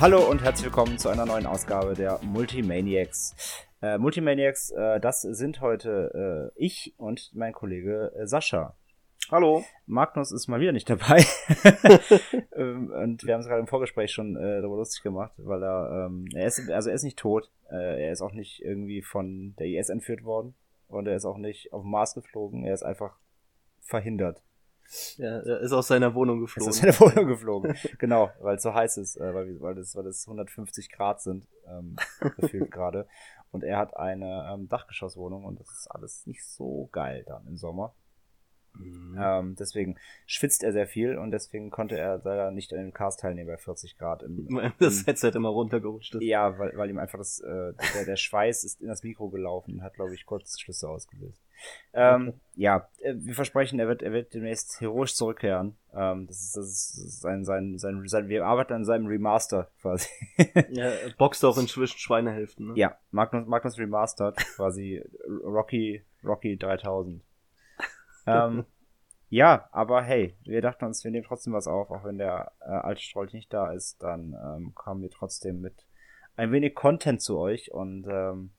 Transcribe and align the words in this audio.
Hallo 0.00 0.30
und 0.30 0.44
herzlich 0.44 0.66
willkommen 0.66 0.96
zu 0.96 1.08
einer 1.08 1.26
neuen 1.26 1.44
Ausgabe 1.44 1.94
der 1.94 2.20
Multimaniacs. 2.22 3.66
Äh, 3.82 3.98
Multimaniacs, 3.98 4.70
äh, 4.70 5.00
das 5.00 5.22
sind 5.22 5.60
heute 5.60 6.52
äh, 6.56 6.64
ich 6.64 6.94
und 6.98 7.32
mein 7.34 7.52
Kollege 7.52 8.12
äh, 8.16 8.24
Sascha. 8.28 8.76
Hallo. 9.28 9.64
Magnus 9.86 10.30
ist 10.30 10.46
mal 10.46 10.60
wieder 10.60 10.70
nicht 10.70 10.88
dabei. 10.88 11.24
Ähm, 12.54 12.90
und 12.90 13.24
wir 13.24 13.34
haben 13.34 13.40
es 13.40 13.46
gerade 13.46 13.60
im 13.60 13.68
Vorgespräch 13.68 14.10
schon 14.10 14.36
äh, 14.36 14.60
darüber 14.60 14.78
lustig 14.78 15.02
gemacht, 15.04 15.32
weil 15.36 15.62
er, 15.62 16.06
ähm, 16.06 16.26
er 16.34 16.46
ist, 16.48 16.68
also 16.70 16.88
er 16.88 16.96
ist 16.96 17.04
nicht 17.04 17.18
tot, 17.18 17.52
äh, 17.70 18.06
er 18.06 18.10
ist 18.12 18.20
auch 18.20 18.32
nicht 18.32 18.60
irgendwie 18.62 19.00
von 19.00 19.54
der 19.60 19.66
IS 19.68 19.88
entführt 19.88 20.24
worden 20.24 20.54
und 20.88 21.06
er 21.06 21.14
ist 21.14 21.24
auch 21.24 21.38
nicht 21.38 21.72
auf 21.72 21.82
den 21.82 21.90
Mars 21.90 22.14
geflogen, 22.14 22.64
er 22.64 22.74
ist 22.74 22.82
einfach 22.82 23.16
verhindert. 23.80 24.42
Ja, 25.18 25.38
er 25.40 25.60
ist 25.60 25.72
aus 25.72 25.88
seiner 25.88 26.14
Wohnung 26.14 26.40
Er 26.40 26.44
ist 26.44 26.54
geflogen. 26.54 26.68
aus 26.70 26.76
seiner 26.78 27.00
Wohnung 27.00 27.26
geflogen. 27.28 27.76
genau, 27.98 28.30
weil 28.40 28.56
es 28.56 28.62
so 28.62 28.72
heiß 28.72 28.96
ist, 28.98 29.16
äh, 29.16 29.34
weil, 29.34 29.60
weil, 29.60 29.74
das, 29.74 29.94
weil 29.94 30.04
das 30.04 30.26
150 30.26 30.90
Grad 30.90 31.20
sind, 31.20 31.46
ähm, 31.66 31.96
gefühlt 32.36 32.70
gerade. 32.70 33.06
Und 33.50 33.64
er 33.64 33.78
hat 33.78 33.96
eine 33.96 34.50
ähm, 34.52 34.68
Dachgeschosswohnung 34.68 35.44
und 35.44 35.60
das 35.60 35.70
ist 35.70 35.90
alles 35.90 36.26
nicht 36.26 36.44
so 36.44 36.88
geil 36.92 37.24
dann 37.26 37.46
im 37.46 37.56
Sommer. 37.56 37.94
Mhm. 38.74 39.18
Ähm, 39.20 39.56
deswegen 39.58 39.96
schwitzt 40.26 40.62
er 40.62 40.72
sehr 40.72 40.86
viel 40.86 41.16
und 41.18 41.30
deswegen 41.32 41.70
konnte 41.70 41.98
er 41.98 42.18
leider 42.22 42.50
nicht 42.50 42.72
an 42.72 42.78
dem 42.80 42.92
Cast 42.92 43.20
teilnehmen 43.20 43.48
bei 43.48 43.56
40 43.56 43.96
Grad. 43.98 44.22
Im, 44.22 44.46
Weil 44.54 44.72
das 44.78 45.06
Headset 45.06 45.32
immer 45.34 45.48
runtergerutscht 45.48 46.14
ist. 46.14 46.22
ja, 46.22 46.58
weil, 46.58 46.76
weil 46.76 46.90
ihm 46.90 46.98
einfach 46.98 47.18
das, 47.18 47.40
äh, 47.40 47.72
der, 47.94 48.04
der 48.06 48.16
Schweiß 48.16 48.64
ist 48.64 48.80
in 48.80 48.88
das 48.88 49.02
Mikro 49.02 49.30
gelaufen 49.30 49.74
und 49.76 49.82
hat, 49.82 49.94
glaube 49.94 50.14
ich, 50.14 50.26
Kurzschlüsse 50.26 50.88
ausgelöst. 50.88 51.42
Ähm, 51.92 52.34
ja, 52.54 52.88
äh, 53.00 53.14
wir 53.16 53.34
versprechen, 53.34 53.78
er 53.80 53.88
wird, 53.88 54.02
er 54.02 54.12
wird 54.12 54.34
demnächst 54.34 54.80
heroisch 54.80 55.14
zurückkehren. 55.14 55.76
Ähm, 55.94 56.26
das 56.26 56.40
ist, 56.40 56.56
das 56.56 56.68
ist 56.68 57.20
sein, 57.20 57.44
sein, 57.44 57.78
sein, 57.78 58.06
sein, 58.06 58.28
wir 58.28 58.44
arbeiten 58.46 58.72
an 58.72 58.84
seinem 58.84 59.06
Remaster 59.06 59.70
quasi. 59.80 60.08
Ja, 60.70 60.84
er 60.84 61.10
boxt 61.16 61.44
auch 61.44 61.58
inzwischen 61.58 61.98
Schweinehälften. 61.98 62.68
Ne? 62.68 62.72
ja, 62.76 62.98
Magnus, 63.10 63.46
Magnus 63.46 63.78
Remastered, 63.78 64.36
quasi 64.56 65.02
Rocky, 65.44 66.02
Rocky 66.24 66.56
3000. 66.56 67.22
Ähm, 68.26 68.64
ja, 69.30 69.68
aber 69.72 70.02
hey, 70.02 70.34
wir 70.44 70.62
dachten 70.62 70.84
uns, 70.86 71.04
wir 71.04 71.10
nehmen 71.10 71.26
trotzdem 71.26 71.52
was 71.52 71.66
auf, 71.66 71.90
auch 71.90 72.04
wenn 72.04 72.18
der 72.18 72.52
äh, 72.60 72.70
alte 72.70 73.02
Strolch 73.02 73.32
nicht 73.32 73.52
da 73.52 73.72
ist, 73.72 74.02
dann 74.02 74.34
ähm, 74.42 74.74
kommen 74.74 75.02
wir 75.02 75.10
trotzdem 75.10 75.60
mit 75.60 75.86
ein 76.36 76.52
wenig 76.52 76.74
Content 76.74 77.20
zu 77.20 77.38
euch 77.38 77.72
und 77.72 78.06
ähm, 78.08 78.52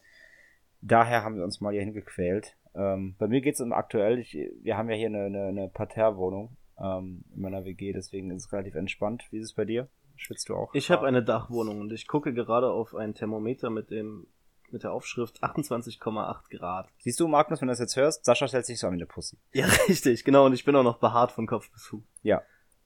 daher 0.81 1.23
haben 1.23 1.37
wir 1.37 1.43
uns 1.43 1.61
mal 1.61 1.73
hier 1.73 1.81
hingequält. 1.81 2.55
Ähm, 2.75 3.15
bei 3.17 3.27
mir 3.27 3.41
geht's 3.41 3.61
um 3.61 3.73
aktuell, 3.73 4.19
ich, 4.19 4.37
wir 4.61 4.77
haben 4.77 4.89
ja 4.89 4.95
hier 4.95 5.07
eine, 5.07 5.25
eine, 5.25 5.47
eine 5.47 5.67
Parterre-Wohnung 5.69 6.55
ähm, 6.79 7.23
in 7.35 7.41
meiner 7.41 7.65
WG, 7.65 7.93
deswegen 7.93 8.31
ist 8.31 8.45
es 8.45 8.53
relativ 8.53 8.75
entspannt. 8.75 9.25
Wie 9.31 9.39
ist 9.39 9.45
es 9.45 9.53
bei 9.53 9.65
dir? 9.65 9.89
Schwitzt 10.15 10.49
du 10.49 10.55
auch? 10.55 10.73
Ich 10.73 10.91
habe 10.91 11.07
eine 11.07 11.23
Dachwohnung 11.23 11.79
und 11.79 11.91
ich 11.91 12.07
gucke 12.07 12.33
gerade 12.33 12.71
auf 12.71 12.93
ein 12.93 13.13
Thermometer 13.13 13.69
mit 13.69 13.89
dem 13.89 14.27
mit 14.71 14.83
der 14.83 14.93
Aufschrift 14.93 15.43
28,8 15.43 16.49
Grad. 16.55 16.89
Siehst 16.99 17.19
du, 17.19 17.27
Magnus, 17.27 17.59
wenn 17.59 17.67
du 17.67 17.71
das 17.71 17.79
jetzt 17.79 17.95
hörst, 17.95 18.23
Sascha 18.23 18.47
stellt 18.47 18.67
sich 18.67 18.79
so 18.79 18.85
an 18.85 18.93
wie 18.93 18.97
eine 18.97 19.07
Pussy. 19.07 19.37
Ja, 19.51 19.65
richtig, 19.87 20.23
genau. 20.23 20.45
Und 20.45 20.53
ich 20.53 20.63
bin 20.63 20.75
auch 20.75 20.83
noch 20.83 20.99
behaart 20.99 21.31
von 21.31 21.47
Kopf 21.47 21.71
bis 21.71 21.87
Fuß. 21.87 22.03
Ja. 22.21 22.43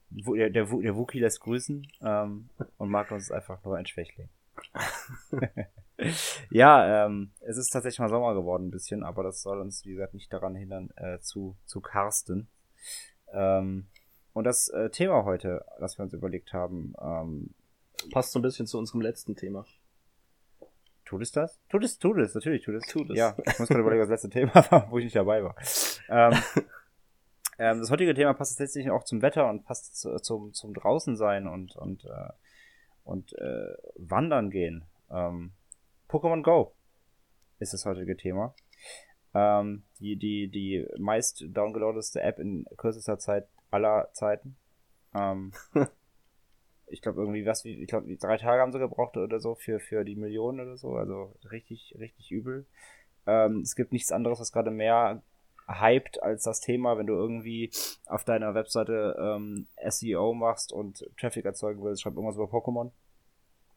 Der, 0.08 0.50
der, 0.50 0.64
der 0.64 0.96
Wookie 0.96 1.18
lässt 1.18 1.40
grüßen 1.40 1.86
ähm, 2.00 2.48
und 2.78 2.88
Magnus 2.88 3.24
ist 3.24 3.32
einfach 3.32 3.62
nur 3.64 3.76
ein 3.76 3.86
Schwächling. 3.86 4.28
ja, 6.50 7.06
ähm, 7.06 7.30
es 7.40 7.56
ist 7.56 7.70
tatsächlich 7.70 8.00
mal 8.00 8.08
Sommer 8.08 8.34
geworden 8.34 8.68
ein 8.68 8.70
bisschen, 8.70 9.04
aber 9.04 9.22
das 9.22 9.42
soll 9.42 9.60
uns, 9.60 9.84
wie 9.84 9.92
gesagt, 9.92 10.14
nicht 10.14 10.32
daran 10.32 10.54
hindern, 10.54 10.90
äh, 10.96 11.20
zu, 11.20 11.56
zu 11.66 11.80
karsten. 11.80 12.48
Ähm, 13.32 13.86
und 14.32 14.44
das 14.44 14.68
äh, 14.68 14.90
Thema 14.90 15.24
heute, 15.24 15.64
das 15.78 15.98
wir 15.98 16.02
uns 16.02 16.12
überlegt 16.12 16.52
haben, 16.52 16.94
ähm, 17.00 17.54
Passt 18.10 18.32
so 18.32 18.38
ein 18.38 18.42
bisschen 18.42 18.66
zu 18.66 18.78
unserem 18.78 19.00
letzten 19.00 19.36
Thema. 19.36 19.64
tut 21.04 21.22
es 21.22 21.32
das? 21.32 21.60
Tut 21.68 21.84
es, 21.84 21.98
tut 21.98 22.18
es, 22.18 22.34
natürlich 22.34 22.62
tut 22.64 22.74
es. 22.74 22.86
Tut 22.86 23.10
es. 23.10 23.16
Ja, 23.16 23.36
ich 23.38 23.58
muss 23.58 23.68
gerade 23.68 23.80
überlegen, 23.80 24.02
was 24.02 24.08
das 24.08 24.24
letzte 24.24 24.30
Thema 24.30 24.54
war, 24.70 24.90
wo 24.90 24.98
ich 24.98 25.04
nicht 25.04 25.16
dabei 25.16 25.42
war. 25.42 25.54
Ähm, 26.08 26.32
ähm, 27.58 27.80
das 27.80 27.90
heutige 27.90 28.14
Thema 28.14 28.34
passt 28.34 28.58
tatsächlich 28.58 28.90
auch 28.90 29.04
zum 29.04 29.22
Wetter 29.22 29.48
und 29.48 29.64
passt 29.64 29.96
zu, 29.96 30.16
zum, 30.16 30.52
zum 30.52 30.74
draußen 30.74 31.16
sein 31.16 31.46
und, 31.46 31.76
und, 31.76 32.04
äh, 32.04 32.32
und 33.04 33.32
äh, 33.34 33.74
wandern 33.96 34.50
gehen. 34.50 34.84
Ähm, 35.10 35.52
Pokémon 36.14 36.42
Go 36.44 36.72
ist 37.58 37.72
das 37.72 37.84
heutige 37.86 38.16
Thema. 38.16 38.54
Ähm, 39.34 39.82
die, 39.98 40.16
die, 40.16 40.48
die 40.48 40.86
meist 40.96 41.44
downgeloadeste 41.48 42.20
App 42.22 42.38
in 42.38 42.66
kürzester 42.76 43.18
Zeit 43.18 43.48
aller 43.72 44.10
Zeiten. 44.12 44.56
Ähm, 45.12 45.52
ich 46.86 47.02
glaube 47.02 47.20
irgendwie 47.20 47.44
was 47.46 47.64
wie, 47.64 47.82
ich 47.82 47.88
glaube 47.88 48.16
drei 48.16 48.36
Tage 48.36 48.62
haben 48.62 48.70
sie 48.70 48.78
gebraucht 48.78 49.16
oder 49.16 49.40
so 49.40 49.56
für, 49.56 49.80
für 49.80 50.04
die 50.04 50.14
Millionen 50.14 50.60
oder 50.60 50.76
so. 50.76 50.94
Also 50.94 51.34
richtig, 51.50 51.96
richtig 51.98 52.30
übel. 52.30 52.64
Ähm, 53.26 53.62
es 53.62 53.74
gibt 53.74 53.90
nichts 53.92 54.12
anderes, 54.12 54.38
was 54.38 54.52
gerade 54.52 54.70
mehr 54.70 55.20
hyped 55.66 56.22
als 56.22 56.44
das 56.44 56.60
Thema, 56.60 56.96
wenn 56.96 57.08
du 57.08 57.14
irgendwie 57.14 57.72
auf 58.06 58.22
deiner 58.22 58.54
Webseite 58.54 59.16
ähm, 59.18 59.66
SEO 59.88 60.32
machst 60.32 60.72
und 60.72 61.10
Traffic 61.18 61.44
erzeugen 61.44 61.82
willst, 61.82 62.02
schreib 62.02 62.14
irgendwas 62.14 62.36
über 62.36 62.44
Pokémon. 62.44 62.92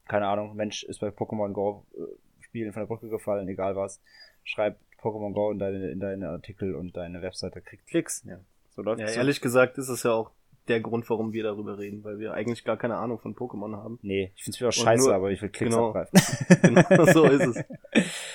Keine 0.07 0.27
Ahnung, 0.27 0.55
Mensch 0.55 0.83
ist 0.83 0.99
bei 0.99 1.07
Pokémon 1.07 1.51
Go 1.51 1.85
äh, 1.95 2.26
Spielen 2.57 2.73
von 2.73 2.81
der 2.81 2.87
Brücke 2.87 3.07
gefallen, 3.09 3.47
egal 3.47 3.75
was. 3.75 4.01
Schreib 4.43 4.79
Pokémon 4.99 5.31
Go 5.33 5.51
in 5.51 5.59
deine, 5.59 5.89
in 5.91 5.99
deine 5.99 6.29
Artikel 6.29 6.73
und 6.75 6.97
deine 6.97 7.21
Webseite 7.21 7.61
kriegt 7.61 7.85
Klicks. 7.87 8.23
Ja. 8.27 8.39
So 8.69 8.81
läuft 8.81 8.99
Ja, 8.99 9.05
es. 9.05 9.15
ehrlich 9.15 9.41
gesagt 9.41 9.77
ist 9.77 9.89
es 9.89 10.01
ja 10.03 10.11
auch 10.13 10.31
der 10.67 10.81
Grund, 10.81 11.07
warum 11.09 11.33
wir 11.33 11.43
darüber 11.43 11.77
reden, 11.77 12.03
weil 12.03 12.17
wir 12.17 12.33
eigentlich 12.33 12.63
gar 12.65 12.75
keine 12.77 12.97
Ahnung 12.97 13.19
von 13.19 13.35
Pokémon 13.35 13.75
haben. 13.77 13.99
Nee, 14.01 14.31
ich 14.35 14.43
find's 14.43 14.59
wieder 14.59 14.71
scheiße, 14.71 15.05
nur- 15.05 15.13
aber 15.15 15.29
ich 15.31 15.41
will 15.41 15.49
Klicks 15.49 15.73
genau. 15.75 15.89
abgreifen. 15.93 16.19
Genau, 16.89 17.05
so 17.05 17.25
ist 17.25 17.45
es. 17.45 17.63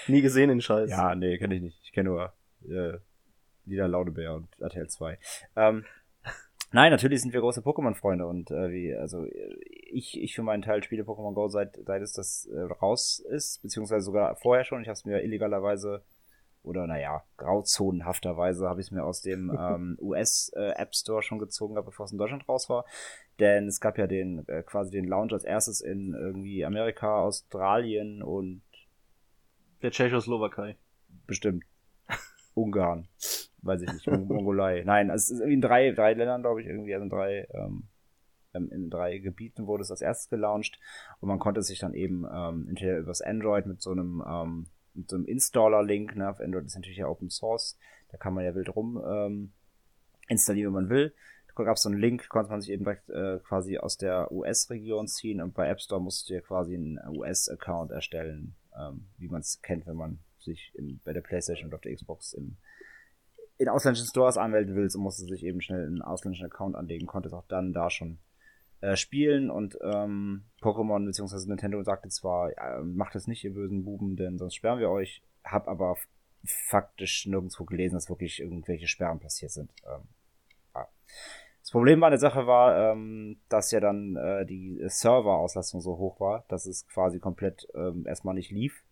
Nie 0.07 0.23
gesehen 0.23 0.49
den 0.51 0.61
Scheiß. 0.61 0.89
Ja, 0.89 1.15
nee, 1.17 1.37
kenne 1.39 1.57
ich 1.57 1.63
nicht. 1.63 1.81
Ich 1.83 1.93
kenne 1.93 2.09
nur 2.11 2.33
äh, 2.69 2.99
Lieder 3.67 3.89
Laudebär 3.89 4.35
und 4.35 4.49
RTL 4.61 4.89
2. 4.89 5.19
Ähm, 5.57 5.85
nein, 6.73 6.91
natürlich 6.91 7.23
sind 7.23 7.33
wir 7.33 7.41
große 7.41 7.61
Pokémon-Freunde 7.61 8.27
und 8.27 8.51
äh, 8.51 8.71
wie, 8.71 8.95
also 8.95 9.27
ich, 9.93 10.21
ich 10.21 10.35
für 10.35 10.43
meinen 10.43 10.63
Teil 10.63 10.83
spiele 10.83 11.05
Pokémon 11.05 11.35
Go 11.35 11.49
seit, 11.49 11.77
seit 11.85 12.03
es 12.03 12.13
das 12.13 12.49
äh, 12.53 12.61
raus 12.61 13.21
ist, 13.31 13.63
beziehungsweise 13.63 14.05
sogar 14.05 14.37
vorher 14.37 14.65
schon. 14.65 14.83
Ich 14.83 14.89
habe 14.89 14.95
es 14.95 15.05
mir 15.05 15.23
illegalerweise 15.23 16.03
oder 16.63 16.87
naja, 16.87 17.25
grauzonenhafterweise 17.37 18.69
habe 18.69 18.81
ich 18.81 18.87
es 18.87 18.91
mir 18.91 19.05
aus 19.05 19.21
dem 19.21 19.51
ähm, 19.59 19.97
US 20.01 20.51
äh, 20.55 20.71
App 20.77 20.95
Store 20.95 21.23
schon 21.23 21.39
gezogen, 21.39 21.75
gehabt, 21.75 21.87
bevor 21.87 22.07
es 22.07 22.13
in 22.13 22.19
Deutschland 22.19 22.49
raus 22.49 22.69
war. 22.69 22.85
Denn 23.39 23.67
es 23.67 23.81
gab 23.81 23.99
ja 23.99 24.07
den 24.07 24.47
äh, 24.49 24.63
quasi 24.63 24.91
den 24.91 25.07
Launch 25.07 25.33
als 25.33 25.45
erstes 25.45 25.81
in 25.81 26.15
irgendwie 26.15 26.65
Amerika, 26.65 27.23
Australien 27.23 28.23
und 28.23 28.63
Der 29.83 29.91
Tschechoslowakei. 29.91 30.77
bestimmt 31.27 31.65
Ungarn, 32.55 33.09
weiß 33.63 33.83
ich 33.83 33.93
nicht, 33.93 34.07
Mong- 34.09 34.27
Mongolei. 34.27 34.83
Nein, 34.85 35.11
also 35.11 35.23
es 35.23 35.31
ist 35.31 35.39
irgendwie 35.41 35.55
in 35.55 35.61
drei, 35.61 35.91
drei 35.93 36.15
Ländern, 36.15 36.43
glaube 36.43 36.61
ich, 36.61 36.67
irgendwie, 36.67 36.95
also 36.95 37.05
in 37.05 37.11
drei, 37.11 37.49
ähm, 37.55 37.85
ähm, 38.55 38.71
in 38.71 38.91
drei 38.91 39.19
Gebieten 39.19 39.67
wurde 39.67 39.83
es 39.83 39.91
als 39.91 40.03
erstes 40.03 40.29
gelauncht 40.29 40.79
und 41.21 41.29
man 41.29 41.39
konnte 41.39 41.63
sich 41.63 41.79
dann 41.79 41.95
eben 41.95 42.25
ähm, 42.33 42.67
entweder 42.69 42.99
übers 42.99 43.23
Android 43.23 43.67
mit 43.67 43.81
so 43.81 43.91
einem 43.93 44.23
ähm, 44.27 44.67
mit 44.95 45.09
so 45.09 45.17
einem 45.17 45.25
Installer-Link, 45.25 46.17
ne, 46.17 46.29
auf 46.29 46.41
Android 46.41 46.67
ist 46.67 46.75
natürlich 46.75 46.99
ja 46.99 47.09
Open 47.09 47.31
Source, 47.31 47.79
da 48.11 48.19
kann 48.19 48.35
man 48.35 48.45
ja 48.45 48.55
wild 48.55 48.75
rum 48.77 49.03
ähm, 49.07 49.53
installieren, 50.29 50.75
wenn 50.75 50.83
man 50.83 50.91
will. 50.91 51.15
Da 51.55 51.65
gab 51.65 51.77
es 51.77 51.83
so 51.83 51.89
einen 51.89 51.99
Link, 51.99 52.29
konnte 52.29 52.51
man 52.51 52.61
sich 52.61 52.71
eben 52.71 52.85
direkt 52.85 53.09
äh, 53.11 53.39
quasi 53.43 53.79
aus 53.79 53.97
der 53.97 54.31
US-Region 54.33 55.07
ziehen 55.07 55.41
und 55.41 55.55
bei 55.55 55.69
App 55.69 55.81
Store 55.81 56.01
musst 56.01 56.29
du 56.29 56.35
dir 56.35 56.41
quasi 56.43 56.75
einen 56.75 56.99
US-Account 57.09 57.91
erstellen, 57.91 58.55
ähm, 58.79 59.07
wie 59.19 59.29
man 59.29 59.41
es 59.41 59.61
kennt, 59.63 59.87
wenn 59.87 59.97
man 59.97 60.19
sich 60.39 60.73
im, 60.75 61.01
bei 61.05 61.13
der 61.13 61.21
Playstation 61.21 61.69
und 61.69 61.75
auf 61.75 61.81
der 61.83 61.95
Xbox 61.95 62.33
im, 62.35 62.57
in 63.63 63.69
ausländischen 63.69 64.07
Stores 64.07 64.37
anmelden 64.37 64.75
willst 64.75 64.97
und 64.97 65.03
musste 65.03 65.25
sich 65.25 65.45
eben 65.45 65.61
schnell 65.61 65.87
einen 65.87 66.03
ausländischen 66.03 66.47
Account 66.47 66.77
anlegen, 66.77 67.07
konntest 67.07 67.35
auch 67.35 67.47
dann 67.47 67.73
da 67.73 67.91
schon 67.91 68.19
äh, 68.81 68.97
spielen 68.97 69.51
und 69.51 69.79
ähm, 69.81 70.45
Pokémon 70.61 71.07
bzw. 71.07 71.49
Nintendo 71.49 71.83
sagte 71.83 72.09
zwar, 72.09 72.51
äh, 72.51 72.83
macht 72.83 73.15
es 73.15 73.29
nicht, 73.29 73.45
ihr 73.45 73.55
bösen 73.55 73.85
Buben, 73.85 74.17
denn 74.17 74.39
sonst 74.39 74.57
sperren 74.57 74.81
wir 74.81 74.91
euch, 74.91 75.23
hab 75.45 75.69
aber 75.69 75.97
faktisch 76.45 77.27
nirgendwo 77.27 77.65
gelesen, 77.65 77.95
dass 77.95 78.09
wirklich 78.09 78.41
irgendwelche 78.41 78.89
Sperren 78.89 79.21
passiert 79.21 79.53
sind. 79.53 79.71
Ähm, 79.87 80.09
ja. 80.75 80.89
Das 81.61 81.71
Problem 81.71 82.03
an 82.03 82.11
der 82.11 82.19
Sache 82.19 82.49
war, 82.49 82.93
ähm, 82.93 83.39
dass 83.49 83.71
ja 83.71 83.79
dann 83.79 84.17
äh, 84.17 84.45
die 84.45 84.83
Serverauslastung 84.87 85.81
so 85.81 85.97
hoch 85.99 86.19
war, 86.19 86.45
dass 86.49 86.67
es 86.67 86.89
quasi 86.89 87.21
komplett 87.21 87.69
ähm, 87.75 88.05
erstmal 88.07 88.35
nicht 88.35 88.51
lief. 88.51 88.83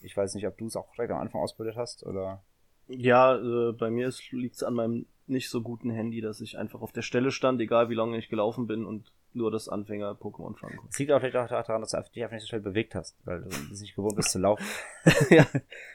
Ich 0.00 0.16
weiß 0.16 0.34
nicht, 0.34 0.46
ob 0.46 0.56
du 0.56 0.66
es 0.66 0.76
auch 0.76 0.92
direkt 0.92 1.12
am 1.12 1.18
Anfang 1.18 1.40
ausprobiert 1.40 1.76
hast 1.76 2.06
oder. 2.06 2.42
Ja, 2.90 3.36
äh, 3.36 3.72
bei 3.72 3.90
mir 3.90 4.12
liegt 4.30 4.56
es 4.56 4.62
an 4.62 4.74
meinem 4.74 5.06
nicht 5.26 5.48
so 5.48 5.62
guten 5.62 5.90
Handy, 5.90 6.20
dass 6.20 6.40
ich 6.40 6.58
einfach 6.58 6.80
auf 6.80 6.92
der 6.92 7.02
Stelle 7.02 7.30
stand, 7.30 7.60
egal 7.60 7.88
wie 7.88 7.94
lange 7.94 8.18
ich 8.18 8.28
gelaufen 8.28 8.66
bin 8.66 8.84
und 8.84 9.12
nur 9.32 9.50
das 9.50 9.68
Anfänger-Pokémon 9.68 10.56
fangen 10.56 10.78
Es 10.88 10.98
liegt 10.98 11.12
auch 11.12 11.20
vielleicht 11.20 11.36
auch 11.36 11.48
daran, 11.48 11.80
dass 11.80 11.92
du 11.92 12.02
dich 12.12 12.22
einfach 12.22 12.34
nicht 12.34 12.42
so 12.42 12.48
schnell 12.48 12.60
bewegt 12.60 12.94
hast, 12.94 13.16
weil 13.24 13.42
du 13.42 13.48
nicht 13.48 13.94
gewohnt 13.94 14.16
bist 14.16 14.30
zu 14.30 14.40
laufen. 14.40 14.64
ja. 15.30 15.46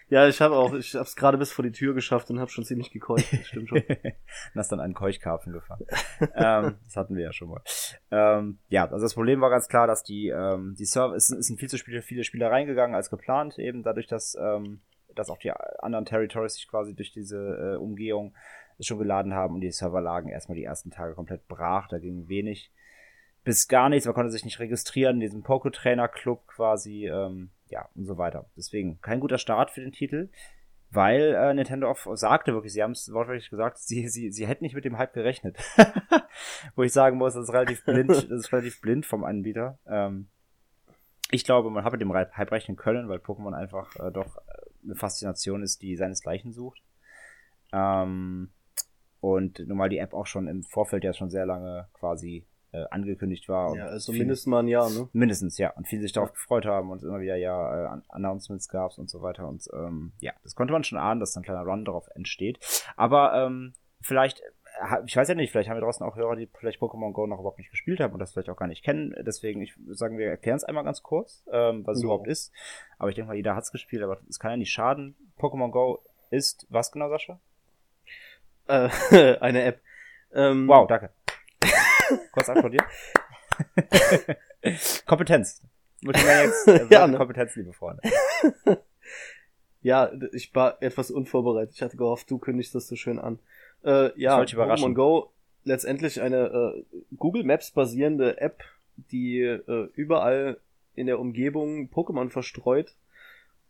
ja, 0.10 0.28
ich 0.28 0.40
habe 0.40 0.56
auch, 0.56 0.74
ich 0.74 0.96
habe 0.96 1.04
es 1.04 1.16
gerade 1.16 1.38
bis 1.38 1.52
vor 1.52 1.64
die 1.64 1.72
Tür 1.72 1.94
geschafft 1.94 2.30
und 2.30 2.40
habe 2.40 2.50
schon 2.50 2.64
ziemlich 2.64 2.92
gekeucht, 2.92 3.28
das 3.34 3.48
stimmt 3.48 3.70
schon. 3.70 3.80
und 3.90 4.56
hast 4.56 4.72
dann 4.72 4.80
einen 4.80 4.94
Keuchkarpfen 4.94 5.52
gefahren. 5.52 5.86
ähm, 6.34 6.76
das 6.86 6.96
hatten 6.96 7.16
wir 7.16 7.24
ja 7.24 7.34
schon 7.34 7.50
mal. 7.50 7.62
Ähm, 8.10 8.60
ja, 8.70 8.86
also 8.86 9.04
das 9.04 9.16
Problem 9.16 9.42
war 9.42 9.50
ganz 9.50 9.68
klar, 9.68 9.88
dass 9.88 10.04
die, 10.04 10.30
ähm, 10.30 10.76
die 10.80 10.86
Server, 10.86 11.16
es 11.16 11.28
sind, 11.28 11.40
es 11.40 11.48
sind 11.48 11.60
viel 11.60 11.70
zu 11.70 11.78
viele, 11.78 12.02
viele 12.02 12.24
Spieler 12.24 12.52
reingegangen 12.52 12.96
als 12.96 13.10
geplant, 13.10 13.60
eben 13.60 13.84
dadurch, 13.84 14.08
dass, 14.08 14.36
ähm, 14.40 14.80
dass 15.16 15.30
auch 15.30 15.38
die 15.38 15.52
anderen 15.52 16.06
Territories 16.06 16.56
sich 16.56 16.68
quasi 16.68 16.94
durch 16.94 17.12
diese 17.12 17.76
äh, 17.76 17.78
Umgehung 17.78 18.34
schon 18.80 19.00
geladen 19.00 19.34
haben 19.34 19.56
und 19.56 19.62
die 19.62 19.72
Server 19.72 20.02
lagen 20.02 20.30
erstmal 20.30 20.58
die 20.58 20.64
ersten 20.64 20.92
Tage 20.92 21.14
komplett 21.16 21.48
brach, 21.48 21.88
da 21.88 21.98
ging 21.98 22.28
wenig 22.28 22.72
bis 23.46 23.68
gar 23.68 23.90
nichts, 23.90 24.06
man 24.06 24.16
konnte 24.16 24.32
sich 24.32 24.44
nicht 24.44 24.60
registrieren 24.60 25.18
in 25.18 25.22
diesem 25.22 25.44
Poco-Trainer-Club 25.44 26.48
quasi, 26.48 27.08
ähm, 27.08 27.52
ja, 27.70 27.88
und 27.96 28.06
so 28.06 28.18
weiter. 28.18 28.50
Deswegen 28.58 29.00
kein 29.02 29.20
guter 29.20 29.38
Start 29.38 29.72
für 29.72 29.82
den 29.82 29.92
Titel, 29.92 30.30
weil 30.90 31.36
äh, 31.36 31.54
Nintendo 31.54 31.90
auch 31.90 32.16
sagte 32.16 32.54
wirklich, 32.54 32.74
sie 32.74 32.82
haben 32.82 32.92
es 32.92 33.14
wortwörtlich 33.14 33.50
gesagt, 33.50 33.78
sie, 33.78 34.08
sie, 34.08 34.32
sie 34.32 34.48
hätten 34.48 34.64
nicht 34.64 34.76
mit 34.76 34.84
dem 34.84 34.98
Hype 34.98 35.14
gerechnet. 35.14 35.58
Wo 36.76 36.84
ich 36.84 36.92
sagen 36.92 37.18
muss, 37.18 37.36
das 37.36 37.44
ist 37.44 37.54
relativ 37.54 37.86
blind, 37.86 38.10
das 38.10 38.24
ist 38.24 38.52
relativ 38.52 38.82
blind 38.82 39.06
vom 39.06 39.24
Anbieter. 39.24 39.78
Ähm, 39.88 40.28
ich 41.32 41.44
glaube, 41.44 41.70
man 41.70 41.84
hat 41.84 41.92
mit 41.92 42.02
dem 42.02 42.14
Hype 42.14 42.52
rechnen 42.52 42.78
können, 42.78 43.10
weil 43.10 43.20
Pokémon 43.20 43.54
einfach 43.54 43.96
äh, 43.98 44.12
doch 44.12 44.38
eine 44.86 44.96
Faszination 44.96 45.64
ist, 45.64 45.82
die 45.82 45.96
seinesgleichen 45.96 46.54
sucht. 46.54 46.82
Ähm, 47.74 48.52
und 49.20 49.60
nun 49.68 49.78
mal 49.78 49.90
die 49.90 49.98
App 49.98 50.14
auch 50.14 50.28
schon 50.28 50.48
im 50.48 50.64
Vorfeld 50.64 51.04
ja 51.04 51.14
schon 51.14 51.30
sehr 51.30 51.46
lange 51.46 51.88
quasi 51.94 52.46
äh, 52.72 52.86
angekündigt 52.92 53.50
war. 53.50 53.76
Ja, 53.76 53.86
also 53.86 54.12
mindestens 54.12 54.48
mal 54.48 54.60
ein 54.60 54.68
Jahr, 54.68 54.90
ne? 54.90 55.10
Mindestens, 55.14 55.58
ja. 55.58 55.72
Und 55.72 55.88
viele 55.88 56.02
sich 56.02 56.12
darauf 56.12 56.34
gefreut 56.34 56.66
haben 56.66 56.92
und 56.92 57.04
immer 57.04 57.20
wieder 57.20 57.36
ja 57.36 57.96
äh, 57.96 58.02
Announcements 58.10 58.68
gab 58.68 58.98
und 58.98 59.10
so 59.10 59.22
weiter. 59.22 59.48
Und 59.48 59.68
ähm, 59.74 60.12
ja, 60.20 60.34
das 60.44 60.56
konnte 60.56 60.74
man 60.74 60.84
schon 60.84 60.98
ahnen, 60.98 61.20
dass 61.20 61.34
dann 61.34 61.42
ein 61.42 61.46
kleiner 61.46 61.64
Run 61.64 61.86
darauf 61.86 62.08
entsteht. 62.14 62.60
Aber 62.98 63.34
ähm, 63.34 63.74
vielleicht 64.02 64.42
ich 65.06 65.16
weiß 65.16 65.30
ja 65.30 65.36
nicht, 65.36 65.52
vielleicht 65.52 65.70
haben 65.70 65.78
wir 65.78 65.82
draußen 65.82 66.06
auch 66.06 66.16
Hörer, 66.16 66.36
die 66.36 66.48
vielleicht 66.48 66.80
Pokémon 66.80 67.14
Go 67.14 67.28
noch 67.28 67.40
überhaupt 67.40 67.60
nicht 67.60 67.72
gespielt 67.72 68.00
haben 68.00 68.14
und 68.14 68.20
das 68.20 68.34
vielleicht 68.34 68.50
auch 68.50 68.58
gar 68.58 68.68
nicht 68.68 68.84
kennen. 68.84 69.16
Deswegen, 69.20 69.62
ich 69.62 69.76
sagen, 69.90 70.18
wir 70.18 70.28
erklären 70.28 70.58
es 70.58 70.64
einmal 70.64 70.84
ganz 70.84 71.02
kurz, 71.02 71.46
ähm, 71.52 71.86
was 71.86 71.98
es 71.98 72.04
ja. 72.04 72.08
überhaupt 72.08 72.28
ist. 72.28 72.52
Aber 72.98 73.10
ich 73.10 73.16
denke 73.16 73.30
mal, 73.30 73.36
jeder 73.36 73.56
hat 73.56 73.64
es 73.64 73.72
gespielt, 73.72 74.04
aber 74.04 74.20
es 74.30 74.40
kann 74.40 74.52
ja 74.52 74.58
nicht 74.58 74.72
schaden. 74.72 75.16
Pokémon 75.40 75.72
Go 75.72 76.04
ist 76.30 76.68
was 76.70 76.92
genau, 76.92 77.10
Sascha? 77.10 77.40
Äh, 78.68 78.90
eine 79.40 79.64
App. 79.64 79.82
Ähm, 80.34 80.68
wow, 80.68 80.88
danke. 80.88 81.12
Kurz 82.32 82.50
applaudieren. 82.50 82.86
Kompetenz. 85.06 85.66
Muss 86.02 86.16
ich 86.18 86.24
jetzt 86.24 86.68
äh, 86.68 86.88
ja, 86.90 87.08
ne? 87.08 87.18
Kompetenz, 87.18 87.56
liebe 87.56 87.74
Freunde. 87.74 88.02
ja, 89.82 90.12
ich 90.34 90.54
war 90.54 90.82
etwas 90.82 91.12
unvorbereitet. 91.12 91.76
Ich 91.76 91.82
hatte 91.82 91.98
gehofft, 91.98 92.30
du 92.30 92.38
kündigst 92.38 92.76
das 92.76 92.88
so 92.88 92.96
schön 92.96 93.20
an. 93.20 93.40
Äh, 93.84 94.20
ja, 94.20 94.40
Pokémon 94.40 94.94
Go, 94.94 95.32
letztendlich 95.64 96.22
eine 96.22 96.46
äh, 96.48 96.84
Google 97.18 97.44
Maps 97.44 97.72
basierende 97.72 98.40
App, 98.40 98.64
die 99.12 99.42
äh, 99.42 99.90
überall 99.94 100.58
in 100.96 101.08
der 101.08 101.20
Umgebung 101.20 101.90
Pokémon 101.90 102.30
verstreut 102.30 102.96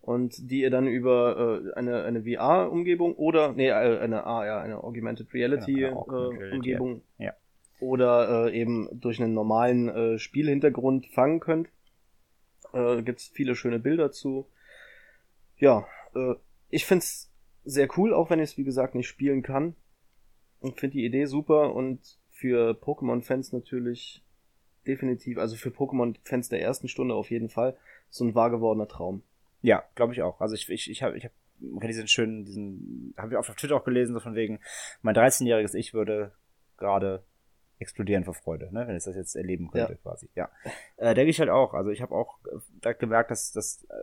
und 0.02 0.52
die 0.52 0.62
ihr 0.62 0.70
dann 0.70 0.88
über 0.88 1.64
äh, 1.66 1.74
eine, 1.74 2.04
eine 2.04 2.24
VR-Umgebung 2.24 3.16
oder 3.16 3.54
nee, 3.54 3.70
äh, 3.70 4.00
eine 4.00 4.26
AR, 4.26 4.62
eine 4.62 4.84
Augmented 4.84 5.34
Reality 5.34 5.82
ja, 5.82 5.90
äh, 5.90 6.54
Umgebung 6.54 7.02
ja 7.18 7.34
oder 7.80 8.48
äh, 8.48 8.60
eben 8.60 8.88
durch 8.92 9.22
einen 9.22 9.34
normalen 9.34 9.90
äh, 9.90 10.20
Spielhintergrund 10.20 11.08
fangen 11.08 11.40
könnt. 11.40 11.70
Äh, 12.74 13.02
Gibt 13.02 13.20
es 13.20 13.28
viele 13.28 13.56
schöne 13.56 13.80
Bilder 13.80 14.12
zu. 14.12 14.48
Ja, 15.58 15.86
äh, 16.16 16.36
ich 16.70 16.86
find's 16.86 17.32
sehr 17.64 17.88
cool, 17.98 18.14
auch 18.14 18.30
wenn 18.30 18.40
ich 18.40 18.52
es 18.52 18.58
wie 18.58 18.64
gesagt 18.64 18.96
nicht 18.96 19.08
spielen 19.08 19.44
kann. 19.44 19.76
Und 20.60 20.80
finde 20.80 20.98
die 20.98 21.06
Idee 21.06 21.26
super 21.26 21.74
und 21.74 22.18
für 22.30 22.72
Pokémon-Fans 22.72 23.54
natürlich 23.54 24.24
definitiv, 24.88 25.38
also 25.38 25.56
für 25.56 25.70
Pokémon-Fans 25.70 26.50
der 26.50 26.62
ersten 26.62 26.88
Stunde 26.88 27.16
auf 27.16 27.32
jeden 27.32 27.50
Fall, 27.50 27.78
so 28.10 28.24
ein 28.24 28.36
wahr 28.36 28.50
gewordener 28.50 28.88
Traum. 28.88 29.24
Ja, 29.62 29.84
glaube 29.96 30.14
ich 30.14 30.22
auch. 30.22 30.42
Also 30.42 30.56
ich, 30.56 30.70
ich, 30.70 30.90
ich 30.90 31.04
habe 31.04 31.18
ich 31.18 31.26
hab, 31.26 31.32
diesen 31.60 32.08
schönen, 32.08 32.46
diesen, 32.46 33.14
habe 33.18 33.32
ich 33.32 33.38
auf 33.38 33.48
Twitter 33.56 33.76
auch 33.76 33.84
gelesen, 33.84 34.14
so 34.14 34.20
von 34.20 34.36
wegen, 34.36 34.60
mein 35.02 35.16
13-jähriges 35.16 35.74
Ich 35.74 35.94
würde 35.94 36.32
gerade 36.78 37.24
explodieren 37.80 38.24
vor 38.24 38.34
Freude, 38.34 38.74
ne, 38.74 38.88
wenn 38.88 38.96
es 38.96 39.06
das 39.06 39.16
jetzt 39.16 39.36
erleben 39.36 39.70
könnte, 39.70 39.94
ja. 39.94 40.00
quasi. 40.00 40.30
Ja. 40.36 40.50
Äh, 40.98 41.14
denke 41.14 41.30
ich 41.30 41.40
halt 41.40 41.50
auch. 41.50 41.74
Also 41.74 41.90
ich 41.90 42.02
habe 42.02 42.16
auch 42.16 42.38
äh, 42.84 42.94
gemerkt, 42.94 43.32
dass 43.32 43.52
das, 43.52 43.86
äh, 43.90 43.94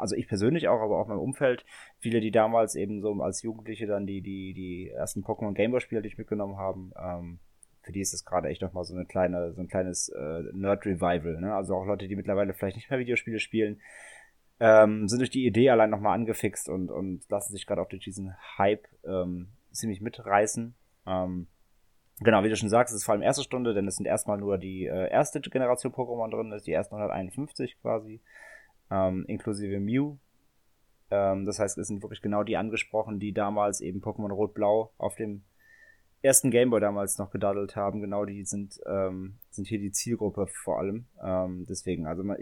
also 0.00 0.16
ich 0.16 0.28
persönlich 0.28 0.68
auch, 0.68 0.80
aber 0.80 0.98
auch 0.98 1.08
mein 1.08 1.18
Umfeld, 1.18 1.64
viele, 1.98 2.20
die 2.20 2.30
damals 2.30 2.74
eben 2.74 3.00
so 3.00 3.12
als 3.22 3.42
Jugendliche 3.42 3.86
dann 3.86 4.06
die, 4.06 4.20
die, 4.20 4.54
die 4.54 4.90
ersten 4.90 5.22
Pokémon 5.22 5.54
Gameboy-Spiele, 5.54 6.02
die 6.02 6.08
ich 6.08 6.18
mitgenommen 6.18 6.56
haben, 6.56 6.92
ähm, 6.98 7.38
für 7.82 7.92
die 7.92 8.00
ist 8.00 8.12
das 8.12 8.24
gerade 8.24 8.48
echt 8.48 8.62
nochmal 8.62 8.84
so 8.84 8.94
eine 8.94 9.06
kleine, 9.06 9.52
so 9.52 9.60
ein 9.60 9.68
kleines 9.68 10.08
äh, 10.10 10.42
Nerd-Revival, 10.52 11.40
ne? 11.40 11.54
Also 11.54 11.74
auch 11.74 11.86
Leute, 11.86 12.08
die 12.08 12.16
mittlerweile 12.16 12.52
vielleicht 12.52 12.76
nicht 12.76 12.90
mehr 12.90 12.98
Videospiele 12.98 13.40
spielen, 13.40 13.80
ähm, 14.58 15.08
sind 15.08 15.20
durch 15.20 15.30
die 15.30 15.46
Idee 15.46 15.70
allein 15.70 15.88
nochmal 15.88 16.14
angefixt 16.14 16.68
und, 16.68 16.90
und 16.90 17.28
lassen 17.30 17.52
sich 17.52 17.66
gerade 17.66 17.80
auch 17.80 17.88
durch 17.88 18.02
diesen 18.02 18.34
Hype 18.58 18.86
ähm, 19.04 19.48
ziemlich 19.72 20.02
mitreißen. 20.02 20.74
Ähm, 21.06 21.46
Genau, 22.22 22.44
wie 22.44 22.50
du 22.50 22.56
schon 22.56 22.68
sagst, 22.68 22.92
es 22.92 23.00
ist 23.00 23.04
vor 23.06 23.14
allem 23.14 23.22
erste 23.22 23.42
Stunde, 23.42 23.72
denn 23.72 23.88
es 23.88 23.96
sind 23.96 24.04
erstmal 24.04 24.36
nur 24.36 24.58
die 24.58 24.84
äh, 24.84 25.10
erste 25.10 25.40
Generation 25.40 25.92
Pokémon 25.92 26.30
drin, 26.30 26.50
das 26.50 26.58
ist 26.58 26.66
die 26.66 26.72
ersten 26.72 26.94
151 26.94 27.80
quasi, 27.80 28.20
ähm, 28.90 29.24
inklusive 29.26 29.80
Mew. 29.80 30.16
Ähm, 31.10 31.44
das 31.46 31.58
heißt, 31.58 31.78
es 31.78 31.88
sind 31.88 32.02
wirklich 32.02 32.22
genau 32.22 32.42
die 32.44 32.56
angesprochen, 32.56 33.18
die 33.18 33.32
damals 33.32 33.80
eben 33.80 34.00
Pokémon 34.00 34.32
Rot-Blau 34.32 34.92
auf 34.98 35.16
dem 35.16 35.42
ersten 36.22 36.50
Gameboy 36.50 36.80
damals 36.80 37.18
noch 37.18 37.30
gedaddelt 37.30 37.76
haben. 37.76 38.00
Genau 38.00 38.24
die 38.24 38.44
sind, 38.44 38.80
ähm, 38.86 39.38
sind 39.50 39.68
hier 39.68 39.78
die 39.78 39.92
Zielgruppe 39.92 40.46
vor 40.46 40.78
allem. 40.78 41.06
Ähm, 41.22 41.66
deswegen, 41.68 42.06
also 42.06 42.22
man, 42.22 42.36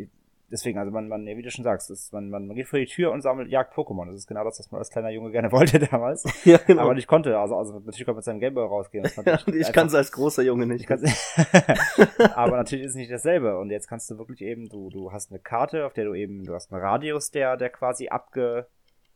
deswegen, 0.51 0.79
also 0.79 0.91
man, 0.91 1.09
man, 1.09 1.27
wie 1.27 1.43
du 1.43 1.51
schon 1.51 1.65
sagst, 1.65 1.91
das, 1.91 2.13
man, 2.13 2.31
man, 2.31 2.47
man 2.47 2.57
geht 2.57 2.69
vor 2.69 2.79
die 2.79 2.87
Tür 2.87 3.13
und 3.13 3.21
sammelt, 3.21 3.51
jagt 3.51 3.75
Pokémon. 3.75 4.07
Das 4.07 4.17
ist 4.17 4.27
genau 4.27 4.45
das, 4.45 4.59
was 4.59 4.71
man 4.71 4.79
als 4.79 4.91
kleiner 4.91 5.11
Junge 5.11 5.31
gerne 5.31 5.53
wollte 5.53 5.79
damals. 5.79 6.25
ja, 6.45 6.59
genau. 6.59 6.83
Aber 6.83 6.95
nicht 6.95 7.07
konnte. 7.07 7.39
Also, 7.39 7.57
also 7.57 7.75
natürlich 7.75 8.05
konnte 8.05 8.13
man 8.13 8.17
mit 8.17 8.25
seinem 8.25 8.41
Gameboy 8.41 8.67
rausgehen. 8.67 9.09
ja, 9.25 9.39
ich 9.47 9.73
kann 9.73 9.89
es 9.89 9.95
als 9.95 10.13
großer 10.13 10.43
Junge 10.43 10.67
nicht. 10.67 10.91
aber 12.35 12.57
natürlich 12.57 12.85
ist 12.85 12.93
es 12.93 12.97
nicht 12.97 13.11
dasselbe. 13.11 13.59
Und 13.59 13.71
jetzt 13.71 13.89
kannst 13.89 14.11
du 14.11 14.19
wirklich 14.19 14.43
eben, 14.43 14.69
du, 14.69 14.91
du 14.91 15.13
hast 15.13 15.31
eine 15.31 15.41
Karte, 15.41 15.87
auf 15.87 15.93
der 15.93 16.05
du 16.05 16.15
eben, 16.15 16.45
du 16.45 16.55
hast 16.55 16.73
einen 16.73 16.81
Radius, 16.81 17.31
der, 17.31 17.57
der 17.57 17.71
quasi 17.71 18.09
abge, 18.09 18.67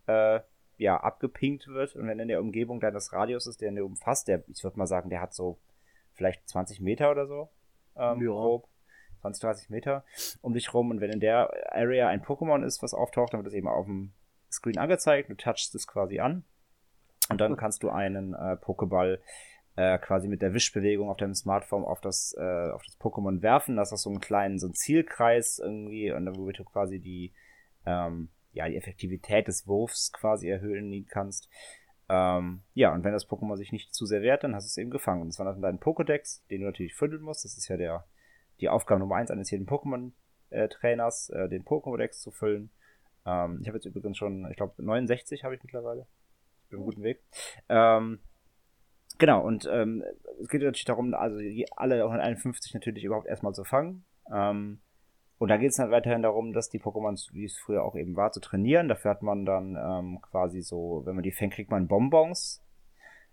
äh, 0.06 0.40
ja, 0.76 0.96
abgepinkt 0.98 1.68
wird. 1.68 1.96
Und 1.96 2.06
wenn 2.06 2.18
in 2.18 2.28
der 2.28 2.40
Umgebung 2.40 2.80
deines 2.80 3.12
Radius 3.12 3.46
ist, 3.46 3.60
der 3.60 3.70
in 3.70 3.76
der 3.76 3.84
umfasst, 3.84 4.28
der, 4.28 4.42
ich 4.48 4.62
würde 4.64 4.78
mal 4.78 4.86
sagen, 4.86 5.10
der 5.10 5.20
hat 5.20 5.34
so 5.34 5.58
vielleicht 6.12 6.48
20 6.48 6.80
Meter 6.80 7.10
oder 7.10 7.26
so. 7.26 7.48
Ähm, 7.94 8.22
ja. 8.22 8.28
grob 8.28 8.71
20, 9.22 9.40
30 9.40 9.70
Meter 9.70 10.04
um 10.42 10.52
dich 10.52 10.74
rum. 10.74 10.90
Und 10.90 11.00
wenn 11.00 11.10
in 11.10 11.20
der 11.20 11.50
Area 11.74 12.08
ein 12.08 12.22
Pokémon 12.22 12.64
ist, 12.64 12.82
was 12.82 12.94
auftaucht, 12.94 13.32
dann 13.32 13.40
wird 13.40 13.48
es 13.48 13.54
eben 13.54 13.68
auf 13.68 13.86
dem 13.86 14.12
Screen 14.50 14.78
angezeigt. 14.78 15.30
Du 15.30 15.34
touchst 15.34 15.74
es 15.74 15.86
quasi 15.86 16.20
an. 16.20 16.44
Und 17.30 17.40
dann 17.40 17.56
kannst 17.56 17.82
du 17.82 17.88
einen 17.88 18.34
äh, 18.34 18.56
Pokéball 18.56 19.20
äh, 19.76 19.98
quasi 19.98 20.28
mit 20.28 20.42
der 20.42 20.52
Wischbewegung 20.52 21.08
auf 21.08 21.16
deinem 21.16 21.34
Smartphone 21.34 21.84
auf 21.84 22.00
das, 22.00 22.34
äh, 22.38 22.70
auf 22.70 22.82
das 22.84 22.98
Pokémon 23.00 23.42
werfen. 23.42 23.76
Das 23.76 23.92
ist 23.92 24.02
so 24.02 24.10
einen 24.10 24.20
kleinen, 24.20 24.58
so 24.58 24.66
einen 24.66 24.74
Zielkreis 24.74 25.58
irgendwie, 25.58 26.12
und 26.12 26.26
womit 26.36 26.58
du 26.58 26.64
quasi 26.64 26.98
die, 26.98 27.32
ähm, 27.86 28.28
ja, 28.52 28.68
die 28.68 28.76
Effektivität 28.76 29.48
des 29.48 29.66
Wurfs 29.66 30.12
quasi 30.12 30.48
erhöhen 30.48 31.06
kannst. 31.08 31.48
Ähm, 32.08 32.60
ja, 32.74 32.92
und 32.92 33.04
wenn 33.04 33.12
das 33.12 33.26
Pokémon 33.26 33.56
sich 33.56 33.72
nicht 33.72 33.94
zu 33.94 34.04
sehr 34.04 34.20
wehrt, 34.20 34.44
dann 34.44 34.54
hast 34.54 34.64
du 34.64 34.68
es 34.68 34.76
eben 34.76 34.90
gefangen. 34.90 35.22
Und 35.22 35.28
das 35.28 35.38
war 35.38 35.46
dann 35.46 35.62
dein 35.62 35.80
Pokédex, 35.80 36.46
den 36.50 36.60
du 36.60 36.66
natürlich 36.66 36.94
füllen 36.94 37.22
musst. 37.22 37.44
Das 37.44 37.56
ist 37.56 37.68
ja 37.68 37.78
der, 37.78 38.04
die 38.62 38.68
Aufgabe 38.68 39.00
Nummer 39.00 39.16
eins 39.16 39.30
eines 39.30 39.50
jeden 39.50 39.66
Pokémon-Trainers, 39.66 41.30
äh, 41.30 41.48
den 41.48 41.64
Pokémon-Dex 41.64 42.20
zu 42.20 42.30
füllen. 42.30 42.70
Ähm, 43.26 43.58
ich 43.60 43.68
habe 43.68 43.76
jetzt 43.76 43.86
übrigens 43.86 44.16
schon, 44.16 44.48
ich 44.50 44.56
glaube, 44.56 44.82
69 44.82 45.44
habe 45.44 45.54
ich 45.54 45.62
mittlerweile. 45.62 46.06
Ich 46.64 46.70
bin 46.70 46.78
auf 46.78 46.86
guten 46.86 47.02
Weg. 47.02 47.22
Ähm, 47.68 48.20
genau, 49.18 49.44
und 49.44 49.68
ähm, 49.70 50.02
es 50.40 50.48
geht 50.48 50.62
natürlich 50.62 50.84
darum, 50.84 51.12
also 51.12 51.38
alle 51.76 52.02
151 52.04 52.72
natürlich 52.74 53.04
überhaupt 53.04 53.26
erstmal 53.26 53.52
zu 53.52 53.64
fangen. 53.64 54.04
Ähm, 54.32 54.80
und 55.38 55.48
da 55.48 55.56
geht 55.56 55.70
es 55.70 55.76
dann 55.76 55.90
weiterhin 55.90 56.22
darum, 56.22 56.52
dass 56.52 56.70
die 56.70 56.80
Pokémon, 56.80 57.18
wie 57.32 57.44
es 57.44 57.58
früher 57.58 57.82
auch 57.82 57.96
eben 57.96 58.14
war, 58.14 58.30
zu 58.30 58.38
trainieren. 58.38 58.86
Dafür 58.86 59.10
hat 59.10 59.22
man 59.22 59.44
dann 59.44 59.76
ähm, 59.76 60.20
quasi 60.22 60.62
so, 60.62 61.02
wenn 61.04 61.16
man 61.16 61.24
die 61.24 61.32
fängt, 61.32 61.54
kriegt 61.54 61.70
man 61.70 61.88
Bonbons 61.88 62.62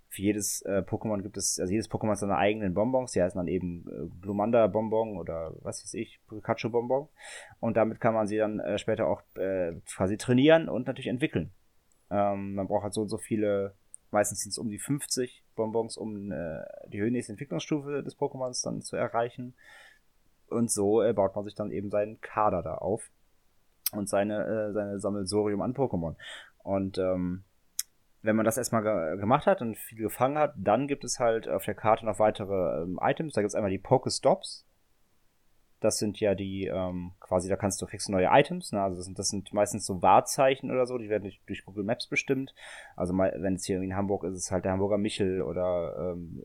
für 0.09 0.23
jedes 0.23 0.63
äh, 0.63 0.81
Pokémon 0.85 1.21
gibt 1.21 1.37
es, 1.37 1.59
also 1.59 1.71
jedes 1.71 1.89
Pokémon 1.89 2.11
hat 2.11 2.17
seine 2.17 2.37
eigenen 2.37 2.73
Bonbons, 2.73 3.11
die 3.11 3.21
heißen 3.21 3.37
dann 3.37 3.47
eben 3.47 3.85
äh, 3.87 4.21
Glumanda 4.21 4.65
Bonbon 4.65 5.17
oder 5.17 5.53
was 5.61 5.83
weiß 5.83 5.93
ich, 5.93 6.19
Pikachu 6.27 6.71
Bonbon. 6.71 7.07
Und 7.59 7.77
damit 7.77 8.01
kann 8.01 8.15
man 8.15 8.27
sie 8.27 8.37
dann 8.37 8.59
äh, 8.59 8.79
später 8.79 9.07
auch 9.07 9.21
äh, 9.35 9.73
quasi 9.85 10.17
trainieren 10.17 10.67
und 10.67 10.87
natürlich 10.87 11.07
entwickeln. 11.07 11.51
Ähm, 12.09 12.55
man 12.55 12.67
braucht 12.67 12.83
halt 12.83 12.95
so 12.95 13.01
und 13.01 13.09
so 13.09 13.19
viele, 13.19 13.75
meistens 14.09 14.41
sind 14.41 14.49
es 14.49 14.57
um 14.57 14.69
die 14.69 14.79
50 14.79 15.45
Bonbons, 15.55 15.95
um 15.95 16.31
äh, 16.31 16.63
die 16.87 16.99
höchste 16.99 17.33
Entwicklungsstufe 17.33 18.01
des 18.01 18.17
Pokémons 18.17 18.63
dann 18.63 18.81
zu 18.81 18.95
erreichen. 18.95 19.53
Und 20.47 20.71
so 20.71 21.03
äh, 21.03 21.13
baut 21.13 21.35
man 21.35 21.45
sich 21.45 21.53
dann 21.53 21.69
eben 21.69 21.91
seinen 21.91 22.19
Kader 22.19 22.63
da 22.63 22.73
auf 22.75 23.11
und 23.91 24.09
seine, 24.09 24.43
äh, 24.43 24.73
seine 24.73 24.99
Sammelsorium 24.99 25.61
an 25.61 25.75
Pokémon. 25.75 26.15
Und 26.63 26.97
ähm, 26.97 27.43
wenn 28.21 28.35
man 28.35 28.45
das 28.45 28.57
erstmal 28.57 28.83
ge 28.83 29.17
gemacht 29.19 29.45
hat 29.45 29.61
und 29.61 29.77
viel 29.77 29.97
gefangen 29.97 30.38
hat, 30.38 30.53
dann 30.57 30.88
gibt 30.88 31.03
es 31.03 31.19
halt 31.19 31.47
auf 31.47 31.63
der 31.65 31.75
Karte 31.75 32.05
noch 32.05 32.19
weitere 32.19 32.83
ähm, 32.83 32.99
Items. 33.01 33.33
Da 33.33 33.41
gibt 33.41 33.49
es 33.49 33.55
einmal 33.55 33.71
die 33.71 33.77
Pokestops. 33.77 34.65
Das 35.79 35.97
sind 35.97 36.19
ja 36.19 36.35
die, 36.35 36.65
ähm, 36.65 37.13
quasi, 37.21 37.47
da 37.47 37.55
kannst 37.55 37.81
du 37.81 37.85
kriegst 37.85 38.09
neue 38.09 38.27
Items, 38.29 38.73
ne? 38.73 38.81
Also 38.81 38.97
das 38.97 39.05
sind, 39.05 39.17
das 39.17 39.29
sind 39.29 39.53
meistens 39.53 39.85
so 39.85 40.01
Wahrzeichen 40.01 40.71
oder 40.71 40.85
so, 40.85 40.97
die 40.97 41.07
werden 41.07 41.23
durch, 41.23 41.39
durch 41.45 41.63
Google 41.63 41.85
Maps 41.85 42.07
bestimmt. 42.07 42.53
Also 42.97 43.13
mal, 43.13 43.33
wenn 43.38 43.55
es 43.55 43.65
hier 43.65 43.81
in 43.81 43.95
Hamburg 43.95 44.25
ist, 44.25 44.33
ist 44.33 44.45
es 44.45 44.51
halt 44.51 44.65
der 44.65 44.73
Hamburger 44.73 44.97
Michel 44.97 45.41
oder 45.41 46.13
ähm, 46.17 46.43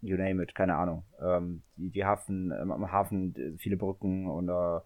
you 0.00 0.16
name 0.16 0.40
it, 0.40 0.54
keine 0.54 0.76
Ahnung. 0.76 1.04
Ähm, 1.20 1.62
die, 1.76 1.90
die 1.90 2.04
Hafen, 2.04 2.52
ähm, 2.52 2.70
am 2.70 2.92
Hafen 2.92 3.34
äh, 3.34 3.58
viele 3.58 3.76
Brücken 3.76 4.28
oder 4.28 4.84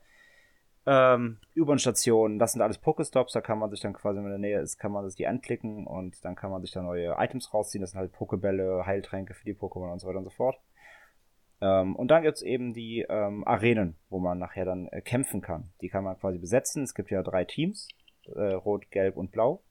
ähm, 0.86 1.38
U-Bahn-Stationen, 1.56 2.38
das 2.38 2.52
sind 2.52 2.62
alles 2.62 2.78
Pokestops, 2.78 3.32
da 3.32 3.40
kann 3.40 3.58
man 3.58 3.70
sich 3.70 3.80
dann 3.80 3.92
quasi, 3.92 4.16
wenn 4.16 4.24
man 4.24 4.34
in 4.34 4.42
der 4.42 4.50
Nähe 4.50 4.60
ist, 4.60 4.78
kann 4.78 4.92
man 4.92 5.04
sich 5.06 5.16
die 5.16 5.26
anklicken 5.26 5.86
und 5.86 6.24
dann 6.24 6.36
kann 6.36 6.50
man 6.50 6.62
sich 6.62 6.70
da 6.70 6.82
neue 6.82 7.16
Items 7.18 7.52
rausziehen. 7.52 7.80
Das 7.80 7.90
sind 7.90 7.98
halt 7.98 8.12
Pokebälle, 8.12 8.86
Heiltränke 8.86 9.34
für 9.34 9.44
die 9.44 9.54
Pokémon 9.54 9.92
und 9.92 9.98
so 9.98 10.06
weiter 10.06 10.18
und 10.18 10.24
so 10.24 10.30
fort. 10.30 10.56
Ähm, 11.60 11.96
und 11.96 12.08
dann 12.08 12.22
gibt's 12.22 12.42
eben 12.42 12.72
die 12.72 13.04
ähm, 13.08 13.44
Arenen, 13.46 13.96
wo 14.10 14.20
man 14.20 14.38
nachher 14.38 14.64
dann 14.64 14.86
äh, 14.88 15.00
kämpfen 15.00 15.40
kann. 15.40 15.72
Die 15.80 15.88
kann 15.88 16.04
man 16.04 16.18
quasi 16.18 16.38
besetzen. 16.38 16.84
Es 16.84 16.94
gibt 16.94 17.10
ja 17.10 17.22
drei 17.22 17.44
Teams, 17.44 17.88
äh, 18.34 18.52
Rot, 18.52 18.90
Gelb 18.90 19.16
und 19.16 19.32
Blau. 19.32 19.62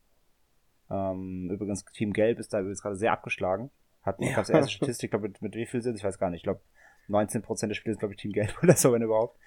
Ähm, 0.90 1.50
übrigens, 1.52 1.86
Team 1.94 2.12
Gelb 2.12 2.40
ist 2.40 2.54
da 2.54 2.60
übrigens 2.60 2.82
gerade 2.82 2.96
sehr 2.96 3.14
abgeschlagen. 3.14 3.72
Hat 4.02 4.20
ja. 4.20 4.30
ich 4.30 4.38
erste 4.38 4.70
Statistik, 4.70 5.12
glaube 5.12 5.30
mit, 5.30 5.42
mit 5.42 5.56
wie 5.56 5.66
viel 5.66 5.82
sind, 5.82 5.96
ich 5.96 6.04
weiß 6.04 6.20
gar 6.20 6.30
nicht. 6.30 6.40
Ich 6.40 6.44
glaube, 6.44 6.62
19% 7.08 7.68
der 7.68 7.76
Spiele 7.76 7.94
sind, 7.94 8.00
glaube 8.00 8.16
ich, 8.16 8.20
Team 8.20 8.34
Gelb 8.34 8.54
oder 8.64 8.76
so, 8.76 8.92
wenn 8.92 9.02
überhaupt. 9.02 9.40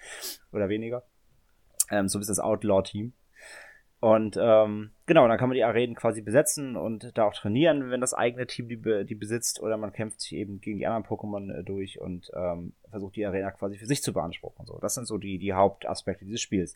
Oder 0.51 0.69
weniger. 0.69 1.03
Ähm, 1.91 2.07
so 2.07 2.19
ist 2.19 2.29
das 2.29 2.39
Outlaw-Team. 2.39 3.13
Und 4.01 4.37
ähm, 4.41 4.91
genau, 5.07 5.27
dann 5.27 5.37
kann 5.37 5.49
man 5.49 5.55
die 5.57 5.63
Arenen 5.65 5.93
quasi 5.93 6.21
besetzen 6.21 6.77
und 6.77 7.17
da 7.17 7.25
auch 7.25 7.33
trainieren, 7.33 7.91
wenn 7.91 7.99
das 7.99 8.13
eigene 8.13 8.47
Team 8.47 8.69
die, 8.69 8.77
be 8.77 9.03
die 9.03 9.15
besitzt, 9.15 9.61
oder 9.61 9.75
man 9.75 9.91
kämpft 9.91 10.21
sich 10.21 10.33
eben 10.33 10.61
gegen 10.61 10.77
die 10.77 10.87
anderen 10.87 11.03
Pokémon 11.03 11.53
äh, 11.53 11.63
durch 11.65 11.99
und 11.99 12.31
ähm, 12.33 12.73
versucht 12.89 13.17
die 13.17 13.25
Arena 13.25 13.51
quasi 13.51 13.77
für 13.77 13.85
sich 13.85 14.01
zu 14.01 14.13
beanspruchen. 14.13 14.65
So, 14.65 14.79
das 14.79 14.95
sind 14.95 15.05
so 15.05 15.17
die 15.17 15.37
die 15.37 15.51
Hauptaspekte 15.51 16.23
dieses 16.23 16.39
Spiels. 16.39 16.75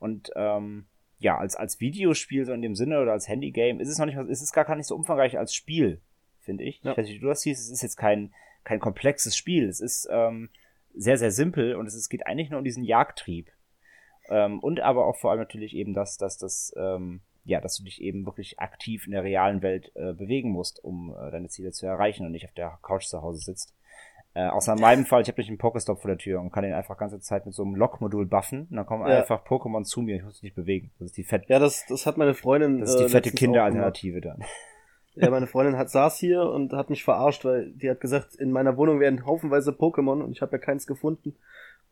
Und 0.00 0.32
ähm, 0.34 0.86
ja, 1.20 1.38
als 1.38 1.54
als 1.54 1.78
Videospiel 1.78 2.44
so 2.44 2.52
in 2.52 2.62
dem 2.62 2.74
Sinne 2.74 3.00
oder 3.00 3.12
als 3.12 3.28
Handygame 3.28 3.80
ist 3.80 3.88
es 3.88 3.98
noch 3.98 4.06
nicht, 4.06 4.18
ist 4.18 4.42
es 4.42 4.52
gar 4.52 4.74
nicht 4.74 4.88
so 4.88 4.96
umfangreich 4.96 5.38
als 5.38 5.54
Spiel, 5.54 6.00
finde 6.40 6.64
ich. 6.64 6.82
Ja. 6.82 6.90
Ich 6.90 6.98
weiß 6.98 7.06
nicht, 7.06 7.16
wie 7.16 7.20
du 7.20 7.28
das 7.28 7.42
siehst. 7.42 7.62
Es 7.62 7.70
ist 7.70 7.82
jetzt 7.82 7.96
kein 7.96 8.34
kein 8.64 8.80
komplexes 8.80 9.36
Spiel. 9.36 9.68
Es 9.68 9.78
ist 9.78 10.08
ähm, 10.10 10.50
sehr 10.92 11.18
sehr 11.18 11.30
simpel 11.30 11.76
und 11.76 11.86
es, 11.86 11.94
es 11.94 12.08
geht 12.08 12.26
eigentlich 12.26 12.50
nur 12.50 12.58
um 12.58 12.64
diesen 12.64 12.82
Jagdtrieb. 12.82 13.52
Ähm, 14.28 14.60
und 14.60 14.80
aber 14.80 15.06
auch 15.06 15.16
vor 15.16 15.30
allem 15.30 15.40
natürlich 15.40 15.74
eben 15.74 15.94
das, 15.94 16.16
dass 16.16 16.38
das, 16.38 16.72
ähm, 16.76 17.20
ja, 17.44 17.60
dass 17.60 17.76
du 17.76 17.84
dich 17.84 18.00
eben 18.00 18.24
wirklich 18.24 18.58
aktiv 18.58 19.06
in 19.06 19.12
der 19.12 19.22
realen 19.22 19.62
Welt 19.62 19.92
äh, 19.94 20.12
bewegen 20.12 20.50
musst, 20.50 20.82
um 20.82 21.14
äh, 21.14 21.30
deine 21.30 21.48
Ziele 21.48 21.72
zu 21.72 21.86
erreichen 21.86 22.24
und 22.24 22.32
nicht 22.32 22.46
auf 22.46 22.54
der 22.54 22.78
Couch 22.82 23.04
zu 23.04 23.20
Hause 23.22 23.40
sitzt. 23.40 23.74
Äh, 24.34 24.48
außer 24.48 24.72
in 24.72 24.80
meinem 24.80 25.04
Fall, 25.06 25.22
ich 25.22 25.28
habe 25.28 25.40
nicht 25.40 25.48
einen 25.48 25.58
Pokestop 25.58 26.00
vor 26.00 26.08
der 26.08 26.18
Tür 26.18 26.40
und 26.40 26.50
kann 26.50 26.64
den 26.64 26.72
einfach 26.72 26.96
ganze 26.96 27.20
Zeit 27.20 27.46
mit 27.46 27.54
so 27.54 27.62
einem 27.62 27.76
Lock-Modul 27.76 28.26
buffen 28.26 28.66
und 28.70 28.76
dann 28.76 28.86
kommen 28.86 29.06
ja. 29.06 29.18
einfach 29.18 29.44
Pokémon 29.44 29.84
zu 29.84 30.00
mir, 30.00 30.16
ich 30.16 30.24
muss 30.24 30.34
mich 30.34 30.42
nicht 30.42 30.56
bewegen. 30.56 30.90
Das 30.98 31.06
ist 31.06 31.16
die 31.16 31.24
fette. 31.24 31.46
Ja, 31.48 31.58
das, 31.58 31.84
das 31.86 32.06
hat 32.06 32.16
meine 32.16 32.34
Freundin. 32.34 32.80
Das 32.80 32.90
ist 32.90 32.98
die 32.98 33.04
äh, 33.04 33.08
fette 33.08 33.30
Kinderalternative 33.30 34.20
dann. 34.20 34.44
Ja, 35.16 35.30
meine 35.30 35.46
Freundin 35.46 35.76
hat 35.76 35.90
saß 35.90 36.18
hier 36.18 36.42
und 36.42 36.72
hat 36.72 36.90
mich 36.90 37.04
verarscht, 37.04 37.44
weil 37.44 37.70
die 37.70 37.88
hat 37.88 38.00
gesagt, 38.00 38.34
in 38.34 38.50
meiner 38.50 38.76
Wohnung 38.76 38.98
werden 38.98 39.24
haufenweise 39.24 39.70
Pokémon 39.70 40.20
und 40.20 40.32
ich 40.32 40.42
habe 40.42 40.50
ja 40.50 40.58
keins 40.58 40.88
gefunden 40.88 41.36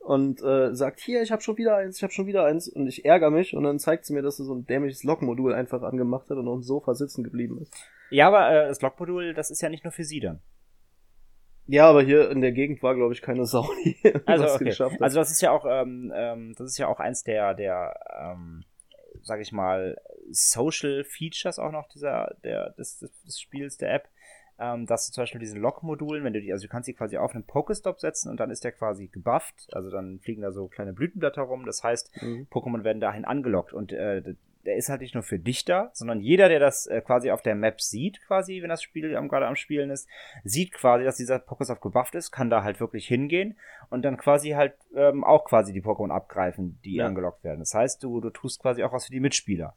und 0.02 0.42
äh, 0.42 0.75
sagt, 0.75 1.00
hier, 1.00 1.23
ich 1.23 1.30
habe 1.30 1.42
schon 1.42 1.56
wieder 1.56 1.76
eins, 1.76 1.99
ich 1.99 2.02
habe 2.02 2.12
schon 2.12 2.26
wieder 2.26 2.44
eins 2.44 2.68
und 2.68 2.87
ich 2.88 3.04
ärgere 3.04 3.30
mich 3.30 3.54
und 3.54 3.62
dann 3.62 3.78
zeigt 3.78 4.04
sie 4.04 4.12
mir, 4.12 4.23
dass 4.23 4.37
sie 4.37 4.44
so 4.44 4.54
ein 4.54 4.66
dämliches 4.66 5.04
Lockmodul 5.04 5.54
einfach 5.54 5.82
angemacht 5.82 6.28
hat 6.28 6.38
und 6.38 6.49
auf 6.49 6.59
dem 6.59 6.62
Sofa 6.62 6.94
sitzen 6.94 7.23
geblieben 7.23 7.59
ist. 7.61 7.73
Ja, 8.11 8.28
aber 8.28 8.50
äh, 8.50 8.68
das 8.68 8.82
Lockmodul, 8.82 9.32
das 9.32 9.50
ist 9.50 9.62
ja 9.62 9.68
nicht 9.68 9.85
nur 9.85 9.92
für 9.92 10.04
sie 10.04 10.21
dann. 10.21 10.40
Ja, 11.66 11.88
aber 11.88 12.02
hier 12.02 12.30
in 12.30 12.40
der 12.40 12.52
Gegend 12.52 12.82
war, 12.82 12.97
glaube 12.97 13.14
ich, 13.14 13.23
keine 13.23 13.47
Sau, 13.47 13.68
die 13.85 13.97
also, 14.26 14.44
das 14.44 14.54
okay. 14.56 14.64
geschafft 14.64 14.94
hat. 14.94 15.02
Also 15.02 15.21
das 15.21 15.30
ist 15.30 15.40
ja 15.40 15.52
auch, 15.52 15.64
ähm, 15.68 16.12
ähm, 16.14 16.54
das 16.59 16.73
ist 16.73 16.78
ja 16.78 16.88
auch 16.88 16.99
eins 16.99 17.23
der, 17.23 17.54
der, 17.54 17.94
ähm, 18.21 18.64
sag 19.23 19.40
ich 19.40 19.52
mal, 19.52 19.97
Social 20.30 21.04
Features 21.04 21.61
auch 21.61 21.71
noch 21.71 21.88
dieser, 21.88 22.37
der, 22.42 22.71
des, 22.71 22.99
des 22.99 23.40
Spiels, 23.40 23.76
der 23.76 23.94
App 23.94 24.09
ähm, 24.62 24.87
dass 24.87 25.07
du 25.07 25.12
zum 25.12 25.23
Beispiel 25.23 25.40
diesen 25.40 25.61
Lock-Modulen, 25.61 26.23
wenn 26.23 26.33
du 26.33 26.40
die, 26.40 26.52
also 26.52 26.66
du 26.66 26.71
kannst 26.71 26.88
die 26.88 26.95
quasi 26.95 27.16
auf 27.19 27.35
einen 27.35 27.45
Pokestop 27.45 27.99
setzen 27.99 28.31
und 28.31 28.38
dann 28.38 28.50
ist 28.50 28.62
der 28.62 28.73
quasi 28.73 29.09
gebufft, 29.09 29.69
also 29.73 29.90
dann 29.90 30.21
fliegen 30.21 30.42
da 30.42 30.52
so 30.52 30.69
kleine 30.69 30.92
Blütenblätter 30.92 31.42
rum, 31.42 31.66
das 31.66 31.83
heißt, 31.83 32.23
mhm. 32.23 32.47
Pokémon 32.50 32.85
werden 32.85 33.00
dahin 33.00 33.25
angelockt 33.25 33.73
und 33.73 33.92
äh, 33.92 34.23
der 34.64 34.76
ist 34.76 34.88
halt 34.88 35.00
nicht 35.00 35.14
nur 35.14 35.23
für 35.23 35.38
dich 35.38 35.64
da, 35.64 35.90
sondern 35.92 36.21
jeder, 36.21 36.49
der 36.49 36.61
das 36.61 36.87
äh, 36.87 37.00
quasi 37.00 37.31
auf 37.31 37.42
der 37.42 37.54
Map 37.54 37.81
sieht, 37.81 38.21
quasi, 38.26 38.62
wenn 38.62 38.69
das 38.69 38.83
Spiel 38.83 39.16
am, 39.16 39.28
gerade 39.28 39.47
am 39.47 39.57
Spielen 39.57 39.90
ist, 39.90 40.09
sieht 40.45 40.73
quasi, 40.73 41.04
dass 41.04 41.16
dieser 41.16 41.37
Pokéstop 41.37 41.81
gebufft 41.81 42.14
ist, 42.14 42.31
kann 42.31 42.50
da 42.50 42.62
halt 42.62 42.81
wirklich 42.81 43.07
hingehen 43.07 43.57
und 43.90 44.02
dann 44.04 44.16
quasi 44.16 44.50
halt 44.50 44.75
ähm, 44.95 45.25
auch 45.25 45.45
quasi 45.45 45.73
die 45.73 45.83
Pokémon 45.83 46.11
abgreifen, 46.11 46.81
die 46.85 46.97
ja. 46.97 47.07
angelockt 47.07 47.42
werden. 47.45 47.61
Das 47.61 47.75
heißt, 47.75 48.02
du, 48.02 48.21
du 48.21 48.31
tust 48.31 48.61
quasi 48.61 48.83
auch 48.83 48.92
was 48.92 49.07
für 49.07 49.12
die 49.12 49.21
Mitspieler. 49.21 49.75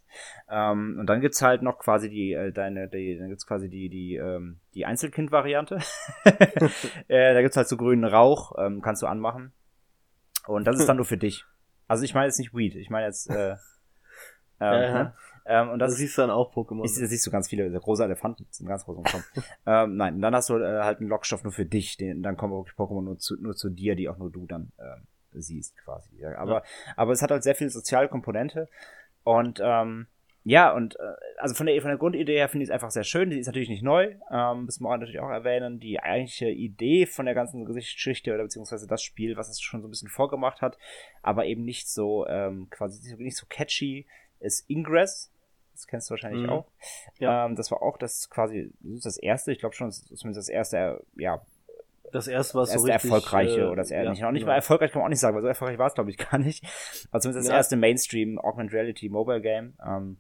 Ähm, 0.50 0.98
und 1.00 1.08
dann 1.08 1.22
gibt's 1.22 1.42
halt 1.42 1.62
noch 1.62 1.80
quasi 1.80 2.10
die, 2.10 2.34
äh, 2.34 2.52
deine, 2.52 2.88
die, 2.88 3.18
dann 3.18 3.30
gibt's 3.30 3.48
quasi 3.48 3.70
die, 3.70 3.90
die, 3.90 4.16
ähm, 4.16 4.60
die 4.74 4.86
Einzelkind-Variante. 4.86 5.80
äh, 7.08 7.34
da 7.34 7.42
gibt's 7.42 7.58
halt 7.58 7.68
so 7.68 7.78
grünen 7.78 8.06
Rauch, 8.06 8.54
ähm, 8.58 8.82
kannst 8.82 9.02
du 9.02 9.08
anmachen. 9.08 9.52
Und 10.48 10.66
das 10.66 10.80
ist 10.80 10.88
dann 10.88 10.98
nur 10.98 11.06
für 11.06 11.18
dich. 11.18 11.44
Also 11.88 12.04
ich 12.04 12.14
meine 12.14 12.28
jetzt 12.28 12.40
nicht 12.40 12.54
Weed, 12.54 12.76
ich 12.76 12.90
meine 12.90 13.08
jetzt 13.08 13.30
äh, 13.30 13.56
ähm, 14.60 14.82
ja, 14.82 15.04
ne? 15.04 15.14
ähm, 15.46 15.70
und 15.70 15.80
das 15.80 15.92
da 15.92 15.98
siehst 15.98 16.18
du 16.18 16.22
dann 16.22 16.32
auch 16.32 16.54
Pokémon. 16.54 16.86
Ich, 16.86 17.00
da 17.00 17.06
siehst 17.06 17.26
du 17.26 17.32
ganz 17.32 17.50
viele 17.50 17.70
große 17.72 18.04
Elefanten, 18.04 18.48
sind 18.50 18.68
ganz 18.68 18.86
groß 18.86 18.98
umkommen. 18.98 19.24
ähm, 19.66 19.96
nein, 19.96 20.16
und 20.16 20.22
dann 20.22 20.36
hast 20.36 20.50
du 20.50 20.58
äh, 20.58 20.82
halt 20.82 21.00
einen 21.00 21.10
Lockstoff 21.10 21.44
nur 21.44 21.54
für 21.54 21.66
dich, 21.66 21.98
den, 21.98 22.24
dann 22.24 22.38
kommen 22.38 22.54
wirklich 22.54 22.76
Pokémon 22.76 23.04
nur 23.04 23.18
zu, 23.18 23.36
nur 23.42 23.56
zu 23.56 23.70
dir, 23.70 23.96
die 23.96 24.10
auch 24.10 24.18
nur 24.18 24.32
du 24.32 24.46
dann 24.46 24.72
äh, 24.78 24.98
siehst 25.34 25.78
quasi. 25.78 26.18
Ja, 26.18 26.38
aber, 26.38 26.54
ja. 26.54 26.64
aber 26.96 27.12
es 27.12 27.22
hat 27.22 27.32
halt 27.32 27.44
sehr 27.44 27.56
viel 27.56 27.70
soziale 27.70 28.08
Komponente 28.08 28.70
und 29.24 29.60
ähm, 29.64 30.08
ja, 30.48 30.72
und 30.72 30.96
äh, 31.00 31.14
also 31.40 31.56
von 31.56 31.66
der, 31.66 31.82
von 31.82 31.90
der 31.90 31.98
Grundidee 31.98 32.38
her 32.38 32.50
finde 32.50 32.66
ich 32.66 32.70
es 32.70 32.74
einfach 32.74 32.92
sehr 32.92 33.04
schön. 33.04 33.32
Die 33.32 33.40
ist 33.40 33.48
natürlich 33.48 33.68
nicht 33.68 33.82
neu, 33.82 34.14
ähm, 34.32 34.66
müssen 34.66 34.84
wir 34.84 34.96
natürlich 34.96 35.20
auch 35.20 35.32
erwähnen. 35.32 35.80
Die 35.80 36.00
eigentliche 36.00 36.50
Idee 36.50 37.08
von 37.08 37.26
der 37.26 37.34
ganzen 37.34 37.66
Geschichte 37.66 38.32
oder 38.32 38.44
beziehungsweise 38.44 38.86
das 38.86 39.02
Spiel, 39.02 39.38
was 39.38 39.50
es 39.50 39.60
schon 39.60 39.82
so 39.82 39.88
ein 39.88 39.90
bisschen 39.90 40.08
vorgemacht 40.08 40.62
hat, 40.62 40.78
aber 41.24 41.48
eben 41.48 41.64
nicht 41.64 41.90
so 41.90 42.28
ähm, 42.28 42.68
quasi 42.70 43.16
nicht 43.16 43.38
so 43.38 43.48
catchy, 43.50 44.06
ist 44.46 44.70
Ingress. 44.70 45.32
Das 45.74 45.88
kennst 45.88 46.10
du 46.10 46.12
wahrscheinlich 46.12 46.44
mhm. 46.44 46.50
auch. 46.50 46.68
Ja. 47.20 47.46
Ähm, 47.46 47.56
das 47.56 47.70
war 47.72 47.82
auch 47.82 47.98
das 47.98 48.30
quasi 48.30 48.72
das 48.80 49.18
erste, 49.18 49.52
ich 49.52 49.60
glaube 49.60 49.76
schon, 49.76 49.88
das 49.88 50.00
ist 50.00 50.20
zumindest 50.20 50.48
das 50.48 50.50
erste, 50.50 51.04
ja. 51.16 51.42
Das 52.14 52.28
erste, 52.28 52.58
was 52.58 52.70
das 52.70 52.82
so 52.82 52.88
richtig, 52.88 53.12
erfolgreiche 53.12 53.62
äh, 53.62 53.66
oder 53.66 53.78
das 53.78 53.90
ja, 53.90 54.10
nicht, 54.10 54.24
auch 54.24 54.32
nicht 54.32 54.42
genau. 54.42 54.52
mal 54.52 54.56
erfolgreich 54.56 54.92
kann 54.92 55.02
man 55.02 55.08
auch 55.08 55.10
nicht 55.10 55.20
sagen, 55.20 55.36
weil 55.36 55.42
so 55.42 55.50
erfolgreich 55.50 55.78
war 55.78 55.88
es 55.88 55.96
glaube 55.96 56.12
ich 56.12 56.18
gar 56.32 56.38
nicht. 56.38 56.64
Also 57.12 57.28
zumindest 57.28 57.48
das 57.48 57.52
ja. 57.52 57.58
erste 57.58 57.76
Mainstream 57.76 58.40
Augmented 58.40 58.74
Reality 58.74 59.10
Mobile 59.10 59.42
Game. 59.42 59.74
Ähm, 59.86 60.18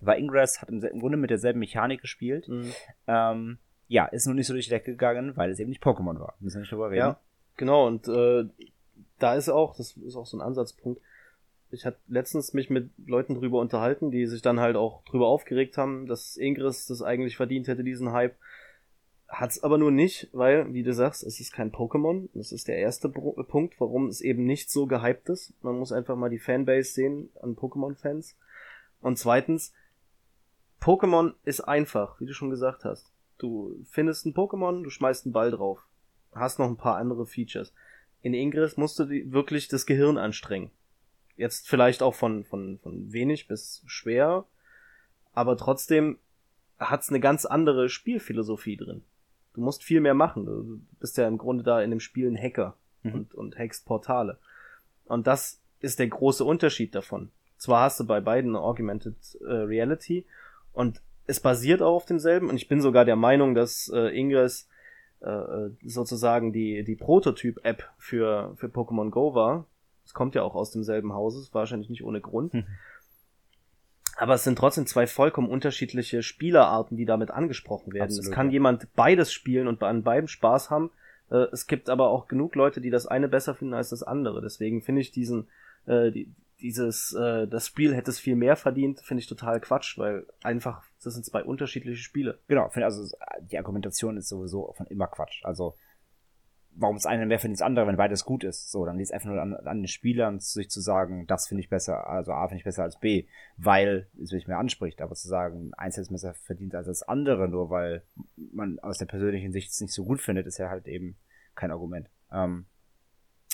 war 0.00 0.18
Ingress, 0.18 0.60
hat 0.60 0.68
im, 0.68 0.82
im, 0.82 0.98
Grunde 0.98 1.16
mit 1.16 1.30
derselben 1.30 1.60
Mechanik 1.60 2.00
gespielt. 2.00 2.48
Mhm. 2.48 2.72
Ähm, 3.06 3.58
ja, 3.86 4.06
ist 4.06 4.26
nur 4.26 4.34
nicht 4.34 4.46
so 4.46 4.52
durch 4.52 4.64
die 4.64 4.70
Decke 4.70 4.92
gegangen, 4.92 5.36
weil 5.36 5.50
es 5.50 5.60
eben 5.60 5.68
nicht 5.68 5.82
Pokémon 5.82 6.18
war. 6.18 6.34
Müssen 6.40 6.56
wir 6.56 6.60
nicht 6.62 6.72
drüber 6.72 6.90
reden. 6.90 6.98
Ja, 6.98 7.20
genau. 7.56 7.86
Und 7.86 8.08
äh, 8.08 8.44
da 9.18 9.34
ist 9.34 9.48
auch, 9.48 9.76
das 9.76 9.96
ist 9.96 10.16
auch 10.16 10.26
so 10.26 10.36
ein 10.36 10.40
Ansatzpunkt, 10.40 11.00
ich 11.72 11.86
hatte 11.86 11.98
letztens 12.08 12.52
mich 12.52 12.70
mit 12.70 12.90
Leuten 13.06 13.34
drüber 13.34 13.60
unterhalten, 13.60 14.10
die 14.10 14.26
sich 14.26 14.42
dann 14.42 14.60
halt 14.60 14.76
auch 14.76 15.02
drüber 15.04 15.26
aufgeregt 15.26 15.78
haben, 15.78 16.06
dass 16.06 16.36
Ingress 16.36 16.86
das 16.86 17.02
eigentlich 17.02 17.36
verdient 17.36 17.68
hätte, 17.68 17.82
diesen 17.82 18.12
Hype. 18.12 18.36
Hat's 19.28 19.62
aber 19.62 19.78
nur 19.78 19.90
nicht, 19.90 20.28
weil, 20.32 20.72
wie 20.74 20.82
du 20.82 20.92
sagst, 20.92 21.22
es 21.22 21.40
ist 21.40 21.52
kein 21.52 21.72
Pokémon. 21.72 22.28
Das 22.34 22.52
ist 22.52 22.68
der 22.68 22.76
erste 22.76 23.08
Punkt, 23.08 23.80
warum 23.80 24.08
es 24.08 24.20
eben 24.20 24.44
nicht 24.44 24.70
so 24.70 24.86
gehypt 24.86 25.30
ist. 25.30 25.54
Man 25.62 25.78
muss 25.78 25.92
einfach 25.92 26.16
mal 26.16 26.28
die 26.28 26.38
Fanbase 26.38 26.92
sehen 26.92 27.30
an 27.40 27.56
Pokémon-Fans. 27.56 28.36
Und 29.00 29.18
zweitens, 29.18 29.72
Pokémon 30.82 31.32
ist 31.44 31.62
einfach, 31.62 32.20
wie 32.20 32.26
du 32.26 32.34
schon 32.34 32.50
gesagt 32.50 32.84
hast. 32.84 33.10
Du 33.38 33.82
findest 33.90 34.26
ein 34.26 34.34
Pokémon, 34.34 34.82
du 34.82 34.90
schmeißt 34.90 35.24
einen 35.24 35.32
Ball 35.32 35.50
drauf. 35.50 35.86
Hast 36.34 36.58
noch 36.58 36.68
ein 36.68 36.76
paar 36.76 36.96
andere 36.96 37.24
Features. 37.24 37.72
In 38.20 38.34
Ingress 38.34 38.76
musst 38.76 38.98
du 38.98 39.08
wirklich 39.08 39.68
das 39.68 39.86
Gehirn 39.86 40.18
anstrengen. 40.18 40.70
Jetzt 41.36 41.68
vielleicht 41.68 42.02
auch 42.02 42.14
von, 42.14 42.44
von, 42.44 42.78
von 42.78 43.12
wenig 43.12 43.48
bis 43.48 43.82
schwer, 43.86 44.44
aber 45.32 45.56
trotzdem 45.56 46.18
hat's 46.78 47.08
eine 47.08 47.20
ganz 47.20 47.44
andere 47.46 47.88
Spielphilosophie 47.88 48.76
drin. 48.76 49.02
Du 49.54 49.60
musst 49.60 49.84
viel 49.84 50.00
mehr 50.00 50.14
machen. 50.14 50.46
Du 50.46 50.80
bist 50.98 51.16
ja 51.18 51.28
im 51.28 51.38
Grunde 51.38 51.62
da 51.62 51.80
in 51.80 51.90
dem 51.90 52.00
Spiel 52.00 52.28
ein 52.28 52.40
Hacker 52.40 52.76
mhm. 53.02 53.12
und, 53.12 53.34
und 53.34 53.58
hackst 53.58 53.86
Portale. 53.86 54.38
Und 55.04 55.26
das 55.26 55.60
ist 55.80 55.98
der 55.98 56.08
große 56.08 56.44
Unterschied 56.44 56.94
davon. 56.94 57.30
Zwar 57.56 57.84
hast 57.84 58.00
du 58.00 58.06
bei 58.06 58.20
beiden 58.20 58.56
Augmented 58.56 59.16
äh, 59.40 59.52
Reality 59.52 60.26
und 60.72 61.00
es 61.26 61.40
basiert 61.40 61.82
auch 61.82 61.94
auf 61.94 62.06
demselben 62.06 62.48
und 62.48 62.56
ich 62.56 62.68
bin 62.68 62.80
sogar 62.80 63.04
der 63.04 63.16
Meinung, 63.16 63.54
dass 63.54 63.88
äh, 63.94 64.08
Ingress 64.18 64.68
äh, 65.20 65.70
sozusagen 65.84 66.52
die, 66.52 66.82
die 66.82 66.96
Prototyp-App 66.96 67.88
für, 67.98 68.54
für 68.56 68.66
Pokémon 68.66 69.10
Go 69.10 69.34
war. 69.34 69.66
Es 70.04 70.14
kommt 70.14 70.34
ja 70.34 70.42
auch 70.42 70.54
aus 70.54 70.70
demselben 70.70 71.12
Haus, 71.12 71.36
ist 71.36 71.54
wahrscheinlich 71.54 71.90
nicht 71.90 72.04
ohne 72.04 72.20
Grund. 72.20 72.52
Hm. 72.52 72.66
Aber 74.16 74.34
es 74.34 74.44
sind 74.44 74.56
trotzdem 74.56 74.86
zwei 74.86 75.06
vollkommen 75.06 75.48
unterschiedliche 75.48 76.22
Spielerarten, 76.22 76.96
die 76.96 77.06
damit 77.06 77.30
angesprochen 77.30 77.92
werden. 77.92 78.04
Absolut, 78.04 78.26
es 78.26 78.30
kann 78.30 78.48
ja. 78.48 78.54
jemand 78.54 78.94
beides 78.94 79.32
spielen 79.32 79.68
und 79.68 79.82
an 79.82 80.02
beiden 80.02 80.28
Spaß 80.28 80.70
haben. 80.70 80.90
Äh, 81.30 81.46
es 81.52 81.66
gibt 81.66 81.88
aber 81.88 82.10
auch 82.10 82.28
genug 82.28 82.54
Leute, 82.54 82.80
die 82.80 82.90
das 82.90 83.06
eine 83.06 83.28
besser 83.28 83.54
finden 83.54 83.74
als 83.74 83.88
das 83.88 84.02
andere. 84.02 84.40
Deswegen 84.42 84.82
finde 84.82 85.00
ich 85.00 85.12
diesen, 85.12 85.48
äh, 85.86 86.10
die, 86.10 86.32
dieses, 86.60 87.12
äh, 87.14 87.48
das 87.48 87.66
Spiel 87.66 87.94
hätte 87.94 88.10
es 88.10 88.20
viel 88.20 88.36
mehr 88.36 88.56
verdient, 88.56 89.00
finde 89.00 89.22
ich 89.22 89.26
total 89.26 89.60
Quatsch, 89.60 89.98
weil 89.98 90.26
einfach, 90.42 90.84
das 91.02 91.14
sind 91.14 91.24
zwei 91.24 91.42
unterschiedliche 91.42 92.00
Spiele. 92.02 92.38
Genau, 92.48 92.68
also 92.68 93.16
die 93.50 93.58
Argumentation 93.58 94.16
ist 94.16 94.28
sowieso 94.28 94.72
von 94.76 94.86
immer 94.86 95.08
Quatsch. 95.08 95.44
Also 95.44 95.74
warum 96.74 96.96
das 96.96 97.06
eine 97.06 97.26
mehr 97.26 97.38
findet 97.38 97.60
das 97.60 97.66
andere, 97.66 97.86
wenn 97.86 97.96
beides 97.96 98.24
gut 98.24 98.44
ist. 98.44 98.70
So, 98.70 98.84
dann 98.84 98.96
liegt 98.96 99.08
es 99.08 99.12
einfach 99.12 99.28
nur 99.28 99.40
an, 99.40 99.54
an 99.54 99.78
den 99.78 99.88
Spielern, 99.88 100.40
sich 100.40 100.70
zu 100.70 100.80
sagen, 100.80 101.26
das 101.26 101.48
finde 101.48 101.62
ich 101.62 101.68
besser, 101.68 102.08
also 102.08 102.32
A 102.32 102.48
finde 102.48 102.58
ich 102.58 102.64
besser 102.64 102.82
als 102.82 102.98
B, 102.98 103.26
weil 103.56 104.08
es 104.20 104.32
mich 104.32 104.48
mehr 104.48 104.58
anspricht. 104.58 105.02
Aber 105.02 105.14
zu 105.14 105.28
sagen, 105.28 105.72
eins 105.74 105.98
ist 105.98 106.10
besser 106.10 106.34
verdient 106.34 106.74
als 106.74 106.86
das 106.86 107.02
andere, 107.02 107.48
nur 107.48 107.70
weil 107.70 108.02
man 108.36 108.78
aus 108.78 108.98
der 108.98 109.06
persönlichen 109.06 109.52
Sicht 109.52 109.70
es 109.70 109.80
nicht 109.80 109.92
so 109.92 110.04
gut 110.04 110.20
findet, 110.20 110.46
ist 110.46 110.58
ja 110.58 110.70
halt 110.70 110.86
eben 110.86 111.16
kein 111.54 111.70
Argument. 111.70 112.08
Ähm, 112.30 112.66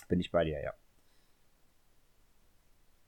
bin 0.08 0.20
ich 0.20 0.30
bei 0.30 0.44
dir, 0.44 0.60
ja. 0.62 0.72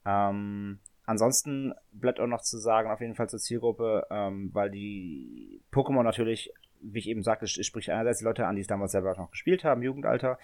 Ähm, 0.04 0.80
ansonsten 1.04 1.74
bleibt 1.92 2.20
auch 2.20 2.26
noch 2.26 2.42
zu 2.42 2.58
sagen, 2.58 2.90
auf 2.90 3.00
jeden 3.00 3.14
Fall 3.14 3.28
zur 3.28 3.38
Zielgruppe, 3.38 4.06
ähm, 4.10 4.50
weil 4.52 4.70
die 4.70 5.62
Pokémon 5.72 6.02
natürlich 6.02 6.52
wie 6.82 6.98
ich 6.98 7.08
eben 7.08 7.22
sagte, 7.22 7.46
spricht 7.46 7.90
einerseits 7.90 8.18
die 8.18 8.24
Leute 8.24 8.46
an, 8.46 8.56
die 8.56 8.62
es 8.62 8.66
damals 8.66 8.92
selber 8.92 9.16
noch 9.16 9.30
gespielt 9.30 9.64
haben, 9.64 9.82
Jugendalter, 9.82 10.38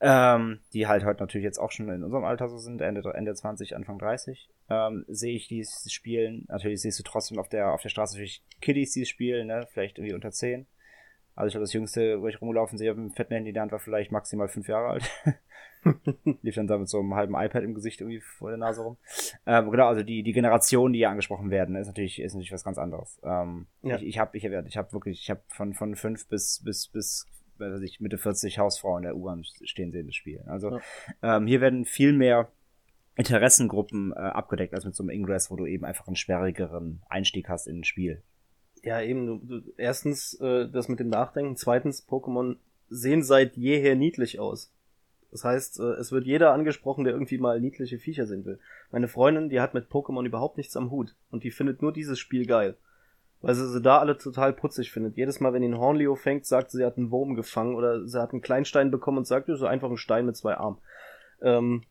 ähm, 0.00 0.60
die 0.72 0.86
halt 0.86 1.04
heute 1.04 1.20
natürlich 1.20 1.44
jetzt 1.44 1.58
auch 1.58 1.70
schon 1.70 1.88
in 1.88 2.04
unserem 2.04 2.24
Alter 2.24 2.48
so 2.48 2.58
sind, 2.58 2.80
Ende, 2.80 3.02
Ende 3.14 3.34
20, 3.34 3.76
Anfang 3.76 3.98
30, 3.98 4.48
ähm, 4.70 5.04
sehe 5.08 5.34
ich 5.34 5.48
dieses 5.48 5.92
Spielen. 5.92 6.46
Natürlich 6.48 6.82
siehst 6.82 6.98
du 6.98 7.02
trotzdem 7.02 7.38
auf 7.38 7.48
der, 7.48 7.72
auf 7.72 7.82
der 7.82 7.88
Straße 7.88 8.14
natürlich 8.14 8.42
Kiddies, 8.60 8.92
die 8.92 9.06
spielen, 9.06 9.46
ne, 9.46 9.66
vielleicht 9.70 9.98
irgendwie 9.98 10.14
unter 10.14 10.30
10. 10.30 10.66
Also 11.34 11.48
ich 11.48 11.52
glaube, 11.52 11.64
das 11.64 11.72
Jüngste, 11.72 12.20
wo 12.20 12.28
ich 12.28 12.40
rumgelaufen 12.40 12.78
sehe, 12.78 12.90
mit 12.92 12.98
einem 12.98 13.10
fetten 13.12 13.34
Handy 13.34 13.50
in 13.50 13.54
der 13.54 13.62
Hand, 13.62 13.72
war 13.72 13.78
vielleicht 13.78 14.12
maximal 14.12 14.48
fünf 14.48 14.68
Jahre 14.68 14.88
alt. 14.88 15.10
Lief 16.42 16.54
dann 16.54 16.66
da 16.66 16.78
mit 16.78 16.88
so 16.88 17.00
einem 17.00 17.14
halben 17.14 17.34
iPad 17.34 17.62
im 17.62 17.74
Gesicht 17.74 18.00
irgendwie 18.00 18.20
vor 18.20 18.50
der 18.50 18.58
Nase 18.58 18.82
rum. 18.82 18.96
Ähm, 19.46 19.70
genau, 19.70 19.88
also 19.88 20.02
die, 20.02 20.22
die 20.22 20.32
Generation, 20.32 20.92
die 20.92 21.00
hier 21.00 21.10
angesprochen 21.10 21.50
werden, 21.50 21.76
ist 21.76 21.88
natürlich, 21.88 22.20
ist 22.20 22.34
natürlich 22.34 22.52
was 22.52 22.64
ganz 22.64 22.78
anderes. 22.78 23.20
Ähm, 23.22 23.66
ja. 23.82 23.96
Ich, 23.96 24.04
ich 24.04 24.18
habe 24.18 24.36
ich 24.36 24.46
hab, 24.46 24.66
ich 24.66 24.76
hab 24.76 24.92
wirklich, 24.92 25.20
ich 25.20 25.30
habe 25.30 25.42
von, 25.48 25.74
von 25.74 25.96
fünf 25.96 26.28
bis, 26.28 26.62
bis, 26.64 26.88
bis 26.88 27.26
weiß 27.58 27.82
ich, 27.82 28.00
Mitte 28.00 28.18
40 28.18 28.58
Hausfrauen 28.58 29.02
in 29.02 29.08
der 29.08 29.16
U-Bahn 29.16 29.44
stehen 29.44 29.92
sehen, 29.92 30.06
das 30.06 30.14
Spiel. 30.14 30.42
Also 30.46 30.78
ja. 31.22 31.36
ähm, 31.36 31.46
hier 31.46 31.60
werden 31.60 31.84
viel 31.84 32.12
mehr 32.12 32.48
Interessengruppen 33.16 34.12
äh, 34.12 34.16
abgedeckt 34.16 34.74
als 34.74 34.84
mit 34.84 34.94
so 34.94 35.02
einem 35.02 35.10
Ingress, 35.10 35.50
wo 35.50 35.56
du 35.56 35.66
eben 35.66 35.84
einfach 35.84 36.06
einen 36.06 36.16
schwierigeren 36.16 37.02
Einstieg 37.08 37.48
hast 37.48 37.66
in 37.66 37.80
ein 37.80 37.84
Spiel. 37.84 38.22
Ja, 38.84 39.00
eben, 39.00 39.26
du, 39.26 39.38
du, 39.38 39.72
erstens 39.78 40.34
äh, 40.40 40.68
das 40.68 40.88
mit 40.88 41.00
dem 41.00 41.08
Nachdenken, 41.08 41.56
zweitens, 41.56 42.06
Pokémon 42.06 42.56
sehen 42.90 43.22
seit 43.22 43.56
jeher 43.56 43.96
niedlich 43.96 44.38
aus. 44.38 44.70
Das 45.32 45.42
heißt, 45.42 45.80
äh, 45.80 45.94
es 45.94 46.12
wird 46.12 46.26
jeder 46.26 46.52
angesprochen, 46.52 47.04
der 47.04 47.14
irgendwie 47.14 47.38
mal 47.38 47.60
niedliche 47.60 47.98
Viecher 47.98 48.26
sehen 48.26 48.44
will. 48.44 48.58
Meine 48.92 49.08
Freundin, 49.08 49.48
die 49.48 49.60
hat 49.60 49.72
mit 49.72 49.88
Pokémon 49.88 50.26
überhaupt 50.26 50.58
nichts 50.58 50.76
am 50.76 50.90
Hut 50.90 51.16
und 51.30 51.44
die 51.44 51.50
findet 51.50 51.80
nur 51.80 51.92
dieses 51.92 52.18
Spiel 52.18 52.46
geil. 52.46 52.76
Weil 53.40 53.54
sie 53.54 53.68
sie 53.68 53.80
da 53.80 53.98
alle 53.98 54.18
total 54.18 54.52
putzig 54.52 54.92
findet. 54.92 55.16
Jedes 55.16 55.40
Mal, 55.40 55.54
wenn 55.54 55.62
ihn 55.62 55.78
Hornleo 55.78 56.14
fängt, 56.14 56.46
sagt 56.46 56.70
sie, 56.70 56.78
sie 56.78 56.84
hat 56.84 56.98
einen 56.98 57.10
Wurm 57.10 57.34
gefangen 57.34 57.74
oder 57.74 58.06
sie 58.06 58.20
hat 58.20 58.32
einen 58.32 58.42
Kleinstein 58.42 58.90
bekommen 58.90 59.18
und 59.18 59.26
sagt, 59.26 59.48
das 59.48 59.60
ist 59.60 59.66
einfach 59.66 59.90
ein 59.90 59.96
Stein 59.96 60.26
mit 60.26 60.36
zwei 60.36 60.56
Armen. 60.56 60.78
Ähm, 61.42 61.82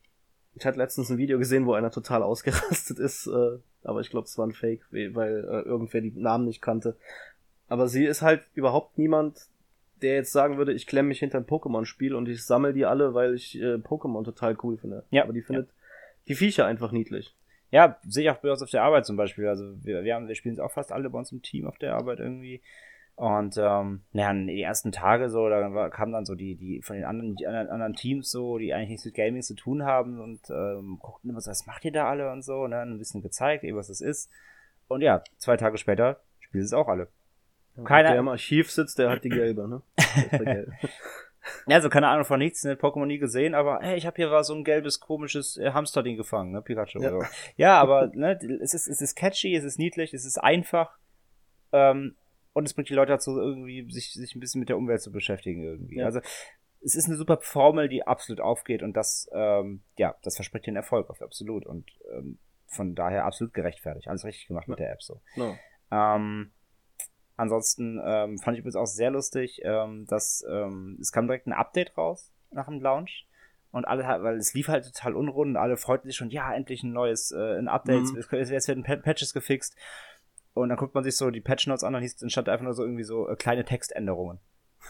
ich 0.56 0.66
hatte 0.66 0.78
letztens 0.78 1.10
ein 1.10 1.18
Video 1.18 1.40
gesehen, 1.40 1.66
wo 1.66 1.74
einer 1.74 1.92
total 1.92 2.24
ausgerastet 2.24 3.00
ist, 3.00 3.28
äh, 3.28 3.58
aber 3.84 4.02
ich 4.02 4.10
glaube, 4.10 4.26
es 4.26 4.38
war 4.38 4.48
ein 4.48 4.54
Fake, 4.54 4.82
weil 4.92 5.46
äh, 5.46 5.68
irgendwer 5.68 6.02
die 6.02 6.12
Namen 6.12 6.46
nicht 6.46 6.62
kannte. 6.62 6.96
Aber 7.68 7.88
sie 7.88 8.06
ist 8.06 8.22
halt 8.22 8.44
überhaupt 8.54 8.98
niemand, 8.98 9.48
der 10.02 10.16
jetzt 10.16 10.32
sagen 10.32 10.58
würde, 10.58 10.74
ich 10.74 10.86
klemme 10.86 11.10
mich 11.10 11.20
hinter 11.20 11.40
ein 11.40 11.46
Pokémon-Spiel 11.46 12.14
und 12.14 12.28
ich 12.28 12.46
sammle 12.46 12.74
die 12.74 12.86
alle, 12.86 13.14
weil 13.14 13.34
ich 13.34 13.60
äh, 13.60 13.76
Pokémon 13.76 14.24
total 14.24 14.58
cool 14.64 14.78
finde. 14.78 15.06
Ja. 15.12 15.24
Aber 15.24 15.34
die 15.34 15.42
findet 15.42 15.68
ja. 15.68 15.74
die 16.28 16.36
Viecher 16.36 16.66
einfach 16.66 16.92
niedlich. 16.92 17.36
Ja, 17.72 17.98
sehe 18.08 18.26
ich 18.26 18.30
auch 18.30 18.42
bei 18.42 18.52
uns 18.52 18.62
auf 18.62 18.70
der 18.70 18.84
Arbeit 18.84 19.06
zum 19.06 19.16
Beispiel. 19.16 19.48
Also 19.48 19.74
wir, 19.84 20.04
wir, 20.04 20.14
haben, 20.14 20.28
wir 20.28 20.36
spielen 20.36 20.54
es 20.54 20.60
auch 20.60 20.72
fast 20.72 20.92
alle 20.92 21.10
bei 21.10 21.18
uns 21.18 21.32
im 21.32 21.42
Team 21.42 21.66
auf 21.66 21.78
der 21.80 21.96
Arbeit 21.96 22.20
irgendwie. 22.20 22.62
Und 23.16 23.58
ähm, 23.58 24.02
naja, 24.12 24.34
die 24.34 24.62
ersten 24.62 24.92
Tage 24.92 25.30
so, 25.30 25.48
da 25.48 25.90
kamen 25.90 26.12
dann 26.12 26.26
so 26.26 26.34
die, 26.34 26.56
die 26.56 26.82
von 26.82 26.96
den 26.96 27.06
anderen, 27.06 27.36
die 27.36 27.46
anderen, 27.46 27.70
anderen 27.70 27.94
Teams 27.94 28.32
so, 28.32 28.58
die 28.58 28.74
eigentlich 28.74 28.90
nichts 28.90 29.06
mit 29.06 29.14
Gaming 29.14 29.44
zu 29.44 29.54
tun 29.54 29.84
haben 29.84 30.20
und 30.20 30.50
ähm, 30.50 30.98
guckten 31.00 31.30
immer 31.30 31.40
so, 31.40 31.52
was 31.52 31.68
macht 31.68 31.86
ihr 31.86 31.92
da 31.92 32.10
alle 32.10 32.32
und 32.32 32.42
so, 32.42 32.66
ne? 32.68 32.82
Ein 32.82 32.98
bisschen 32.98 33.22
gezeigt, 33.22 33.64
eben 33.64 33.78
was 33.78 33.90
es 33.90 34.02
ist. 34.02 34.32
Und 34.88 35.02
ja, 35.02 35.24
zwei 35.38 35.58
Tage 35.58 35.78
später 35.78 36.22
spielen 36.40 36.64
es 36.64 36.74
auch 36.74 36.88
alle. 36.88 37.08
Ja, 37.78 37.84
Keiner. 37.84 38.10
Der 38.10 38.20
im 38.20 38.28
Archiv 38.28 38.72
sitzt, 38.72 38.98
der 38.98 39.12
hat 39.12 39.24
die 39.24 39.30
gelbe, 39.30 39.68
ne? 39.68 39.82
ja, 41.68 41.76
also 41.76 41.90
keine 41.90 42.08
Ahnung 42.08 42.26
von 42.26 42.40
nichts, 42.40 42.64
ne? 42.64 42.74
Pokémon 42.74 43.06
nie 43.06 43.20
gesehen, 43.20 43.54
aber 43.54 43.80
hey, 43.82 43.96
ich 43.96 44.08
habe 44.08 44.16
hier 44.16 44.32
war 44.32 44.44
so 44.44 44.56
ein 44.56 44.64
gelbes, 44.64 45.00
komisches 45.00 45.58
äh, 45.58 45.72
Hamsterding 45.72 46.18
gefangen, 46.18 46.52
ne? 46.52 46.64
Pikachu 46.64 47.00
ja. 47.00 47.12
oder 47.12 47.26
so. 47.26 47.32
Ja, 47.58 47.80
aber 47.80 48.08
ne, 48.08 48.40
es 48.60 48.74
ist, 48.74 48.88
es 48.88 49.02
ist 49.02 49.16
catchy, 49.16 49.56
es 49.56 49.64
ist 49.64 49.78
niedlich, 49.78 50.16
es 50.16 50.26
ist 50.26 50.40
einfach. 50.40 50.98
Ähm, 51.72 52.16
und 52.54 52.66
es 52.66 52.74
bringt 52.74 52.90
die 52.90 52.94
Leute 52.94 53.12
dazu, 53.12 53.38
irgendwie 53.38 53.90
sich, 53.92 54.14
sich 54.14 54.36
ein 54.36 54.40
bisschen 54.40 54.60
mit 54.60 54.70
der 54.70 54.78
Umwelt 54.78 55.02
zu 55.02 55.12
beschäftigen 55.12 55.64
irgendwie. 55.64 55.98
Ja. 55.98 56.06
Also 56.06 56.22
es 56.82 56.96
ist 56.96 57.08
eine 57.08 57.16
super 57.16 57.40
Formel, 57.42 57.90
die 57.90 58.06
absolut 58.06 58.42
aufgeht 58.42 58.84
und 58.84 58.96
das, 58.96 59.30
ähm, 59.34 59.84
ja, 59.98 60.16
das 60.22 60.36
verspricht 60.36 60.68
den 60.68 60.76
Erfolg 60.76 61.10
auf 61.10 61.22
absolut 61.22 61.66
und 61.66 61.90
ähm, 62.14 62.40
von 62.68 62.96
daher 62.96 63.26
absolut 63.26 63.54
gerechtfertigt. 63.54 64.08
Alles 64.08 64.26
richtig 64.26 64.48
gemacht 64.48 64.68
ja. 64.68 64.72
mit 64.72 64.80
der 64.80 64.92
App 64.92 65.02
so. 65.02 65.22
No. 65.36 65.56
Ähm, 65.92 66.52
ansonsten 67.38 68.00
ähm, 68.04 68.38
fand 68.38 68.56
ich 68.56 68.60
übrigens 68.60 68.76
auch 68.76 68.86
sehr 68.86 69.12
lustig, 69.12 69.62
ähm, 69.64 70.06
dass 70.08 70.46
ähm, 70.50 70.98
es 71.00 71.12
kam 71.12 71.28
direkt 71.28 71.48
ein 71.48 71.54
Update 71.54 71.98
raus 71.98 72.34
nach 72.52 72.68
dem 72.68 72.82
Launch 72.82 73.28
und 73.72 73.86
alle, 73.86 74.04
weil 74.04 74.38
es 74.38 74.54
lief 74.54 74.68
halt 74.68 74.86
total 74.86 75.16
unrund 75.16 75.52
und 75.52 75.58
alle 75.58 75.78
freuten 75.78 76.08
sich 76.08 76.16
schon, 76.16 76.30
ja, 76.30 76.54
endlich 76.54 76.84
ein 76.84 76.92
neues, 76.92 77.32
äh, 77.32 77.58
ein 77.58 77.68
Update, 77.68 78.04
mhm. 78.04 78.18
es, 78.18 78.52
es 78.52 78.68
werden 78.68 78.84
Patches 78.84 79.34
gefixt 79.34 79.76
und 80.54 80.70
dann 80.70 80.78
guckt 80.78 80.96
man 80.96 81.04
sich 81.04 81.18
so 81.18 81.32
die 81.32 81.42
Patch 81.42 81.68
Notes 81.68 81.84
an 81.84 81.96
und 81.96 82.02
hieß, 82.02 82.24
stand 82.28 82.50
einfach 82.50 82.64
nur 82.64 82.74
so 82.74 82.84
irgendwie 82.84 83.04
so 83.04 83.28
äh, 83.28 83.36
kleine 83.36 83.66
Textänderungen. 83.66 84.40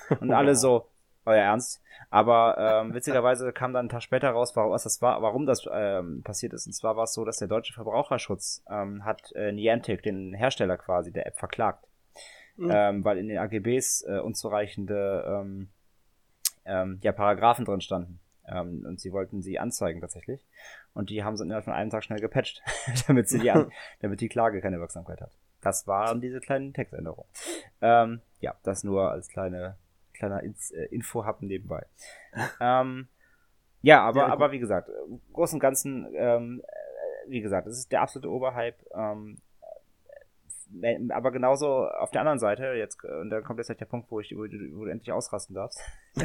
Und 0.19 0.31
alle 0.31 0.55
so, 0.55 0.89
euer 1.25 1.37
Ernst. 1.37 1.81
Aber 2.09 2.57
ähm, 2.57 2.93
witzigerweise 2.93 3.53
kam 3.53 3.73
dann 3.73 3.85
ein 3.85 3.89
Tag 3.89 4.03
später 4.03 4.31
raus, 4.31 4.55
warum, 4.55 4.71
was 4.71 4.83
das 4.83 5.01
war, 5.01 5.21
warum 5.21 5.45
das 5.45 5.65
ähm, 5.71 6.21
passiert 6.23 6.53
ist. 6.53 6.67
Und 6.67 6.73
zwar 6.73 6.95
war 6.95 7.03
es 7.03 7.13
so, 7.13 7.23
dass 7.25 7.37
der 7.37 7.47
deutsche 7.47 7.73
Verbraucherschutz 7.73 8.63
ähm, 8.69 9.05
hat 9.05 9.31
äh, 9.33 9.51
Niantic, 9.51 10.03
den 10.03 10.33
Hersteller 10.33 10.77
quasi 10.77 11.11
der 11.11 11.27
App, 11.27 11.37
verklagt. 11.37 11.87
Mhm. 12.55 12.71
Ähm, 12.71 13.05
weil 13.05 13.17
in 13.17 13.27
den 13.27 13.37
AGBs 13.37 14.03
äh, 14.03 14.19
unzureichende 14.19 15.23
ähm, 15.27 15.69
ähm, 16.65 16.99
ja, 17.01 17.11
Paragraphen 17.11 17.65
drin 17.65 17.81
standen. 17.81 18.19
Ähm, 18.47 18.85
und 18.85 18.99
sie 18.99 19.11
wollten 19.11 19.41
sie 19.41 19.59
anzeigen 19.59 20.01
tatsächlich. 20.01 20.45
Und 20.93 21.09
die 21.09 21.23
haben 21.23 21.37
sie 21.37 21.43
innerhalb 21.43 21.65
von 21.65 21.73
einem 21.73 21.89
Tag 21.89 22.03
schnell 22.03 22.19
gepatcht, 22.19 22.61
damit 23.07 23.29
sie 23.29 23.39
die 23.39 23.51
damit 24.01 24.21
die 24.21 24.29
Klage 24.29 24.61
keine 24.61 24.79
Wirksamkeit 24.79 25.21
hat. 25.21 25.31
Das 25.63 25.87
waren 25.87 26.19
diese 26.21 26.39
kleinen 26.39 26.73
Textänderungen. 26.73 27.25
Ähm, 27.81 28.21
ja, 28.39 28.53
das 28.63 28.83
nur 28.83 29.09
als 29.11 29.29
kleine, 29.29 29.77
kleiner 30.13 30.43
äh, 30.43 30.85
Info-Hub 30.91 31.41
nebenbei. 31.41 31.85
ähm, 32.59 33.07
ja, 33.81 34.01
aber, 34.01 34.21
ja, 34.21 34.27
aber 34.27 34.51
wie 34.51 34.59
gesagt, 34.59 34.89
im 35.07 35.21
Großen 35.33 35.57
und 35.57 35.61
Ganzen, 35.61 36.07
ähm, 36.15 36.61
äh, 36.65 37.29
wie 37.29 37.41
gesagt, 37.41 37.67
es 37.67 37.77
ist 37.77 37.91
der 37.91 38.01
absolute 38.01 38.29
Oberhype. 38.29 38.77
Ähm, 38.93 39.39
äh, 40.81 40.99
aber 41.11 41.31
genauso 41.31 41.87
auf 41.87 42.11
der 42.11 42.21
anderen 42.21 42.39
Seite, 42.39 42.73
jetzt, 42.73 43.03
und 43.03 43.29
da 43.29 43.41
kommt 43.41 43.59
jetzt 43.59 43.69
halt 43.69 43.79
der 43.79 43.85
Punkt, 43.85 44.11
wo, 44.11 44.19
ich, 44.19 44.35
wo, 44.35 44.45
du, 44.45 44.57
wo 44.75 44.85
du 44.85 44.91
endlich 44.91 45.11
ausrasten 45.11 45.55
darfst. 45.55 45.79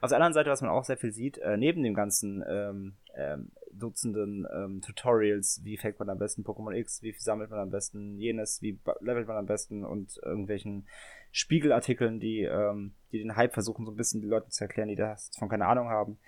auf 0.00 0.08
der 0.08 0.16
anderen 0.16 0.32
Seite, 0.32 0.50
was 0.50 0.62
man 0.62 0.70
auch 0.70 0.84
sehr 0.84 0.96
viel 0.96 1.12
sieht, 1.12 1.38
äh, 1.38 1.56
neben 1.56 1.82
dem 1.82 1.94
ganzen 1.94 2.44
ähm, 2.48 2.96
ähm, 3.14 3.52
Dutzenden 3.78 4.46
ähm, 4.54 4.80
Tutorials, 4.82 5.60
wie 5.64 5.76
fängt 5.76 5.98
man 5.98 6.08
am 6.10 6.18
besten 6.18 6.42
Pokémon 6.42 6.74
X, 6.74 7.02
wie 7.02 7.12
sammelt 7.12 7.50
man 7.50 7.60
am 7.60 7.70
besten 7.70 8.18
jenes, 8.18 8.62
wie 8.62 8.78
levelt 9.00 9.28
man 9.28 9.36
am 9.36 9.46
besten 9.46 9.84
und 9.84 10.18
irgendwelchen 10.22 10.86
Spiegelartikeln, 11.32 12.20
die, 12.20 12.42
ähm, 12.42 12.94
die 13.12 13.18
den 13.18 13.36
Hype 13.36 13.54
versuchen, 13.54 13.84
so 13.84 13.92
ein 13.92 13.96
bisschen 13.96 14.20
die 14.22 14.28
Leute 14.28 14.48
zu 14.48 14.64
erklären, 14.64 14.88
die 14.88 14.96
das 14.96 15.30
von 15.38 15.48
keine 15.48 15.66
Ahnung 15.66 15.88
haben. 15.88 16.18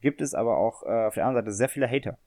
Gibt 0.00 0.20
es 0.20 0.34
aber 0.34 0.56
auch 0.56 0.82
äh, 0.82 1.06
auf 1.06 1.14
der 1.14 1.26
anderen 1.26 1.44
Seite 1.44 1.54
sehr 1.54 1.68
viele 1.68 1.88
Hater. 1.88 2.18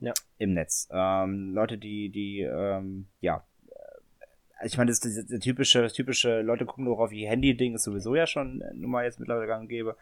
Ja. 0.00 0.14
Im 0.38 0.54
Netz. 0.54 0.88
Ähm, 0.90 1.52
Leute, 1.54 1.78
die, 1.78 2.08
die, 2.08 2.40
ähm, 2.40 3.06
ja, 3.20 3.44
äh, 3.68 4.66
ich 4.66 4.78
meine, 4.78 4.90
das 4.90 5.04
ist 5.04 5.30
der 5.30 5.40
typische, 5.40 5.88
typische 5.88 6.40
Leute 6.40 6.64
gucken 6.64 6.84
nur 6.84 6.98
auf 6.98 7.12
ihr 7.12 7.28
Handy-Ding, 7.28 7.74
ist 7.74 7.84
sowieso 7.84 8.14
ja 8.14 8.26
schon 8.26 8.62
äh, 8.62 8.72
nun 8.74 8.90
mal 8.90 9.04
jetzt 9.04 9.20
mittlerweile 9.20 9.46
gang 9.46 9.62
und 9.62 9.68
gäbe. 9.68 9.96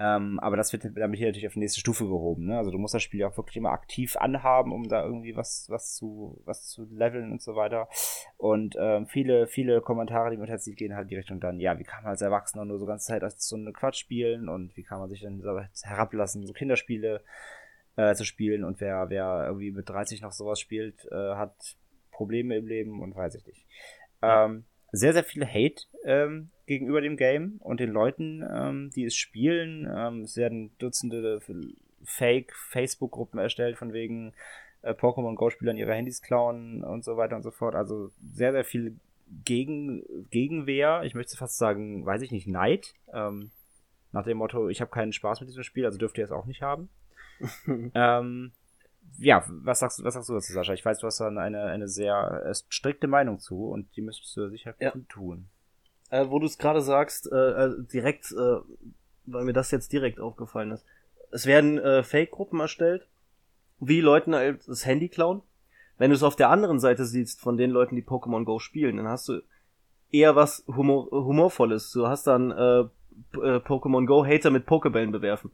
Ähm, 0.00 0.38
aber 0.38 0.56
das 0.56 0.72
wird 0.72 0.84
damit 0.96 1.18
hier 1.18 1.26
natürlich 1.26 1.48
auf 1.48 1.54
die 1.54 1.58
nächste 1.58 1.80
Stufe 1.80 2.04
gehoben. 2.04 2.46
Ne? 2.46 2.56
Also 2.56 2.70
du 2.70 2.78
musst 2.78 2.94
das 2.94 3.02
Spiel 3.02 3.24
auch 3.24 3.36
wirklich 3.36 3.56
immer 3.56 3.72
aktiv 3.72 4.16
anhaben, 4.16 4.72
um 4.72 4.88
da 4.88 5.04
irgendwie 5.04 5.34
was, 5.34 5.66
was 5.68 5.96
zu, 5.96 6.40
was 6.44 6.68
zu 6.68 6.86
leveln 6.90 7.32
und 7.32 7.42
so 7.42 7.56
weiter. 7.56 7.88
Und 8.36 8.76
ähm, 8.78 9.06
viele, 9.06 9.48
viele 9.48 9.80
Kommentare, 9.80 10.30
die 10.30 10.36
mit 10.36 10.48
Herz 10.48 10.68
gehen 10.76 10.94
halt 10.94 11.10
die 11.10 11.16
Richtung 11.16 11.40
dann, 11.40 11.58
ja, 11.58 11.78
wie 11.80 11.84
kann 11.84 12.04
man 12.04 12.10
als 12.10 12.22
Erwachsener 12.22 12.64
nur 12.64 12.78
so 12.78 12.86
ganze 12.86 13.08
Zeit 13.08 13.24
als 13.24 13.48
so 13.48 13.56
eine 13.56 13.72
Quatsch 13.72 13.98
spielen 13.98 14.48
und 14.48 14.76
wie 14.76 14.84
kann 14.84 15.00
man 15.00 15.08
sich 15.08 15.22
dann 15.22 15.42
herablassen, 15.82 16.46
so 16.46 16.52
Kinderspiele 16.52 17.22
äh, 17.96 18.14
zu 18.14 18.24
spielen 18.24 18.62
und 18.62 18.80
wer, 18.80 19.10
wer 19.10 19.46
irgendwie 19.46 19.72
mit 19.72 19.88
30 19.88 20.22
noch 20.22 20.32
sowas 20.32 20.60
spielt, 20.60 21.06
äh, 21.10 21.34
hat 21.34 21.76
Probleme 22.12 22.56
im 22.56 22.68
Leben 22.68 23.02
und 23.02 23.16
weiß 23.16 23.34
ich 23.34 23.46
nicht. 23.46 23.66
Ähm, 24.22 24.64
sehr, 24.92 25.12
sehr 25.12 25.24
viel 25.24 25.44
Hate 25.44 25.86
ähm, 26.04 26.50
gegenüber 26.68 27.00
dem 27.00 27.16
Game 27.16 27.56
und 27.60 27.80
den 27.80 27.90
Leuten, 27.90 28.44
ähm, 28.48 28.90
die 28.94 29.04
es 29.04 29.16
spielen. 29.16 29.90
Ähm, 29.92 30.22
es 30.22 30.36
werden 30.36 30.70
Dutzende 30.78 31.40
Fake-Facebook-Gruppen 32.04 33.40
erstellt, 33.40 33.76
von 33.76 33.92
wegen 33.92 34.32
äh, 34.82 34.92
Pokémon 34.92 35.34
Go-Spielern 35.34 35.76
ihre 35.76 35.94
Handys 35.94 36.22
klauen 36.22 36.84
und 36.84 37.04
so 37.04 37.16
weiter 37.16 37.36
und 37.36 37.42
so 37.42 37.50
fort. 37.50 37.74
Also 37.74 38.10
sehr, 38.32 38.52
sehr 38.52 38.64
viel 38.64 38.96
Gegen 39.44 40.02
Gegenwehr. 40.30 41.02
Ich 41.04 41.14
möchte 41.14 41.36
fast 41.36 41.58
sagen, 41.58 42.06
weiß 42.06 42.22
ich 42.22 42.30
nicht, 42.30 42.46
Neid. 42.46 42.94
Ähm, 43.12 43.50
nach 44.12 44.24
dem 44.24 44.38
Motto, 44.38 44.68
ich 44.68 44.80
habe 44.80 44.90
keinen 44.90 45.12
Spaß 45.12 45.40
mit 45.40 45.50
diesem 45.50 45.64
Spiel, 45.64 45.84
also 45.84 45.98
dürft 45.98 46.16
ihr 46.16 46.24
es 46.24 46.32
auch 46.32 46.46
nicht 46.46 46.62
haben. 46.62 46.88
ähm, 47.94 48.52
ja, 49.18 49.44
was 49.48 49.80
sagst, 49.80 50.02
was 50.02 50.14
sagst 50.14 50.30
du 50.30 50.34
dazu, 50.34 50.52
Sascha? 50.52 50.72
Ich 50.72 50.84
weiß, 50.84 51.00
du 51.00 51.06
hast 51.06 51.20
da 51.20 51.28
eine, 51.28 51.64
eine 51.64 51.88
sehr 51.88 52.42
äh, 52.46 52.54
strikte 52.54 53.06
Meinung 53.06 53.38
zu 53.38 53.66
und 53.66 53.94
die 53.96 54.00
müsstest 54.00 54.34
du 54.36 54.48
sicher 54.48 54.74
ja. 54.80 54.92
tun. 55.08 55.48
Äh, 56.10 56.26
wo 56.28 56.38
du 56.38 56.46
es 56.46 56.58
gerade 56.58 56.80
sagst, 56.80 57.30
äh, 57.30 57.36
äh, 57.36 57.74
direkt, 57.92 58.32
äh, 58.32 58.56
weil 59.26 59.44
mir 59.44 59.52
das 59.52 59.70
jetzt 59.70 59.92
direkt 59.92 60.20
aufgefallen 60.20 60.70
ist. 60.72 60.84
Es 61.30 61.44
werden 61.46 61.78
äh, 61.78 62.02
Fake-Gruppen 62.02 62.60
erstellt, 62.60 63.06
wie 63.80 64.00
Leuten 64.00 64.34
halt 64.34 64.66
das 64.66 64.86
Handy 64.86 65.08
klauen. 65.08 65.42
Wenn 65.98 66.10
du 66.10 66.16
es 66.16 66.22
auf 66.22 66.36
der 66.36 66.48
anderen 66.48 66.80
Seite 66.80 67.04
siehst, 67.04 67.40
von 67.40 67.56
den 67.56 67.70
Leuten, 67.70 67.96
die 67.96 68.02
Pokémon 68.02 68.44
Go 68.44 68.58
spielen, 68.58 68.96
dann 68.96 69.08
hast 69.08 69.28
du 69.28 69.42
eher 70.10 70.36
was 70.36 70.64
Humor 70.66 71.10
Humorvolles. 71.10 71.90
Du 71.90 72.06
hast 72.06 72.26
dann 72.26 72.50
äh, 72.52 72.80
äh, 73.36 73.58
Pokémon 73.58 74.06
Go 74.06 74.24
Hater 74.24 74.50
mit 74.50 74.64
Pokebällen 74.64 75.12
bewerfen. 75.12 75.50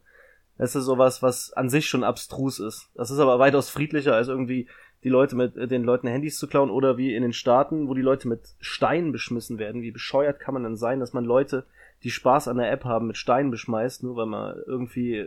Das 0.57 0.75
ist 0.75 0.85
sowas, 0.85 1.21
was 1.21 1.51
an 1.51 1.69
sich 1.69 1.87
schon 1.87 2.03
abstrus 2.03 2.59
ist. 2.59 2.89
Das 2.95 3.11
ist 3.11 3.19
aber 3.19 3.39
weitaus 3.39 3.69
friedlicher 3.69 4.15
als 4.15 4.29
irgendwie 4.29 4.69
die 5.05 5.09
Leute 5.09 5.35
mit 5.35 5.55
äh, 5.55 5.67
den 5.67 5.83
Leuten 5.83 6.07
Handys 6.07 6.37
zu 6.37 6.47
klauen 6.47 6.71
oder 6.71 6.97
wie 6.97 7.15
in 7.15 7.21
den 7.21 7.31
Staaten, 7.31 7.87
wo 7.87 7.93
die 7.93 8.01
Leute 8.01 8.27
mit 8.27 8.41
Steinen 8.59 9.13
beschmissen 9.13 9.59
werden. 9.59 9.83
Wie 9.83 9.91
bescheuert 9.91 10.39
kann 10.39 10.55
man 10.55 10.63
denn 10.63 10.75
sein, 10.75 10.99
dass 10.99 11.13
man 11.13 11.23
Leute, 11.23 11.65
die 12.03 12.09
Spaß 12.09 12.49
an 12.49 12.57
der 12.57 12.71
App 12.71 12.83
haben, 12.83 13.07
mit 13.07 13.15
Steinen 13.15 13.51
beschmeißt, 13.51 14.03
nur 14.03 14.17
weil 14.17 14.25
man 14.25 14.57
irgendwie 14.65 15.25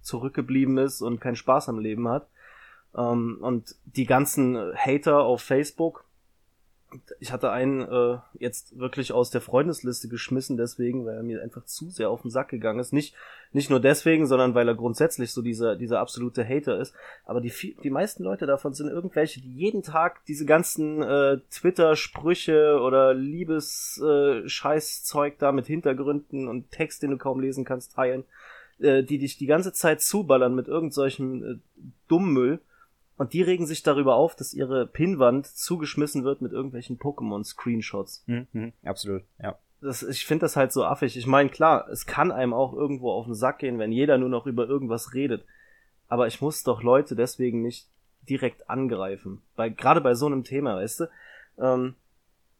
zurückgeblieben 0.00 0.78
ist 0.78 1.02
und 1.02 1.20
keinen 1.20 1.36
Spaß 1.36 1.68
am 1.68 1.80
Leben 1.80 2.08
hat. 2.08 2.28
Ähm, 2.96 3.38
und 3.40 3.74
die 3.84 4.06
ganzen 4.06 4.56
Hater 4.76 5.24
auf 5.24 5.42
Facebook, 5.42 6.04
ich 7.18 7.32
hatte 7.32 7.50
einen 7.50 7.80
äh, 7.82 8.18
jetzt 8.38 8.78
wirklich 8.78 9.10
aus 9.12 9.30
der 9.30 9.40
Freundesliste 9.40 10.06
geschmissen, 10.08 10.56
deswegen, 10.56 11.04
weil 11.04 11.16
er 11.16 11.24
mir 11.24 11.42
einfach 11.42 11.64
zu 11.64 11.90
sehr 11.90 12.10
auf 12.10 12.22
den 12.22 12.30
Sack 12.30 12.48
gegangen 12.48 12.78
ist. 12.78 12.92
Nicht, 12.92 13.16
nicht 13.52 13.70
nur 13.70 13.80
deswegen, 13.80 14.26
sondern 14.26 14.54
weil 14.54 14.68
er 14.68 14.76
grundsätzlich 14.76 15.32
so 15.32 15.42
dieser, 15.42 15.74
dieser 15.76 15.98
absolute 15.98 16.48
Hater 16.48 16.78
ist. 16.78 16.94
Aber 17.24 17.40
die, 17.40 17.52
die 17.82 17.90
meisten 17.90 18.22
Leute 18.22 18.46
davon 18.46 18.72
sind 18.72 18.86
irgendwelche, 18.88 19.40
die 19.40 19.52
jeden 19.52 19.82
Tag 19.82 20.24
diese 20.26 20.46
ganzen 20.46 21.02
äh, 21.02 21.38
Twitter-Sprüche 21.50 22.78
oder 22.80 23.14
Liebes-Scheißzeug 23.14 25.32
äh, 25.32 25.36
da 25.38 25.50
mit 25.52 25.66
Hintergründen 25.66 26.46
und 26.46 26.70
Text, 26.70 27.02
den 27.02 27.10
du 27.10 27.18
kaum 27.18 27.40
lesen 27.40 27.64
kannst, 27.64 27.94
teilen, 27.94 28.22
äh, 28.78 29.02
die 29.02 29.18
dich 29.18 29.38
die 29.38 29.46
ganze 29.46 29.72
Zeit 29.72 30.02
zuballern 30.02 30.54
mit 30.54 30.68
irgendsolchen 30.68 31.44
äh, 31.44 31.56
Dummmüll 32.08 32.60
und 33.16 33.32
die 33.32 33.42
regen 33.42 33.66
sich 33.66 33.82
darüber 33.82 34.16
auf, 34.16 34.36
dass 34.36 34.52
ihre 34.52 34.86
Pinwand 34.86 35.46
zugeschmissen 35.46 36.24
wird 36.24 36.42
mit 36.42 36.52
irgendwelchen 36.52 36.98
Pokémon-Screenshots. 36.98 38.24
Mhm, 38.26 38.46
mhm, 38.52 38.72
absolut, 38.84 39.22
ja. 39.42 39.58
Das, 39.80 40.02
ich 40.02 40.24
finde 40.26 40.42
das 40.42 40.56
halt 40.56 40.72
so 40.72 40.84
affig. 40.84 41.16
Ich 41.16 41.26
meine, 41.26 41.50
klar, 41.50 41.88
es 41.88 42.06
kann 42.06 42.32
einem 42.32 42.54
auch 42.54 42.72
irgendwo 42.72 43.12
auf 43.12 43.26
den 43.26 43.34
Sack 43.34 43.58
gehen, 43.58 43.78
wenn 43.78 43.92
jeder 43.92 44.18
nur 44.18 44.28
noch 44.28 44.46
über 44.46 44.66
irgendwas 44.66 45.14
redet. 45.14 45.44
Aber 46.08 46.26
ich 46.26 46.40
muss 46.40 46.62
doch 46.62 46.82
Leute 46.82 47.14
deswegen 47.14 47.62
nicht 47.62 47.86
direkt 48.28 48.68
angreifen. 48.70 49.42
Bei, 49.54 49.68
gerade 49.68 50.00
bei 50.00 50.14
so 50.14 50.26
einem 50.26 50.44
Thema, 50.44 50.76
weißt 50.76 51.00
du? 51.00 51.04
Ähm, 51.58 51.94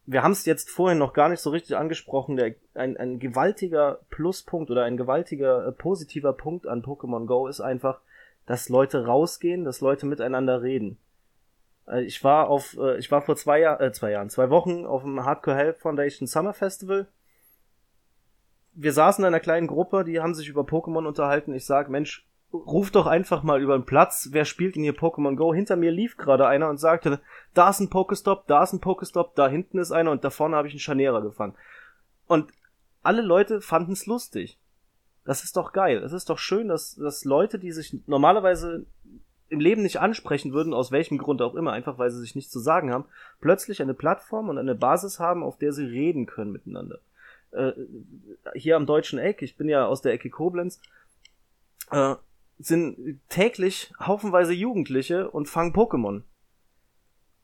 wir 0.05 0.23
haben 0.23 0.31
es 0.31 0.45
jetzt 0.45 0.69
vorhin 0.69 0.97
noch 0.97 1.13
gar 1.13 1.29
nicht 1.29 1.41
so 1.41 1.49
richtig 1.49 1.75
angesprochen. 1.75 2.37
Der, 2.37 2.55
ein, 2.73 2.97
ein 2.97 3.19
gewaltiger 3.19 3.99
Pluspunkt 4.09 4.71
oder 4.71 4.83
ein 4.83 4.97
gewaltiger 4.97 5.67
äh, 5.67 5.71
positiver 5.71 6.33
Punkt 6.33 6.65
an 6.67 6.81
Pokémon 6.81 7.25
Go 7.25 7.47
ist 7.47 7.61
einfach, 7.61 7.99
dass 8.47 8.69
Leute 8.69 9.05
rausgehen, 9.05 9.63
dass 9.63 9.81
Leute 9.81 10.07
miteinander 10.07 10.63
reden. 10.63 10.97
Äh, 11.87 12.01
ich 12.03 12.23
war 12.23 12.49
auf, 12.49 12.75
äh, 12.79 12.97
ich 12.97 13.11
war 13.11 13.21
vor 13.21 13.35
zwei 13.35 13.59
Jahren, 13.59 13.81
äh, 13.81 13.91
zwei 13.91 14.11
Jahren, 14.11 14.29
zwei 14.29 14.49
Wochen 14.49 14.85
auf 14.85 15.03
dem 15.03 15.23
Hardcore 15.23 15.55
Help 15.55 15.79
Foundation 15.79 16.27
Summer 16.27 16.53
Festival. 16.53 17.07
Wir 18.73 18.93
saßen 18.93 19.23
in 19.23 19.27
einer 19.27 19.39
kleinen 19.39 19.67
Gruppe, 19.67 20.03
die 20.03 20.19
haben 20.19 20.33
sich 20.33 20.47
über 20.47 20.61
Pokémon 20.61 21.07
unterhalten. 21.07 21.53
Ich 21.53 21.65
sag, 21.65 21.89
Mensch, 21.89 22.27
ruf 22.53 22.91
doch 22.91 23.05
einfach 23.05 23.43
mal 23.43 23.61
über 23.61 23.77
den 23.77 23.85
Platz, 23.85 24.29
wer 24.31 24.45
spielt 24.45 24.75
denn 24.75 24.83
hier 24.83 24.95
Pokémon 24.95 25.35
Go? 25.35 25.53
Hinter 25.53 25.75
mir 25.75 25.91
lief 25.91 26.15
gerade 26.15 26.47
einer 26.47 26.69
und 26.69 26.77
sagte, 26.77 27.19
da 27.53 27.69
ist 27.69 27.79
ein 27.79 27.89
Pokestop, 27.89 28.47
da 28.47 28.63
ist 28.63 28.73
ein 28.73 28.79
Pokestop, 28.79 29.35
da 29.35 29.47
hinten 29.47 29.79
ist 29.79 29.91
einer 29.91 30.11
und 30.11 30.23
da 30.23 30.29
vorne 30.29 30.55
habe 30.55 30.67
ich 30.67 30.73
einen 30.73 30.79
Scharnierer 30.79 31.21
gefangen. 31.21 31.55
Und 32.27 32.51
alle 33.03 33.21
Leute 33.21 33.61
fanden 33.61 33.93
es 33.93 34.05
lustig. 34.05 34.59
Das 35.27 35.43
ist 35.43 35.57
doch 35.57 35.73
geil. 35.73 35.97
Es 35.97 36.13
ist 36.13 36.29
doch 36.29 36.39
schön, 36.39 36.69
dass, 36.69 36.95
dass 36.95 37.25
Leute, 37.25 37.59
die 37.59 37.73
sich 37.73 37.93
normalerweise 38.07 38.85
im 39.49 39.59
Leben 39.59 39.81
nicht 39.81 39.99
ansprechen 39.99 40.53
würden, 40.53 40.73
aus 40.73 40.89
welchem 40.89 41.17
Grund 41.17 41.41
auch 41.41 41.53
immer, 41.55 41.73
einfach 41.73 41.97
weil 41.97 42.09
sie 42.11 42.21
sich 42.21 42.33
nichts 42.33 42.49
zu 42.49 42.59
sagen 42.59 42.93
haben, 42.93 43.03
plötzlich 43.41 43.81
eine 43.81 43.93
Plattform 43.93 44.47
und 44.47 44.57
eine 44.57 44.73
Basis 44.73 45.19
haben, 45.19 45.43
auf 45.43 45.57
der 45.57 45.73
sie 45.73 45.83
reden 45.83 46.27
können 46.27 46.53
miteinander. 46.53 46.99
Äh, 47.51 47.73
hier 48.55 48.77
am 48.77 48.85
deutschen 48.85 49.19
Eck, 49.19 49.41
ich 49.41 49.57
bin 49.57 49.67
ja 49.67 49.85
aus 49.85 50.01
der 50.01 50.13
Ecke 50.13 50.29
Koblenz, 50.29 50.79
äh, 51.91 52.15
sind 52.57 53.19
täglich 53.27 53.91
haufenweise 53.99 54.53
Jugendliche 54.53 55.29
und 55.29 55.49
fangen 55.49 55.73
Pokémon. 55.73 56.21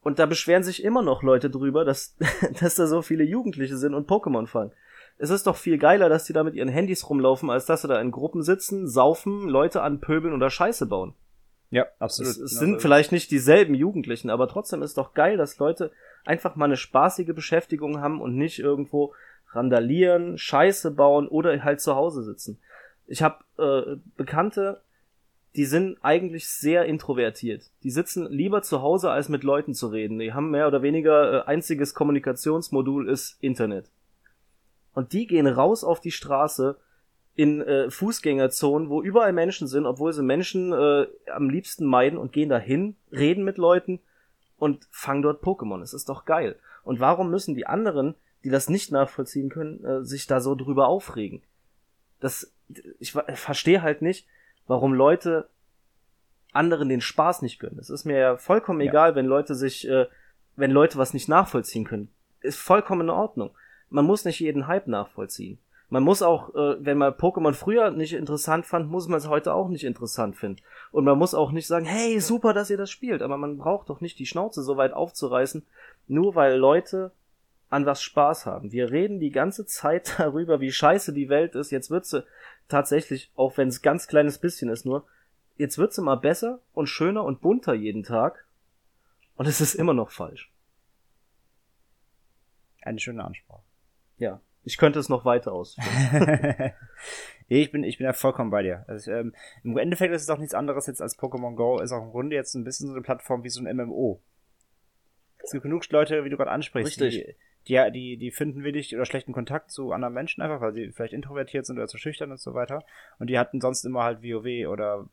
Und 0.04 0.20
da 0.20 0.26
beschweren 0.26 0.64
sich 0.64 0.86
immer 0.86 1.02
noch 1.02 1.22
Leute 1.22 1.50
drüber, 1.50 1.84
dass, 1.84 2.16
dass 2.62 2.76
da 2.76 2.88
so 2.88 3.02
viele 3.02 3.26
Jugendliche 3.26 3.76
sind 3.76 3.94
und 3.94 4.10
Pokémon 4.10 4.48
fangen 4.48 4.72
es 5.18 5.30
ist 5.30 5.48
doch 5.48 5.56
viel 5.56 5.78
geiler, 5.78 6.10
dass 6.10 6.26
die 6.26 6.34
da 6.34 6.44
mit 6.44 6.56
ihren 6.56 6.70
Handys 6.70 7.10
rumlaufen, 7.10 7.50
als 7.50 7.66
dass 7.66 7.84
sie 7.84 7.88
da 7.88 8.00
in 8.02 8.12
Gruppen 8.12 8.44
sitzen, 8.44 8.88
saufen, 8.88 9.48
Leute 9.48 9.82
anpöbeln 9.82 10.34
oder 10.34 10.50
Scheiße 10.50 10.86
bauen. 10.86 11.14
Ja, 11.70 11.88
absolut. 12.00 12.32
Es, 12.32 12.38
es 12.38 12.52
sind 12.52 12.70
genau. 12.70 12.80
vielleicht 12.82 13.12
nicht 13.12 13.32
dieselben 13.32 13.74
Jugendlichen, 13.74 14.30
aber 14.30 14.48
trotzdem 14.48 14.84
ist 14.84 14.98
doch 14.98 15.14
geil, 15.14 15.38
dass 15.38 15.58
Leute 15.58 15.92
einfach 16.26 16.56
mal 16.56 16.66
eine 16.66 16.78
spaßige 16.78 17.34
Beschäftigung 17.34 18.00
haben 18.00 18.22
und 18.22 18.36
nicht 18.36 18.60
irgendwo 18.60 19.14
randalieren, 19.54 20.38
Scheiße 20.38 20.92
bauen 20.92 21.28
oder 21.28 21.64
halt 21.64 21.82
zu 21.82 21.96
Hause 21.96 22.24
sitzen. 22.24 22.60
Ich 23.08 23.22
habe 23.22 23.44
äh, 23.58 23.98
Bekannte, 24.18 24.82
die 25.56 25.66
sind 25.66 25.98
eigentlich 26.02 26.48
sehr 26.48 26.86
introvertiert. 26.86 27.70
Die 27.84 27.92
sitzen 27.92 28.28
lieber 28.30 28.62
zu 28.62 28.82
Hause, 28.82 29.12
als 29.12 29.30
mit 29.30 29.44
Leuten 29.44 29.74
zu 29.74 29.88
reden. 29.88 30.20
Die 30.20 30.34
haben 30.34 30.52
mehr 30.52 30.68
oder 30.68 30.82
weniger 30.82 31.42
äh, 31.42 31.46
einziges 31.46 31.94
Kommunikationsmodul 31.94 33.10
ist 33.10 33.38
Internet. 33.42 33.90
Und 34.94 35.14
die 35.14 35.28
gehen 35.28 35.48
raus 35.48 35.84
auf 35.84 36.00
die 36.00 36.12
Straße 36.12 36.78
in 37.36 37.62
äh, 37.62 37.90
Fußgängerzonen, 37.90 38.90
wo 38.90 39.02
überall 39.02 39.34
Menschen 39.34 39.68
sind, 39.68 39.86
obwohl 39.86 40.14
sie 40.14 40.22
Menschen 40.22 40.72
äh, 40.72 41.08
am 41.32 41.50
liebsten 41.50 41.86
meiden 41.86 42.20
und 42.20 42.32
gehen 42.32 42.50
dahin, 42.50 42.96
reden 43.12 43.44
mit 43.44 43.58
Leuten 43.58 44.00
und 44.58 44.88
fangen 44.92 45.24
dort 45.24 45.44
Pokémon. 45.44 45.82
Es 45.82 45.94
ist 45.94 46.10
doch 46.10 46.26
geil. 46.26 46.58
Und 46.84 47.00
warum 47.00 47.32
müssen 47.32 47.56
die 47.56 47.66
anderen, 47.66 48.14
die 48.44 48.50
das 48.50 48.70
nicht 48.70 48.92
nachvollziehen 48.92 49.50
können, 49.50 49.84
äh, 49.84 50.04
sich 50.04 50.28
da 50.28 50.42
so 50.42 50.54
drüber 50.54 50.88
aufregen? 50.88 51.42
Das, 52.20 52.54
ich, 53.00 53.16
ich 53.16 53.40
verstehe 53.40 53.82
halt 53.82 54.02
nicht, 54.02 54.28
warum 54.68 54.94
Leute 54.94 55.50
anderen 56.52 56.88
den 56.88 57.02
Spaß 57.02 57.42
nicht 57.42 57.60
gönnen. 57.60 57.80
Es 57.80 57.90
ist 57.90 58.06
mir 58.06 58.18
ja 58.18 58.38
vollkommen 58.38 58.80
ja. 58.82 58.92
egal, 58.92 59.16
wenn 59.16 59.26
Leute 59.26 59.56
sich, 59.56 59.88
äh, 59.88 60.06
wenn 60.56 60.70
Leute 60.70 61.00
was 61.00 61.16
nicht 61.16 61.28
nachvollziehen 61.28 61.84
können. 61.84 62.10
Ist 62.42 62.60
vollkommen 62.60 63.02
in 63.02 63.10
Ordnung 63.10 63.56
man 63.94 64.06
muss 64.06 64.26
nicht 64.26 64.40
jeden 64.40 64.68
Hype 64.68 64.88
nachvollziehen. 64.88 65.60
Man 65.90 66.02
muss 66.02 66.24
auch, 66.24 66.56
äh, 66.56 66.84
wenn 66.84 66.98
man 66.98 67.14
Pokémon 67.14 67.54
früher 67.54 67.92
nicht 67.92 68.14
interessant 68.14 68.66
fand, 68.66 68.90
muss 68.90 69.08
man 69.08 69.20
es 69.20 69.28
heute 69.28 69.54
auch 69.54 69.70
nicht 69.70 69.84
interessant 69.84 70.36
finden. 70.36 70.62
Und 70.92 71.04
man 71.04 71.20
muss 71.20 71.36
auch 71.36 71.52
nicht 71.52 71.68
sagen, 71.68 71.86
hey, 71.86 72.20
super, 72.20 72.54
dass 72.54 72.72
ihr 72.72 72.78
das 72.78 72.90
spielt. 72.90 73.22
Aber 73.22 73.38
man 73.38 73.60
braucht 73.60 73.90
doch 73.90 74.02
nicht 74.02 74.18
die 74.18 74.26
Schnauze 74.26 74.64
so 74.64 74.78
weit 74.78 74.94
aufzureißen, 74.94 75.64
nur 76.08 76.34
weil 76.34 76.58
Leute 76.58 77.12
an 77.70 77.86
was 77.86 78.02
Spaß 78.02 78.48
haben. 78.48 78.72
Wir 78.72 78.90
reden 78.90 79.20
die 79.20 79.30
ganze 79.30 79.68
Zeit 79.68 80.16
darüber, 80.18 80.60
wie 80.60 80.72
scheiße 80.72 81.14
die 81.14 81.30
Welt 81.30 81.54
ist. 81.54 81.70
Jetzt 81.70 81.92
wird 81.92 82.08
sie 82.08 82.26
tatsächlich, 82.68 83.32
auch 83.36 83.58
wenn 83.58 83.68
es 83.68 83.84
ganz 83.84 84.08
kleines 84.08 84.40
bisschen 84.40 84.70
ist 84.70 84.86
nur, 84.86 85.06
jetzt 85.58 85.78
wird 85.78 85.94
sie 85.94 86.02
mal 86.02 86.16
besser 86.16 86.60
und 86.74 86.88
schöner 86.88 87.24
und 87.24 87.42
bunter 87.42 87.76
jeden 87.76 88.02
Tag. 88.02 88.46
Und 89.36 89.48
es 89.48 89.62
ist 89.62 89.76
immer 89.76 89.94
noch 89.94 90.10
falsch. 90.10 90.52
Eine 92.82 93.00
schöne 93.00 93.24
Ansprache. 93.24 93.63
Ja, 94.24 94.42
ich 94.64 94.78
könnte 94.78 95.00
es 95.00 95.10
noch 95.10 95.26
weiter 95.26 95.52
ausführen. 95.52 96.72
Ich 97.50 97.72
bin, 97.72 97.84
ich 97.84 97.98
bin 97.98 98.06
ja 98.06 98.14
vollkommen 98.14 98.50
bei 98.50 98.64
dir. 98.64 98.86
Also, 98.88 99.12
ähm, 99.12 99.34
Im 99.64 99.78
Endeffekt 99.78 100.14
ist 100.14 100.24
es 100.24 100.30
auch 100.30 100.38
nichts 100.38 100.54
anderes 100.54 100.88
jetzt 100.88 101.02
als 101.02 101.20
Pokémon 101.20 101.56
Go, 101.56 101.80
ist 101.80 101.92
auch 101.92 102.04
im 102.04 102.12
Grunde 102.12 102.36
jetzt 102.38 102.56
ein 102.56 102.64
bisschen 102.64 102.88
so 102.88 102.94
eine 102.94 103.02
Plattform 103.02 103.44
wie 103.44 103.50
so 103.50 103.62
ein 103.62 103.76
MMO. 103.76 104.22
Es 105.44 105.52
gibt 105.52 105.64
genug 105.64 105.88
Leute, 105.92 106.24
wie 106.24 106.30
du 106.30 106.38
gerade 106.38 106.52
ansprichst, 106.52 107.02
Richtig. 107.02 107.36
die, 107.68 107.76
die, 107.76 107.92
die, 107.92 108.18
die 108.18 108.32
finden 108.32 108.64
wenig 108.64 108.96
oder 108.96 109.06
schlechten 109.06 109.34
Kontakt 109.34 109.72
zu 109.72 109.92
anderen 109.92 110.14
Menschen 110.14 110.42
einfach, 110.42 110.62
weil 110.62 110.74
sie 110.74 110.92
vielleicht 110.94 111.14
introvertiert 111.14 111.66
sind 111.66 111.78
oder 111.78 111.88
zu 111.88 111.98
schüchtern 111.98 112.32
und 112.32 112.40
so 112.40 112.54
weiter. 112.54 112.86
Und 113.20 113.30
die 113.30 113.38
hatten 113.38 113.60
sonst 113.60 113.84
immer 113.84 114.04
halt 114.04 114.24
WoW 114.24 114.68
oder 114.70 115.10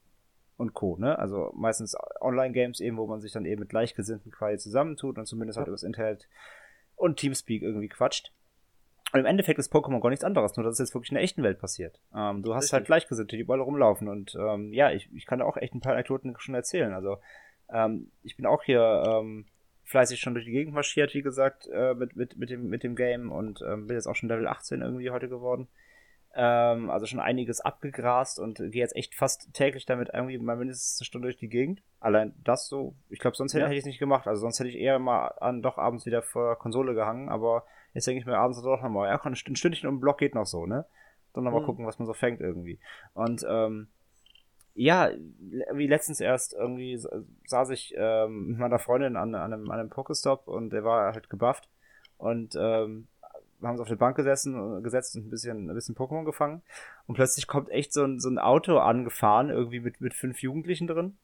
und 0.56 0.72
Co. 0.72 0.96
Ne? 0.98 1.18
Also 1.18 1.52
meistens 1.56 1.96
Online-Games 2.20 2.80
eben, 2.80 2.96
wo 2.96 3.06
man 3.06 3.20
sich 3.20 3.32
dann 3.32 3.44
eben 3.44 3.60
mit 3.60 3.70
Gleichgesinnten 3.70 4.30
quasi 4.30 4.58
zusammentut 4.58 5.18
und 5.18 5.26
zumindest 5.26 5.58
halt 5.58 5.68
übers 5.68 5.82
Internet 5.82 6.28
und 6.96 7.18
Teamspeak 7.18 7.62
irgendwie 7.62 7.88
quatscht. 7.88 8.32
Und 9.12 9.20
im 9.20 9.26
Endeffekt 9.26 9.58
ist 9.58 9.72
Pokémon 9.72 10.00
gar 10.00 10.10
nichts 10.10 10.24
anderes, 10.24 10.56
nur 10.56 10.64
dass 10.64 10.74
es 10.74 10.78
jetzt 10.78 10.94
wirklich 10.94 11.10
in 11.10 11.16
der 11.16 11.24
echten 11.24 11.42
Welt 11.42 11.58
passiert. 11.58 12.00
Ähm, 12.14 12.42
du 12.42 12.54
hast 12.54 12.64
Richtig. 12.64 12.72
halt 12.74 12.86
Gleichgesinnte, 12.86 13.36
die 13.36 13.42
überall 13.42 13.60
rumlaufen 13.60 14.08
und 14.08 14.36
ähm, 14.38 14.72
ja, 14.72 14.90
ich, 14.92 15.08
ich 15.14 15.26
kann 15.26 15.40
da 15.40 15.44
auch 15.44 15.56
echt 15.56 15.74
ein 15.74 15.80
paar 15.80 15.92
Anekdoten 15.92 16.34
schon 16.38 16.54
erzählen. 16.54 16.92
Also 16.92 17.18
ähm, 17.72 18.10
ich 18.22 18.36
bin 18.36 18.46
auch 18.46 18.62
hier 18.62 19.02
ähm, 19.06 19.46
fleißig 19.84 20.20
schon 20.20 20.34
durch 20.34 20.46
die 20.46 20.52
Gegend 20.52 20.74
marschiert, 20.74 21.14
wie 21.14 21.22
gesagt, 21.22 21.68
äh, 21.72 21.94
mit, 21.94 22.14
mit, 22.14 22.36
mit, 22.36 22.50
dem, 22.50 22.68
mit 22.68 22.84
dem 22.84 22.94
Game 22.94 23.32
und 23.32 23.60
ähm, 23.66 23.88
bin 23.88 23.96
jetzt 23.96 24.06
auch 24.06 24.14
schon 24.14 24.28
Level 24.28 24.46
18 24.46 24.80
irgendwie 24.80 25.10
heute 25.10 25.28
geworden. 25.28 25.66
Ähm, 26.32 26.90
also 26.90 27.06
schon 27.06 27.18
einiges 27.18 27.60
abgegrast 27.60 28.38
und 28.38 28.58
gehe 28.58 28.82
jetzt 28.82 28.94
echt 28.94 29.16
fast 29.16 29.52
täglich 29.52 29.84
damit 29.86 30.10
irgendwie 30.14 30.38
mal 30.38 30.54
mindestens 30.56 31.00
eine 31.00 31.06
Stunde 31.06 31.26
durch 31.26 31.38
die 31.38 31.48
Gegend. 31.48 31.82
Allein 31.98 32.34
das 32.44 32.68
so, 32.68 32.94
ich 33.08 33.18
glaube, 33.18 33.36
sonst 33.36 33.52
hätte, 33.52 33.62
Ja. 33.62 33.66
hätte 33.66 33.74
ich 33.74 33.80
es 33.80 33.86
nicht 33.86 33.98
gemacht. 33.98 34.28
Also 34.28 34.42
sonst 34.42 34.60
hätte 34.60 34.68
ich 34.68 34.78
eher 34.78 35.00
mal 35.00 35.26
an 35.40 35.60
doch 35.60 35.76
abends 35.76 36.06
wieder 36.06 36.22
vor 36.22 36.56
Konsole 36.56 36.94
gehangen, 36.94 37.28
aber 37.28 37.64
jetzt 37.94 38.06
denke 38.06 38.20
ich 38.20 38.26
mir 38.26 38.38
abends 38.38 38.60
doch 38.62 38.82
nochmal, 38.82 39.08
ja, 39.08 39.20
ein 39.22 39.34
Stünd- 39.36 39.54
ein 39.54 39.56
Stündchen 39.56 39.88
um 39.88 39.96
den 39.96 40.00
Block 40.00 40.18
geht 40.18 40.34
noch 40.34 40.46
so, 40.46 40.66
ne? 40.66 40.84
Dann 41.32 41.44
nochmal 41.44 41.60
Mhm. 41.62 41.66
gucken, 41.66 41.86
was 41.86 41.98
man 41.98 42.06
so 42.06 42.14
fängt 42.14 42.40
irgendwie. 42.40 42.78
Und 43.14 43.44
ähm, 43.48 43.88
ja, 44.74 45.10
wie 45.72 45.86
letztens 45.86 46.20
erst 46.20 46.54
irgendwie 46.54 46.96
sa- 46.96 47.22
saß 47.46 47.70
ich 47.70 47.94
ähm, 47.96 48.48
mit 48.48 48.58
meiner 48.58 48.78
Freundin 48.78 49.16
an, 49.16 49.34
an 49.34 49.52
einem, 49.52 49.70
an 49.70 49.80
einem 49.80 49.90
Pokestop 49.90 50.46
und 50.48 50.70
der 50.70 50.84
war 50.84 51.12
halt 51.12 51.28
gebufft 51.28 51.68
und 52.18 52.54
ähm, 52.56 53.06
wir 53.58 53.68
haben 53.68 53.74
uns 53.74 53.80
auf 53.82 53.88
eine 53.88 53.96
Bank 53.96 54.16
gesessen, 54.16 54.82
gesetzt 54.82 55.16
und 55.16 55.26
ein 55.26 55.30
bisschen, 55.30 55.68
ein 55.68 55.74
bisschen 55.74 55.94
Pokémon 55.94 56.24
gefangen 56.24 56.62
und 57.06 57.14
plötzlich 57.16 57.46
kommt 57.46 57.68
echt 57.68 57.92
so 57.92 58.04
ein, 58.04 58.18
so 58.20 58.30
ein 58.30 58.38
Auto 58.38 58.78
angefahren, 58.78 59.50
irgendwie 59.50 59.80
mit, 59.80 60.00
mit 60.00 60.14
fünf 60.14 60.40
Jugendlichen 60.40 60.86
drin. 60.86 61.18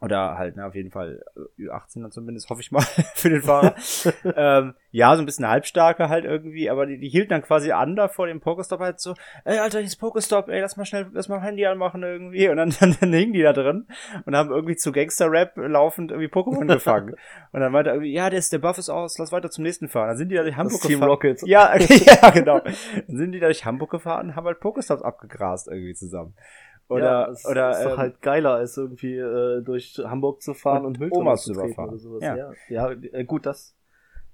Oder 0.00 0.38
halt, 0.38 0.56
ne, 0.56 0.64
auf 0.64 0.76
jeden 0.76 0.92
Fall 0.92 1.24
äh, 1.58 1.62
Ü18 1.62 2.02
dann 2.02 2.12
zumindest, 2.12 2.48
hoffe 2.50 2.60
ich 2.60 2.70
mal, 2.70 2.82
für 3.14 3.30
den 3.30 3.42
Fahrer. 3.42 3.74
ähm, 4.36 4.74
ja, 4.92 5.14
so 5.16 5.22
ein 5.22 5.26
bisschen 5.26 5.48
halbstarke 5.48 6.08
halt 6.08 6.24
irgendwie, 6.24 6.70
aber 6.70 6.86
die, 6.86 6.98
die 6.98 7.08
hielten 7.08 7.30
dann 7.30 7.42
quasi 7.42 7.72
an 7.72 7.96
da 7.96 8.06
vor 8.06 8.28
dem 8.28 8.40
Pokestop 8.40 8.78
halt 8.78 9.00
so, 9.00 9.14
ey, 9.44 9.58
Alter, 9.58 9.78
hier 9.78 9.88
ist 9.88 9.96
Pokestop, 9.96 10.48
ey, 10.48 10.60
lass 10.60 10.76
mal 10.76 10.84
schnell, 10.84 11.08
lass 11.12 11.28
mal 11.28 11.42
Handy 11.42 11.66
anmachen 11.66 12.04
irgendwie. 12.04 12.48
Und 12.48 12.58
dann, 12.58 12.72
dann, 12.80 12.96
dann 13.00 13.12
hingen 13.12 13.32
die 13.32 13.42
da 13.42 13.52
drin 13.52 13.88
und 14.24 14.36
haben 14.36 14.50
irgendwie 14.50 14.76
zu 14.76 14.92
Gangster-Rap 14.92 15.56
laufend 15.56 16.12
irgendwie 16.12 16.30
Pokémon 16.30 16.66
gefangen. 16.66 17.16
Und 17.50 17.60
dann 17.60 17.72
meinte 17.72 17.90
irgendwie, 17.90 18.12
ja, 18.12 18.30
der, 18.30 18.38
ist, 18.38 18.52
der 18.52 18.58
Buff 18.58 18.78
ist 18.78 18.90
aus, 18.90 19.18
lass 19.18 19.32
weiter 19.32 19.50
zum 19.50 19.64
nächsten 19.64 19.88
fahren. 19.88 20.08
Dann 20.08 20.16
sind 20.16 20.28
die 20.28 20.36
da 20.36 20.42
durch 20.42 20.56
Hamburg 20.56 20.80
Team 20.80 21.00
gefahren. 21.00 21.10
Rocket. 21.10 21.42
Ja, 21.44 21.76
ja, 21.76 22.30
genau. 22.30 22.60
Dann 22.60 22.74
sind 23.08 23.32
die 23.32 23.40
da 23.40 23.46
durch 23.46 23.64
Hamburg 23.64 23.90
gefahren 23.90 24.28
und 24.28 24.36
haben 24.36 24.46
halt 24.46 24.60
Pokestops 24.60 25.02
abgegrast 25.02 25.66
irgendwie 25.66 25.94
zusammen. 25.94 26.34
Oder, 26.88 27.04
ja, 27.04 27.28
es 27.28 27.44
oder, 27.46 27.70
ist 27.70 27.84
doch 27.84 27.92
ähm, 27.92 27.98
halt 27.98 28.22
geiler, 28.22 28.54
als 28.54 28.76
irgendwie 28.76 29.16
äh, 29.16 29.62
durch 29.62 30.00
Hamburg 30.02 30.42
zu 30.42 30.54
fahren 30.54 30.86
Und 30.86 31.00
und, 31.00 31.12
Omas 31.12 31.44
zu 31.44 31.52
überfahren. 31.52 31.90
oder 31.90 31.98
sowas. 31.98 32.22
Ja. 32.22 32.36
Ja, 32.36 32.52
ja, 32.68 32.90
äh, 32.90 33.24
gut, 33.24 33.44
das 33.44 33.76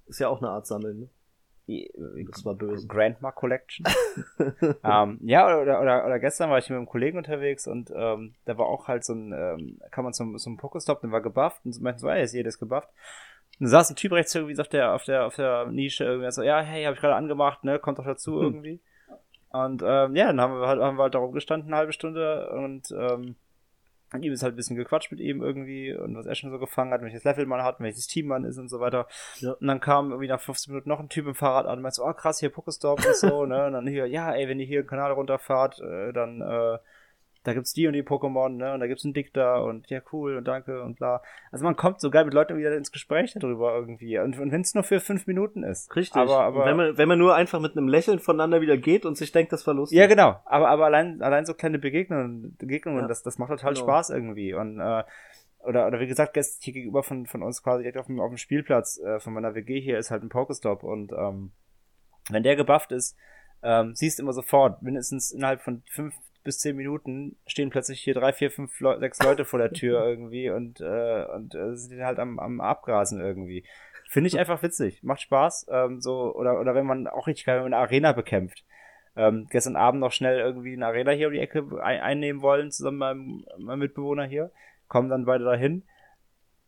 ist 0.07 0.21
ja 0.21 0.29
auch 0.29 0.41
eine 0.41 0.51
Art 0.51 0.67
Sammeln. 0.67 1.01
Ne? 1.01 1.09
Das 2.31 2.45
war 2.45 2.55
böse. 2.55 2.87
Grandma 2.87 3.33
Collection. 3.33 3.87
ähm, 4.85 5.19
ja, 5.23 5.47
oder, 5.47 5.81
oder, 5.81 6.05
oder 6.05 6.19
gestern 6.19 6.51
war 6.51 6.59
ich 6.59 6.69
mit 6.69 6.77
einem 6.77 6.87
Kollegen 6.87 7.17
unterwegs 7.17 7.67
und 7.67 7.91
ähm, 7.95 8.35
da 8.45 8.59
war 8.59 8.67
auch 8.67 8.87
halt 8.87 9.05
so 9.05 9.15
ein, 9.15 9.33
ähm, 9.33 9.81
kam 9.91 10.05
man 10.05 10.13
zum, 10.13 10.37
zum 10.37 10.59
Pokestop, 10.59 11.01
der 11.01 11.11
war 11.11 11.23
gebufft 11.23 11.65
und 11.65 11.81
meinten 11.81 12.01
so, 12.01 12.09
ey, 12.09 12.23
ist 12.23 12.35
jedes 12.35 12.59
gebufft. 12.59 12.91
Und 13.59 13.65
da 13.65 13.71
saß 13.71 13.91
ein 13.91 13.97
Typ 13.97 14.13
rechts 14.13 14.35
irgendwie 14.35 14.55
so 14.55 14.63
auf 14.63 14.69
der, 14.69 14.93
auf 14.93 15.05
der, 15.05 15.25
auf 15.27 15.37
der 15.37 15.67
Nische 15.67 16.05
irgendwie 16.05 16.31
so, 16.31 16.43
ja, 16.43 16.61
hey, 16.61 16.85
hab 16.85 16.95
ich 16.95 17.01
gerade 17.01 17.15
angemacht, 17.15 17.65
ne, 17.65 17.79
kommt 17.79 17.99
doch 17.99 18.05
dazu 18.05 18.41
Hm. 18.41 18.81
Und 19.55 19.83
ähm, 19.87 20.17
ja, 20.17 20.27
dann 20.27 20.41
haben 20.41 20.61
wir 20.61 20.67
halt, 20.67 20.83
haben 20.83 20.97
wir 20.97 21.05
halt 21.05 21.15
da 21.15 21.21
rumgestanden, 21.21 21.69
eine 21.69 21.77
halbe 21.77 21.93
Stunde 21.93 22.51
und 22.51 22.91
ähm, 22.91 23.37
ihm 24.21 24.33
ist 24.33 24.43
halt 24.43 24.55
ein 24.55 24.57
bisschen 24.57 24.75
gequatscht 24.75 25.13
mit 25.13 25.21
ihm 25.21 25.45
irgendwie 25.45 25.95
und 25.95 26.17
was 26.17 26.27
er 26.27 26.35
schon 26.35 26.51
so 26.51 26.59
gefangen 26.59 26.93
hat, 26.93 27.03
welches 27.03 27.23
Level 27.23 27.47
man 27.47 27.63
hat, 27.63 27.79
welches 27.79 28.09
Team 28.09 28.27
man 28.27 28.43
ist 28.43 28.59
und 28.59 28.69
so 28.69 28.81
weiter. 28.81 29.07
Ja. 29.39 29.53
Und 29.53 29.69
dann 29.69 29.79
kam 29.79 30.11
irgendwie 30.11 30.27
nach 30.27 30.41
15 30.41 30.73
Minuten 30.73 30.89
noch 30.89 30.99
ein 30.99 31.09
Typ 31.09 31.29
im 31.29 31.37
Fahrrad 31.37 31.67
an 31.67 31.77
und 31.77 31.83
meinte 31.83 31.95
so, 31.95 32.05
oh 32.05 32.13
krass, 32.13 32.41
hier 32.41 32.51
Pokestop 32.51 32.99
und 33.07 33.15
so, 33.15 33.47
ne? 33.47 33.67
Und 33.67 33.75
dann 33.75 33.87
hier, 33.87 34.07
ja, 34.07 34.33
ey, 34.33 34.49
wenn 34.49 34.59
ihr 34.59 34.67
hier 34.67 34.81
einen 34.81 34.89
Kanal 34.89 35.13
runterfahrt, 35.13 35.81
äh, 35.81 36.13
dann, 36.13 36.41
äh, 36.41 36.79
da 37.45 37.53
gibt's 37.53 37.73
die 37.75 37.87
und 37.87 37.93
die 37.93 38.03
Pokémon, 38.03 38.49
ne? 38.49 38.73
Und 38.73 38.81
da 38.81 38.87
gibt's 38.87 39.05
einen 39.05 39.15
Dick 39.15 39.33
da 39.33 39.59
und 39.59 39.89
ja, 39.91 40.01
cool 40.13 40.37
und 40.37 40.49
danke 40.49 40.83
und 40.83 40.97
bla. 40.97 41.23
Also 41.53 41.65
man 41.65 41.77
kommt 41.77 42.01
so 42.01 42.11
geil 42.11 42.25
mit 42.25 42.35
Leuten 42.35 42.57
wieder 42.57 42.75
ins 42.77 42.91
Gespräch 42.91 43.37
darüber 43.39 43.75
irgendwie. 43.75 44.19
Und, 44.19 44.39
und 44.39 44.51
wenn 44.51 44.63
es 44.63 44.75
nur 44.75 44.83
für 44.83 44.99
fünf 44.99 45.27
Minuten 45.27 45.63
ist. 45.63 45.95
Richtig. 45.95 46.17
Aber, 46.17 46.41
aber, 46.41 46.65
wenn, 46.65 46.77
man, 46.77 46.99
wenn 46.99 47.09
man 47.09 47.19
nur 47.19 47.35
einfach 47.35 47.61
mit 47.61 47.77
einem 47.77 47.87
Lächeln 47.87 48.19
voneinander 48.19 48.61
wieder 48.61 48.77
geht 48.79 49.05
und 49.07 49.17
sich 49.17 49.31
denkt, 49.31 49.53
das 49.53 49.67
war 49.67 49.75
lustig. 49.75 49.99
Ja, 49.99 50.07
genau. 50.07 50.41
Aber, 50.47 50.69
aber 50.69 50.87
allein, 50.87 51.21
allein 51.23 51.45
so 51.45 51.55
kleine 51.55 51.79
Begegnungen, 51.79 52.57
Begegnungen, 52.57 53.03
Ja. 53.03 53.09
das, 53.09 53.23
das 53.23 53.39
macht 53.39 53.51
total 53.51 53.75
Genau. 53.75 53.85
Spaß 53.85 54.11
irgendwie. 54.11 54.55
Und, 54.55 54.81
äh, 54.81 55.05
oder, 55.61 55.87
oder 55.87 56.01
wie 56.01 56.07
gesagt, 56.07 56.35
gestern 56.35 56.63
hier 56.65 56.73
gegenüber 56.75 57.03
von, 57.03 57.27
von 57.27 57.43
uns 57.43 57.63
quasi 57.63 57.83
direkt 57.83 57.99
auf 57.99 58.07
dem, 58.07 58.21
auf 58.21 58.31
dem 58.31 58.39
Spielplatz 58.39 58.99
äh, 59.01 59.21
von 59.21 59.33
meiner 59.35 59.55
WG 59.55 59.81
hier 59.81 59.99
ist 59.99 60.11
halt 60.11 60.23
ein 60.23 60.29
Pokestop 60.29 60.83
und 60.83 61.13
ähm, 61.13 61.53
wenn 62.31 62.43
der 62.43 62.57
gebufft 62.57 62.93
ist, 62.93 63.17
ähm, 63.63 63.95
siehst 63.95 64.19
du 64.19 64.23
immer 64.23 64.33
sofort, 64.33 64.83
mindestens 64.83 65.31
innerhalb 65.31 65.63
von 65.63 65.83
fünf 65.91 66.15
bis 66.45 66.59
zehn 66.59 66.77
Minuten 66.77 67.37
stehen 67.47 67.71
plötzlich 67.71 68.01
hier 68.01 68.15
drei, 68.15 68.33
vier, 68.33 68.51
fünf, 68.51 68.79
Leu 68.81 68.99
sechs 68.99 69.23
Leute 69.23 69.45
vor 69.45 69.59
der 69.59 69.73
Tür 69.73 70.05
irgendwie 70.07 70.51
und, 70.51 70.81
äh, 70.81 71.25
und 71.35 71.55
äh, 71.55 71.75
sind 71.75 72.03
halt 72.03 72.19
am, 72.19 72.39
am 72.39 72.61
Abgrasen 72.61 73.21
irgendwie. 73.21 73.65
Finde 74.09 74.29
ich 74.29 74.39
einfach 74.39 74.63
witzig, 74.63 75.03
macht 75.03 75.23
Spaß. 75.23 75.67
Ähm, 75.71 76.01
so, 76.01 76.35
oder, 76.35 76.61
oder 76.61 76.75
wenn 76.75 76.87
man 76.87 77.07
auch 77.09 77.27
richtig 77.27 77.47
geil, 77.47 77.57
wenn 77.57 77.65
man 77.65 77.75
eine 77.75 77.83
Arena 77.83 78.13
bekämpft. 78.13 78.65
Ähm, 79.17 79.47
gestern 79.51 79.77
Abend 79.77 80.01
noch 80.01 80.13
schnell 80.13 80.39
irgendwie 80.39 80.75
eine 80.75 80.87
Arena 80.87 81.13
hier 81.13 81.29
um 81.29 81.33
die 81.33 81.41
Ecke 81.41 81.65
ein 81.83 82.01
einnehmen 82.01 82.43
wollen, 82.43 82.71
zusammen 82.71 82.99
mit 82.99 83.01
meinem, 83.01 83.65
meinem 83.65 83.79
Mitbewohner 83.81 84.25
hier. 84.25 84.51
Kommen 84.89 85.09
dann 85.09 85.25
beide 85.25 85.45
dahin 85.45 85.83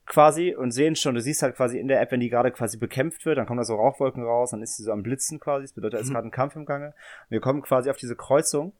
quasi 0.07 0.55
und 0.55 0.71
sehen 0.71 0.97
schon, 0.97 1.15
du 1.15 1.21
siehst 1.21 1.43
halt 1.43 1.57
quasi 1.57 1.79
in 1.79 1.89
der 1.89 2.01
App, 2.01 2.13
wenn 2.13 2.21
die 2.21 2.31
gerade 2.31 2.53
quasi 2.53 2.79
bekämpft 2.79 3.27
wird, 3.27 3.39
dann 3.39 3.47
kommen 3.47 3.59
da 3.59 3.65
so 3.65 3.75
Rauchwolken 3.75 4.23
raus, 4.23 4.53
dann 4.53 4.63
ist 4.63 4.77
sie 4.77 4.85
so 4.85 4.93
am 4.93 5.03
Blitzen 5.03 5.41
quasi, 5.41 5.65
das 5.65 5.73
bedeutet, 5.73 5.95
da 5.95 6.01
ist 6.01 6.09
Mhm. 6.09 6.15
gerade 6.15 6.29
ein 6.29 6.33
Kampf 6.33 6.57
im 6.57 6.65
Gange. 6.65 6.87
Und 6.87 7.31
wir 7.31 7.41
kommen 7.41 7.61
quasi 7.63 7.91
auf 7.91 7.97
diese 7.97 8.17
Kreuzung, 8.17 8.73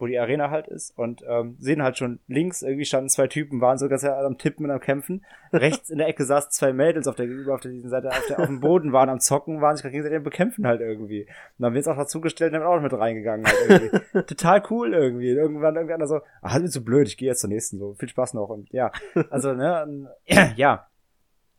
wo 0.00 0.06
die 0.06 0.18
Arena 0.18 0.50
halt 0.50 0.66
ist 0.68 0.96
und 0.96 1.22
ähm, 1.28 1.56
sehen 1.58 1.82
halt 1.82 1.98
schon 1.98 2.20
links 2.26 2.62
irgendwie 2.62 2.84
standen 2.84 3.08
zwei 3.08 3.26
Typen, 3.26 3.60
waren 3.60 3.78
so 3.78 3.88
ganz 3.88 4.04
am 4.04 4.38
Tippen 4.38 4.64
und 4.64 4.70
am 4.70 4.80
Kämpfen. 4.80 5.24
Rechts 5.52 5.90
in 5.90 5.98
der 5.98 6.08
Ecke 6.08 6.24
saßen 6.24 6.50
zwei 6.52 6.72
Mädels 6.72 7.06
auf 7.06 7.16
der 7.16 7.26
gegenüber 7.26 7.54
auf 7.54 7.60
der 7.60 7.72
Seite 7.88 8.08
auf, 8.08 8.26
der, 8.28 8.40
auf 8.40 8.46
dem 8.46 8.60
Boden 8.60 8.92
waren 8.92 9.08
am 9.08 9.20
Zocken, 9.20 9.60
waren 9.60 9.76
sich 9.76 9.82
gerade 9.82 9.92
gegenseitig 9.92 10.18
am 10.18 10.24
Bekämpfen 10.24 10.66
halt 10.66 10.80
irgendwie. 10.80 11.22
Und 11.22 11.28
dann 11.58 11.66
haben 11.66 11.74
wir 11.74 11.80
uns 11.80 11.88
auch 11.88 11.96
dazugestellt 11.96 12.52
und 12.52 12.60
haben 12.60 12.66
auch 12.66 12.80
mit 12.80 12.92
reingegangen 12.92 13.46
halt 13.46 13.56
irgendwie. 13.68 14.22
Total 14.26 14.62
cool 14.70 14.94
irgendwie. 14.94 15.30
Irgendwann 15.30 15.74
irgendeiner 15.74 16.06
so, 16.06 16.20
ah, 16.42 16.52
halt 16.52 16.62
mir 16.62 16.70
zu 16.70 16.84
blöd, 16.84 17.08
ich 17.08 17.16
gehe 17.16 17.28
jetzt 17.28 17.40
zur 17.40 17.50
nächsten 17.50 17.78
so. 17.78 17.94
Viel 17.94 18.08
Spaß 18.08 18.34
noch 18.34 18.48
und 18.48 18.70
ja, 18.72 18.92
also 19.30 19.52
ne, 19.52 20.08
ja. 20.56 20.89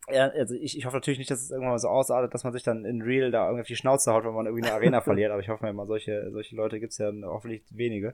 Ja, 0.09 0.29
also 0.29 0.55
ich, 0.55 0.77
ich 0.77 0.85
hoffe 0.85 0.97
natürlich 0.97 1.19
nicht, 1.19 1.29
dass 1.31 1.41
es 1.41 1.51
irgendwann 1.51 1.71
mal 1.73 1.79
so 1.79 1.87
ausartet, 1.89 2.33
dass 2.33 2.43
man 2.43 2.53
sich 2.53 2.63
dann 2.63 2.85
in 2.85 3.01
Real 3.01 3.31
da 3.31 3.45
irgendwie 3.45 3.61
auf 3.61 3.67
die 3.67 3.75
Schnauze 3.75 4.11
haut, 4.11 4.25
wenn 4.25 4.33
man 4.33 4.45
irgendwie 4.47 4.65
eine 4.65 4.73
Arena 4.73 5.01
verliert, 5.01 5.31
aber 5.31 5.41
ich 5.41 5.49
hoffe 5.49 5.63
mir 5.63 5.69
immer, 5.69 5.85
solche, 5.85 6.31
solche 6.31 6.55
Leute 6.55 6.79
gibt's 6.79 6.97
ja 6.97 7.11
hoffentlich 7.23 7.63
wenige. 7.69 8.13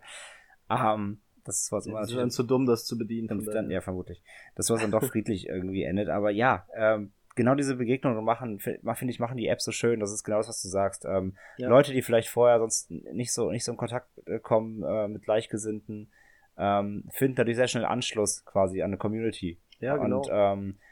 Ähm, 0.70 1.20
das 1.46 1.62
ist 1.62 1.72
was 1.72 1.86
Die 1.86 1.92
immer 1.92 2.06
sind 2.06 2.18
dann 2.18 2.32
zu 2.32 2.44
dumm, 2.44 2.66
das 2.66 2.86
zu 2.86 2.98
bedienen. 2.98 3.28
dann, 3.28 3.46
dann, 3.46 3.72
ja, 3.72 3.82
vermutlich. 3.82 4.22
Das 4.56 4.70
was 4.70 4.82
dann 4.82 4.92
doch 4.92 5.04
friedlich 5.04 5.48
irgendwie 5.48 5.84
endet. 5.84 6.10
Aber 6.10 6.30
ja, 6.30 6.68
ähm, 6.76 7.12
genau 7.36 7.56
diese 7.56 7.76
Begegnungen 7.76 8.24
machen, 8.26 8.60
fi- 8.60 8.80
finde 8.96 9.12
ich, 9.14 9.20
machen 9.20 9.38
die 9.38 9.48
App 9.48 9.62
so 9.62 9.72
schön. 9.72 10.02
Das 10.02 10.12
ist 10.12 10.24
genau 10.26 10.38
das, 10.38 10.50
was 10.50 10.62
du 10.62 10.68
sagst. 10.68 11.06
Ähm, 11.06 11.38
Ja. 11.56 11.70
Leute, 11.70 11.94
die 11.94 12.02
vielleicht 12.02 12.28
vorher 12.28 12.60
sonst 12.60 12.92
nicht 12.92 13.32
so, 13.32 13.50
nicht 13.50 13.64
so 13.64 13.72
in 13.72 13.78
Kontakt 13.78 14.10
äh, 14.28 14.40
kommen 14.40 14.84
äh, 14.84 15.08
mit 15.08 15.24
Gleichgesinnten, 15.24 16.12
ähm, 16.58 17.06
finden 17.12 17.36
dadurch 17.38 17.56
sehr 17.56 17.68
schnell 17.70 17.86
Anschluss 17.86 18.44
quasi 18.44 18.82
an 18.82 18.88
eine 18.90 18.98
Community. 18.98 19.58
Ja, 19.80 19.96
genau. 19.96 20.24
Und 20.24 20.30
ähm, 20.32 20.76
äh, 20.80 20.87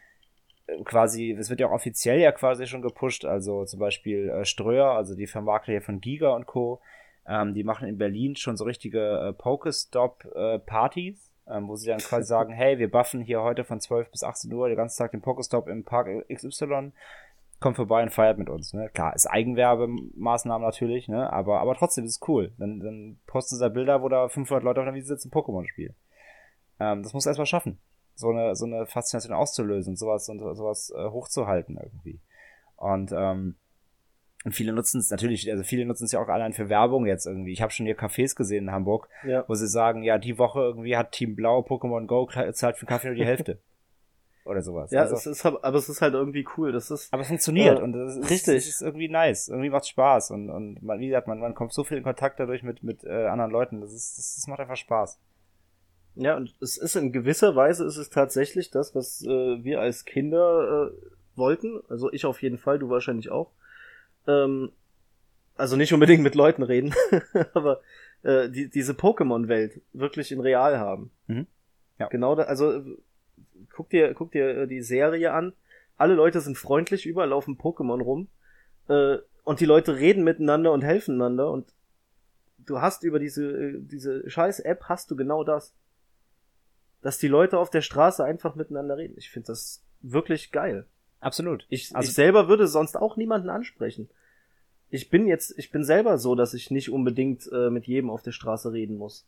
quasi, 0.84 1.32
es 1.32 1.49
wird 1.49 1.60
ja 1.60 1.67
auch 1.67 1.73
offiziell 1.73 2.19
ja 2.19 2.32
quasi 2.32 2.67
schon 2.67 2.82
gepusht, 2.82 3.25
also 3.25 3.65
zum 3.65 3.80
Beispiel 3.80 4.30
äh, 4.30 4.45
Ströer, 4.45 4.91
also 4.91 5.15
die 5.15 5.28
Vermarkter 5.28 5.71
hier 5.71 5.82
von 5.82 6.01
Giga 6.01 6.36
und 6.36 6.45
Co., 6.45 6.82
ähm, 7.28 7.54
die 7.54 7.63
machen 7.63 7.88
in 7.88 7.97
Berlin 7.97 8.36
schon 8.36 8.58
so 8.58 8.65
richtige 8.65 8.99
äh, 9.19 9.34
Pokestop-Partys, 9.34 11.32
ähm, 11.47 11.67
wo 11.67 11.75
sie 11.75 11.88
dann 11.88 11.99
quasi 11.99 12.28
sagen, 12.28 12.54
hey, 12.56 12.78
wir 12.78 12.89
buffen 12.89 13.21
hier 13.21 13.41
heute 13.41 13.63
von 13.63 13.80
12 13.80 14.12
bis 14.12 14.23
18 14.23 14.51
Uhr 14.54 14.67
den 14.67 14.78
ganzen 14.78 14.97
Tag 14.97 15.12
den 15.12 15.21
Pokestop 15.21 15.67
im 15.67 15.84
Park 15.84 16.08
XY, 16.32 16.91
kommt 17.60 17.78
vorbei 17.78 18.04
und 18.04 18.12
feiert 18.12 18.38
mit 18.38 18.49
uns. 18.49 18.73
Ne? 18.73 18.89
Klar, 18.93 19.15
ist 19.15 19.28
Eigenwerbemaßnahmen 19.28 20.65
natürlich, 20.65 21.08
ne? 21.08 21.32
aber, 21.32 21.62
aber 21.62 21.75
trotzdem 21.75 22.06
ist 22.06 22.21
es 22.21 22.28
cool. 22.28 22.51
Dann, 22.58 22.80
dann 22.80 23.19
posten 23.28 23.56
sie 23.56 23.62
da 23.62 23.69
Bilder, 23.69 24.01
wo 24.01 24.10
da 24.10 24.28
500 24.30 24.63
Leute 24.63 24.82
auf 24.82 24.86
der 24.86 24.93
Wiese 24.93 25.08
sitzen, 25.08 25.32
Pokémon 25.32 25.67
spielen. 25.67 25.95
Ähm, 26.80 27.01
das 27.01 27.13
muss 27.13 27.25
erstmal 27.25 27.45
schaffen, 27.45 27.80
so 28.15 28.30
eine, 28.30 28.56
so 28.56 28.65
eine 28.65 28.86
Faszination 28.86 29.34
auszulösen, 29.34 29.95
sowas 29.95 30.28
und 30.30 30.39
sowas 30.39 30.91
äh, 30.95 31.10
hochzuhalten 31.10 31.78
irgendwie. 31.78 32.19
Und 32.78 33.12
ähm, 33.12 33.56
Und 34.45 34.54
viele 34.54 34.73
nutzen 34.73 34.99
es 34.99 35.10
natürlich, 35.10 35.49
also 35.51 35.63
viele 35.63 35.86
nutzen 35.86 36.06
es 36.06 36.12
ja 36.12 36.21
auch 36.21 36.28
allein 36.28 36.54
für 36.54 36.69
Werbung 36.69 37.08
jetzt 37.08 37.25
irgendwie. 37.25 37.51
Ich 37.51 37.62
habe 37.62 37.71
schon 37.71 37.88
hier 37.88 37.97
Cafés 37.97 38.36
gesehen 38.36 38.65
in 38.65 38.71
Hamburg, 38.71 39.10
ja. 39.25 39.43
wo 39.47 39.56
sie 39.56 39.67
sagen, 39.67 40.04
ja, 40.04 40.19
die 40.19 40.38
Woche 40.38 40.60
irgendwie 40.60 40.95
hat 40.95 41.13
Team 41.13 41.36
Blau 41.36 41.62
Pokémon 41.62 42.06
Go 42.06 42.30
zahlt 42.51 42.78
für 42.78 42.86
Kaffee 42.86 43.08
nur 43.08 43.15
die 43.15 43.25
Hälfte. 43.32 43.60
Oder 44.45 44.62
sowas. 44.62 44.91
Ja, 44.91 45.01
also, 45.01 45.15
es 45.15 45.25
ist, 45.25 45.43
aber 45.43 45.73
es 45.73 45.89
ist 45.89 46.04
halt 46.04 46.13
irgendwie 46.13 46.45
cool. 46.56 46.71
Das 46.71 46.91
ist, 46.91 47.12
aber 47.12 47.23
es 47.23 47.28
funktioniert 47.30 47.80
äh, 47.80 47.82
und 47.82 47.93
das 47.93 48.17
ist, 48.17 48.30
richtig. 48.30 48.58
Es 48.58 48.67
ist 48.67 48.82
irgendwie 48.84 49.10
nice. 49.10 49.47
Irgendwie 49.47 49.71
macht 49.71 49.88
Spaß 49.88 50.30
und, 50.30 50.51
und 50.51 50.84
man, 50.84 50.99
wie 50.99 51.08
gesagt, 51.08 51.28
man, 51.28 51.39
man 51.39 51.56
kommt 51.56 51.73
so 51.73 51.84
viel 51.84 51.97
in 51.97 52.04
Kontakt 52.04 52.39
dadurch 52.39 52.62
mit, 52.62 52.84
mit 52.84 53.04
äh, 53.04 53.25
anderen 53.25 53.49
Leuten. 53.49 53.82
Das 53.82 53.91
ist, 53.91 54.19
das, 54.19 54.36
das 54.36 54.45
macht 54.47 54.60
einfach 54.60 54.78
Spaß. 54.78 55.19
Ja, 56.15 56.38
und 56.38 56.56
es 56.62 56.78
ist 56.78 56.95
in 56.95 57.12
gewisser 57.12 57.56
Weise 57.56 57.86
ist 57.86 57.97
es 57.97 58.10
tatsächlich 58.10 58.71
das, 58.71 58.95
was 58.95 59.23
äh, 59.23 59.63
wir 59.63 59.82
als 59.82 60.06
Kinder 60.06 60.91
äh, 60.91 61.38
wollten. 61.38 61.82
Also 61.89 62.12
ich 62.12 62.25
auf 62.25 62.41
jeden 62.41 62.58
Fall, 62.58 62.80
du 62.80 62.89
wahrscheinlich 62.89 63.30
auch. 63.32 63.51
Ähm, 64.28 64.71
also 65.56 65.75
nicht 65.75 65.93
unbedingt 65.93 66.23
mit 66.23 66.36
Leuten 66.36 66.63
reden, 66.63 66.93
aber 67.54 67.82
äh, 68.23 68.49
die, 68.49 68.69
diese 68.69 68.93
Pokémon-Welt 68.93 69.82
wirklich 69.93 70.32
in 70.32 70.39
real 70.39 70.80
haben. 70.80 71.12
Mhm. 71.28 71.47
Ja. 71.99 72.08
Genau, 72.08 72.36
da, 72.36 72.43
also 72.43 72.84
guck 73.71 73.89
dir, 73.89 74.13
guck 74.13 74.32
dir 74.32 74.63
äh, 74.63 74.67
die 74.67 74.82
Serie 74.82 75.34
an. 75.34 75.54
Alle 75.97 76.13
Leute 76.13 76.41
sind 76.41 76.58
freundlich, 76.58 77.06
überall 77.06 77.30
laufen 77.30 77.58
Pokémon 77.58 78.01
rum. 78.01 78.28
Äh, 78.88 79.17
und 79.43 79.60
die 79.60 79.65
Leute 79.65 79.97
reden 79.97 80.23
miteinander 80.23 80.71
und 80.71 80.84
helfen 80.84 81.15
einander. 81.15 81.51
Und 81.51 81.67
du 82.65 82.82
hast 82.82 83.04
über 83.04 83.19
diese, 83.19 83.45
äh, 83.45 83.73
diese 83.80 84.30
scheiß 84.30 84.60
App 84.62 84.84
hast 84.86 85.12
du 85.12 85.15
genau 85.15 85.43
das. 85.43 85.73
Dass 87.05 87.19
die 87.19 87.27
Leute 87.27 87.59
auf 87.59 87.69
der 87.69 87.81
Straße 87.81 88.23
einfach 88.23 88.55
miteinander 88.55 88.97
reden. 88.97 89.13
Ich 89.15 89.29
finde 89.29 89.45
das 89.45 89.83
wirklich 90.01 90.51
geil. 90.51 90.87
Absolut. 91.19 91.67
Ich, 91.69 91.95
also, 91.95 92.09
ich 92.09 92.15
selber 92.15 92.47
würde 92.47 92.65
sonst 92.65 92.97
auch 92.97 93.15
niemanden 93.15 93.51
ansprechen. 93.51 94.09
Ich 94.89 95.11
bin 95.11 95.27
jetzt, 95.27 95.53
ich 95.59 95.69
bin 95.69 95.83
selber 95.83 96.17
so, 96.17 96.33
dass 96.33 96.55
ich 96.55 96.71
nicht 96.71 96.89
unbedingt 96.89 97.47
äh, 97.51 97.69
mit 97.69 97.85
jedem 97.85 98.09
auf 98.09 98.23
der 98.23 98.31
Straße 98.31 98.73
reden 98.73 98.97
muss. 98.97 99.27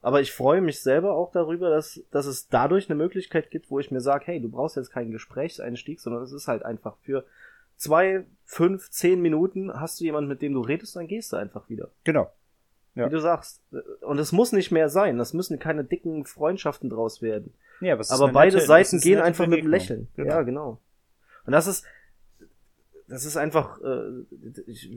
Aber 0.00 0.22
ich 0.22 0.32
freue 0.32 0.62
mich 0.62 0.80
selber 0.80 1.12
auch 1.12 1.30
darüber, 1.32 1.68
dass, 1.68 2.02
dass 2.12 2.24
es 2.24 2.48
dadurch 2.48 2.88
eine 2.88 2.96
Möglichkeit 2.96 3.50
gibt, 3.50 3.70
wo 3.70 3.78
ich 3.78 3.90
mir 3.90 4.00
sage, 4.00 4.28
hey, 4.28 4.40
du 4.40 4.48
brauchst 4.48 4.76
jetzt 4.76 4.90
keinen 4.90 5.10
Gesprächseinstieg, 5.10 6.00
sondern 6.00 6.22
es 6.22 6.32
ist 6.32 6.48
halt 6.48 6.62
einfach 6.62 6.96
für 7.02 7.26
zwei, 7.76 8.24
fünf, 8.46 8.88
zehn 8.88 9.20
Minuten 9.20 9.78
hast 9.78 10.00
du 10.00 10.04
jemanden, 10.04 10.30
mit 10.30 10.40
dem 10.40 10.54
du 10.54 10.62
redest, 10.62 10.96
dann 10.96 11.08
gehst 11.08 11.30
du 11.34 11.36
einfach 11.36 11.68
wieder. 11.68 11.90
Genau. 12.04 12.32
Ja. 12.94 13.06
Wie 13.06 13.10
du 13.10 13.20
sagst. 13.20 13.62
Und 14.00 14.18
es 14.18 14.32
muss 14.32 14.52
nicht 14.52 14.70
mehr 14.70 14.88
sein. 14.88 15.18
Das 15.18 15.32
müssen 15.32 15.58
keine 15.58 15.84
dicken 15.84 16.24
Freundschaften 16.24 16.90
draus 16.90 17.22
werden. 17.22 17.54
Ja, 17.80 17.94
aber, 17.94 18.04
aber 18.10 18.28
beide 18.32 18.56
nette, 18.56 18.66
Seiten 18.66 19.00
gehen 19.00 19.20
einfach 19.20 19.46
mit 19.46 19.60
dem 19.60 19.68
Lächeln. 19.68 20.08
Genau. 20.16 20.30
Ja, 20.30 20.42
genau. 20.42 20.80
Und 21.46 21.52
das 21.52 21.66
ist, 21.66 21.84
das 23.08 23.24
ist 23.24 23.36
einfach, 23.36 23.80
äh, 23.80 24.24
ich, 24.66 24.90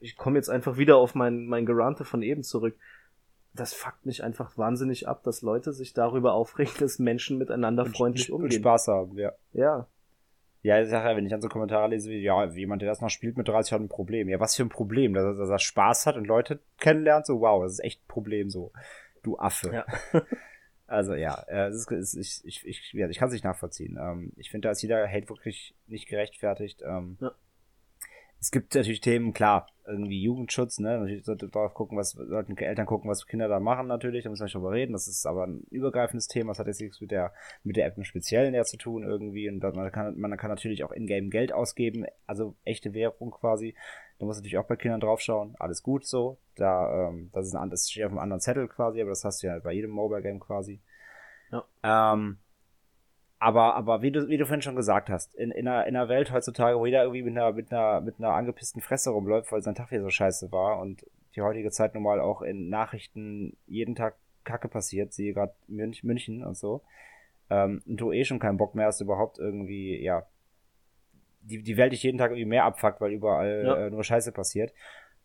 ich 0.00 0.16
komme 0.16 0.36
jetzt 0.36 0.50
einfach 0.50 0.76
wieder 0.76 0.96
auf 0.96 1.14
mein, 1.14 1.46
mein 1.46 1.64
Gerante 1.64 2.04
von 2.04 2.22
eben 2.22 2.42
zurück 2.42 2.74
das 3.58 3.74
fuckt 3.74 4.06
mich 4.06 4.22
einfach 4.22 4.56
wahnsinnig 4.56 5.08
ab, 5.08 5.22
dass 5.24 5.42
Leute 5.42 5.72
sich 5.72 5.92
darüber 5.92 6.34
aufregen, 6.34 6.72
dass 6.78 6.98
Menschen 6.98 7.38
miteinander 7.38 7.84
und, 7.84 7.96
freundlich 7.96 8.32
umgehen. 8.32 8.46
Und 8.46 8.54
Spaß 8.54 8.88
haben, 8.88 9.18
ja. 9.18 9.32
Ja. 9.52 9.86
Ja, 10.62 10.80
ich 10.80 10.88
sag 10.88 11.04
ja, 11.04 11.16
wenn 11.16 11.24
ich 11.24 11.30
dann 11.30 11.40
so 11.40 11.48
Kommentare 11.48 11.88
lese 11.88 12.10
wie, 12.10 12.20
ja, 12.20 12.44
jemand, 12.46 12.82
der 12.82 12.88
das 12.88 13.00
noch 13.00 13.10
spielt 13.10 13.36
mit 13.36 13.46
30 13.48 13.72
hat 13.72 13.80
ein 13.80 13.88
Problem. 13.88 14.28
Ja, 14.28 14.40
was 14.40 14.56
für 14.56 14.64
ein 14.64 14.68
Problem, 14.68 15.14
dass 15.14 15.24
er, 15.24 15.34
dass 15.34 15.48
er 15.48 15.58
Spaß 15.58 16.06
hat 16.06 16.16
und 16.16 16.26
Leute 16.26 16.60
kennenlernt, 16.78 17.26
so 17.26 17.40
wow, 17.40 17.62
das 17.62 17.74
ist 17.74 17.84
echt 17.84 18.02
ein 18.02 18.08
Problem, 18.08 18.50
so. 18.50 18.72
Du 19.22 19.38
Affe. 19.38 19.72
Ja. 19.72 19.86
also 20.86 21.14
ja, 21.14 21.42
äh, 21.48 21.68
es 21.68 21.86
ist, 21.86 22.16
ich, 22.16 22.44
ich, 22.44 22.66
ich, 22.66 22.92
ja, 22.92 23.08
ich 23.08 23.18
kann 23.18 23.28
es 23.28 23.32
nicht 23.32 23.44
nachvollziehen. 23.44 23.98
Ähm, 24.00 24.32
ich 24.36 24.50
finde, 24.50 24.68
da 24.68 24.72
ist 24.72 24.82
jeder 24.82 25.08
Hate 25.08 25.28
wirklich 25.28 25.74
nicht 25.86 26.08
gerechtfertigt. 26.08 26.82
Ähm, 26.84 27.18
ja 27.20 27.32
es 28.40 28.50
gibt 28.50 28.74
natürlich 28.74 29.00
Themen, 29.00 29.32
klar, 29.32 29.66
irgendwie 29.86 30.22
Jugendschutz, 30.22 30.78
ne? 30.78 30.98
Natürlich 30.98 31.24
sollte 31.24 31.48
darauf 31.48 31.74
gucken, 31.74 31.98
was 31.98 32.10
sollten 32.10 32.56
Eltern 32.56 32.86
gucken, 32.86 33.10
was 33.10 33.26
Kinder 33.26 33.48
da 33.48 33.58
machen 33.58 33.86
natürlich, 33.86 34.24
da 34.24 34.30
müssen 34.30 34.42
wir 34.42 34.44
nicht 34.44 34.54
drüber 34.54 34.72
reden. 34.72 34.92
Das 34.92 35.08
ist 35.08 35.26
aber 35.26 35.46
ein 35.46 35.62
übergreifendes 35.70 36.28
Thema, 36.28 36.50
das 36.50 36.58
hat 36.58 36.66
jetzt 36.66 36.80
nichts 36.80 37.00
mit 37.00 37.10
der 37.10 37.32
mit 37.64 37.76
der 37.76 37.86
App 37.86 37.96
im 37.96 38.04
Speziellen 38.04 38.54
ja 38.54 38.64
zu 38.64 38.76
tun 38.76 39.02
irgendwie. 39.02 39.48
Und 39.48 39.62
man 39.62 39.90
kann, 39.90 40.18
man 40.18 40.36
kann 40.36 40.50
natürlich 40.50 40.84
auch 40.84 40.92
in-game 40.92 41.30
Geld 41.30 41.52
ausgeben, 41.52 42.04
also 42.26 42.54
echte 42.64 42.94
Währung 42.94 43.30
quasi. 43.30 43.74
Da 44.18 44.26
muss 44.26 44.36
natürlich 44.36 44.58
auch 44.58 44.66
bei 44.66 44.76
Kindern 44.76 45.00
draufschauen. 45.00 45.54
Alles 45.58 45.82
gut 45.82 46.06
so. 46.06 46.38
Da, 46.54 47.08
ähm, 47.08 47.30
das 47.32 47.46
ist 47.46 47.54
ein 47.54 47.70
das 47.70 47.90
steht 47.90 48.04
auf 48.04 48.10
einem 48.10 48.18
anderen 48.18 48.40
Zettel 48.40 48.68
quasi, 48.68 49.00
aber 49.00 49.10
das 49.10 49.24
hast 49.24 49.42
du 49.42 49.46
ja 49.46 49.58
bei 49.58 49.72
jedem 49.72 49.90
Mobile 49.90 50.22
Game 50.22 50.40
quasi. 50.40 50.80
Ja. 51.50 51.64
Ähm, 51.82 52.38
aber, 53.38 53.76
aber 53.76 54.02
wie 54.02 54.10
du, 54.10 54.28
wie 54.28 54.36
du 54.36 54.46
vorhin 54.46 54.62
schon 54.62 54.76
gesagt 54.76 55.08
hast, 55.08 55.34
in, 55.34 55.50
in, 55.50 55.68
einer, 55.68 55.86
in 55.86 55.96
einer 55.96 56.08
Welt 56.08 56.32
heutzutage, 56.32 56.78
wo 56.78 56.86
jeder 56.86 57.02
irgendwie 57.02 57.22
mit 57.22 57.36
einer, 57.36 57.52
mit 57.52 57.72
einer, 57.72 58.00
mit 58.00 58.16
einer 58.18 58.34
angepissten 58.34 58.82
Fresse 58.82 59.10
rumläuft, 59.10 59.52
weil 59.52 59.62
sein 59.62 59.76
Tag 59.76 59.90
hier 59.90 60.02
so 60.02 60.10
scheiße 60.10 60.50
war 60.50 60.80
und 60.80 61.06
die 61.36 61.42
heutige 61.42 61.70
Zeit 61.70 61.94
nun 61.94 62.02
mal 62.02 62.20
auch 62.20 62.42
in 62.42 62.68
Nachrichten 62.68 63.56
jeden 63.66 63.94
Tag 63.94 64.16
Kacke 64.44 64.68
passiert, 64.68 65.12
siehe 65.12 65.34
gerade 65.34 65.54
Münch, 65.68 66.02
München 66.02 66.42
und 66.44 66.56
so, 66.56 66.82
ähm, 67.50 67.82
und 67.86 68.00
du 68.00 68.12
eh 68.12 68.24
schon 68.24 68.40
keinen 68.40 68.56
Bock 68.56 68.74
mehr 68.74 68.86
hast, 68.86 69.00
überhaupt 69.00 69.38
irgendwie, 69.38 70.02
ja, 70.02 70.26
die, 71.42 71.62
die 71.62 71.76
Welt 71.76 71.92
dich 71.92 72.02
jeden 72.02 72.18
Tag 72.18 72.30
irgendwie 72.30 72.44
mehr 72.44 72.64
abfuckt, 72.64 73.00
weil 73.00 73.12
überall 73.12 73.64
ja. 73.64 73.86
äh, 73.86 73.90
nur 73.90 74.02
Scheiße 74.02 74.32
passiert 74.32 74.72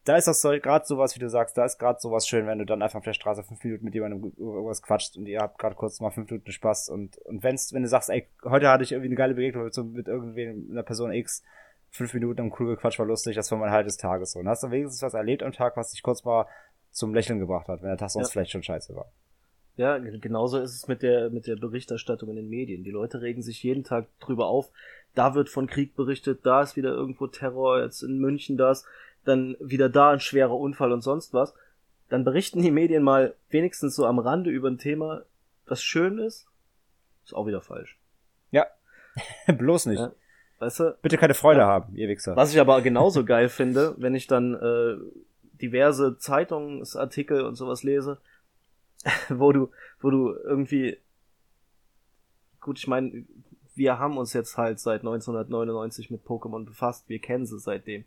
da 0.05 0.17
ist 0.17 0.27
das 0.27 0.41
so, 0.41 0.49
gerade 0.49 0.85
sowas, 0.85 1.15
wie 1.15 1.19
du 1.19 1.29
sagst, 1.29 1.57
da 1.57 1.65
ist 1.65 1.77
gerade 1.77 1.99
sowas 1.99 2.27
schön, 2.27 2.45
wenn 2.45 2.59
du 2.59 2.65
dann 2.65 2.81
einfach 2.81 2.97
auf 2.97 3.05
der 3.05 3.13
Straße 3.13 3.43
fünf 3.43 3.63
Minuten 3.63 3.85
mit 3.85 3.93
jemandem 3.93 4.33
irgendwas 4.37 4.81
quatscht 4.81 5.15
und 5.15 5.27
ihr 5.27 5.39
habt 5.39 5.57
gerade 5.57 5.75
kurz 5.75 6.01
mal 6.01 6.11
fünf 6.11 6.29
Minuten 6.29 6.51
Spaß 6.51 6.89
und, 6.89 7.17
und 7.19 7.43
wenn's, 7.43 7.73
wenn 7.73 7.83
du 7.83 7.87
sagst, 7.87 8.09
ey, 8.09 8.27
heute 8.43 8.69
hatte 8.69 8.83
ich 8.83 8.91
irgendwie 8.91 9.07
eine 9.07 9.15
geile 9.15 9.33
Begegnung 9.33 9.63
mit, 9.63 9.77
mit 9.77 10.07
irgendwie 10.07 10.47
einer 10.71 10.83
Person 10.83 11.13
X, 11.13 11.43
fünf 11.89 12.13
Minuten 12.13 12.41
am 12.41 12.53
cool 12.59 12.75
gequatscht, 12.75 12.99
war 12.99 13.05
lustig, 13.05 13.35
das 13.35 13.49
war 13.51 13.57
mein 13.57 13.71
Halt 13.71 13.87
des 13.87 13.97
Tages 13.97 14.31
so. 14.31 14.39
Und 14.39 14.49
hast 14.49 14.63
du 14.63 14.71
wenigstens 14.71 15.01
was 15.01 15.13
erlebt 15.13 15.41
am 15.41 15.53
Tag, 15.53 15.77
was 15.77 15.91
dich 15.91 16.03
kurz 16.03 16.25
mal 16.25 16.47
zum 16.91 17.13
Lächeln 17.13 17.39
gebracht 17.39 17.67
hat, 17.69 17.81
wenn 17.81 17.89
der 17.89 17.97
Tag 17.97 18.09
sonst 18.09 18.29
ja. 18.29 18.31
vielleicht 18.33 18.51
schon 18.51 18.63
scheiße 18.63 18.95
war. 18.95 19.11
Ja, 19.75 19.97
genauso 19.97 20.59
ist 20.59 20.75
es 20.75 20.87
mit 20.87 21.01
der, 21.01 21.29
mit 21.29 21.47
der 21.47 21.55
Berichterstattung 21.55 22.29
in 22.29 22.35
den 22.35 22.49
Medien. 22.49 22.83
Die 22.83 22.91
Leute 22.91 23.21
regen 23.21 23.41
sich 23.41 23.63
jeden 23.63 23.83
Tag 23.83 24.07
drüber 24.19 24.47
auf. 24.47 24.69
Da 25.15 25.33
wird 25.33 25.49
von 25.49 25.65
Krieg 25.65 25.95
berichtet, 25.95 26.45
da 26.45 26.61
ist 26.61 26.75
wieder 26.75 26.91
irgendwo 26.91 27.27
Terror, 27.27 27.81
jetzt 27.81 28.03
in 28.03 28.19
München 28.19 28.57
das 28.57 28.85
dann 29.25 29.55
wieder 29.59 29.89
da 29.89 30.11
ein 30.11 30.19
schwerer 30.19 30.57
Unfall 30.57 30.91
und 30.91 31.01
sonst 31.01 31.33
was, 31.33 31.53
dann 32.09 32.23
berichten 32.23 32.61
die 32.61 32.71
Medien 32.71 33.03
mal 33.03 33.35
wenigstens 33.49 33.95
so 33.95 34.05
am 34.05 34.19
Rande 34.19 34.49
über 34.49 34.69
ein 34.69 34.77
Thema, 34.77 35.23
was 35.65 35.81
schön 35.81 36.19
ist, 36.19 36.47
ist 37.25 37.33
auch 37.33 37.47
wieder 37.47 37.61
falsch. 37.61 37.97
Ja, 38.51 38.67
bloß 39.47 39.87
nicht. 39.87 39.99
Ja. 39.99 40.11
Weißt 40.59 40.79
du, 40.79 40.97
Bitte 41.01 41.17
keine 41.17 41.33
Freude 41.33 41.61
ja. 41.61 41.67
haben, 41.67 41.95
ihr 41.95 42.07
Wichser. 42.07 42.35
Was 42.35 42.53
ich 42.53 42.59
aber 42.59 42.81
genauso 42.81 43.25
geil 43.25 43.49
finde, 43.49 43.95
wenn 43.97 44.15
ich 44.15 44.27
dann 44.27 44.53
äh, 44.53 44.97
diverse 45.61 46.17
Zeitungsartikel 46.17 47.41
und 47.41 47.55
sowas 47.55 47.83
lese, 47.83 48.19
wo 49.29 49.51
du, 49.51 49.71
wo 50.01 50.09
du 50.09 50.33
irgendwie, 50.33 50.97
gut, 52.61 52.79
ich 52.79 52.87
meine, 52.87 53.25
wir 53.75 53.97
haben 53.99 54.17
uns 54.17 54.33
jetzt 54.33 54.57
halt 54.57 54.79
seit 54.79 55.01
1999 55.01 56.11
mit 56.11 56.23
Pokémon 56.23 56.65
befasst, 56.65 57.09
wir 57.09 57.19
kennen 57.19 57.45
sie 57.45 57.59
seitdem. 57.59 58.05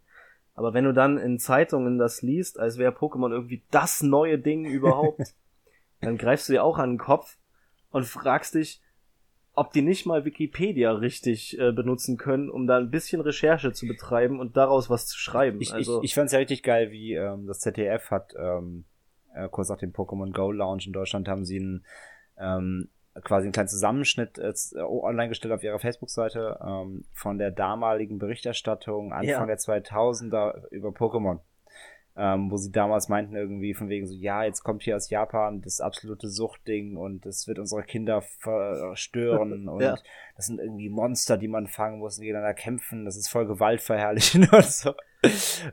Aber 0.57 0.75
wenn 0.75 0.85
du 0.85 0.93
dann 0.93 1.19
in 1.19 1.39
Zeitungen 1.39 1.99
das 1.99 2.23
liest, 2.23 2.59
als 2.59 2.79
wäre 2.79 2.93
Pokémon 2.93 3.31
irgendwie 3.31 3.63
das 3.71 4.03
neue 4.03 4.39
Ding 4.39 4.65
überhaupt, 4.67 5.35
dann 6.01 6.19
greifst 6.19 6.49
du 6.49 6.55
dir 6.55 6.65
auch 6.65 6.79
an 6.79 6.93
den 6.93 6.99
Kopf 6.99 7.37
und 7.91 8.05
fragst 8.05 8.55
dich, 8.55 8.83
ob 9.55 9.73
die 9.73 9.83
nicht 9.83 10.05
mal 10.05 10.25
Wikipedia 10.25 10.93
richtig 10.93 11.59
äh, 11.59 11.73
benutzen 11.73 12.19
können, 12.19 12.51
um 12.51 12.67
da 12.67 12.77
ein 12.77 12.91
bisschen 12.91 13.23
Recherche 13.23 13.73
zu 13.73 13.87
betreiben 13.87 14.39
und 14.39 14.57
daraus 14.57 14.91
was 14.91 15.07
zu 15.07 15.19
schreiben. 15.19 15.61
Ich, 15.61 15.73
also, 15.73 15.99
ich, 16.01 16.11
ich 16.11 16.15
fand's 16.15 16.33
ja 16.33 16.39
richtig 16.39 16.63
geil, 16.63 16.91
wie 16.91 17.15
ähm, 17.15 17.47
das 17.47 17.61
ZDF 17.61 18.11
hat 18.11 18.35
ähm, 18.39 18.85
äh, 19.35 19.49
kurz 19.49 19.71
nach 19.71 19.79
dem 19.79 19.93
Pokémon 19.93 20.33
Go 20.33 20.53
Launch 20.53 20.87
in 20.87 20.93
Deutschland 20.93 21.29
haben 21.29 21.45
sie 21.47 21.59
einen 21.59 21.85
ähm, 22.39 22.91
quasi 23.23 23.47
einen 23.47 23.53
kleinen 23.53 23.69
Zusammenschnitt 23.69 24.39
äh, 24.39 24.53
online 24.81 25.29
gestellt 25.29 25.55
auf 25.55 25.63
ihrer 25.63 25.79
Facebook-Seite 25.79 26.59
ähm, 26.65 27.05
von 27.13 27.39
der 27.39 27.51
damaligen 27.51 28.19
Berichterstattung 28.19 29.13
Anfang 29.13 29.27
ja. 29.27 29.47
der 29.47 29.59
2000er 29.59 30.69
über 30.71 30.91
Pokémon. 30.91 31.41
Ähm, 32.19 32.51
wo 32.51 32.57
sie 32.57 32.73
damals 32.73 33.11
meinten 33.11 33.37
irgendwie 33.37 33.75
von 33.75 33.91
wegen 33.91 34.07
so, 34.07 34.15
ja, 34.15 34.43
jetzt 34.43 34.63
kommt 34.63 34.83
hier 34.83 34.97
aus 34.97 35.11
Japan 35.11 35.61
das 35.61 35.83
absolute 35.83 36.29
Suchtding 36.29 36.97
und 36.97 37.27
es 37.27 37.47
wird 37.47 37.59
unsere 37.59 37.83
Kinder 37.83 38.23
verstören 38.23 39.69
und 39.69 39.83
ja. 39.83 39.99
das 40.35 40.47
sind 40.47 40.59
irgendwie 40.59 40.89
Monster, 40.89 41.37
die 41.37 41.49
man 41.49 41.67
fangen 41.67 41.99
muss 41.99 42.17
und 42.17 42.23
gegeneinander 42.23 42.55
kämpfen, 42.55 43.05
das 43.05 43.19
ist 43.19 43.29
voll 43.29 43.47
gewaltverherrlichend 43.47 44.51
und 44.53 44.65
so. 44.65 44.95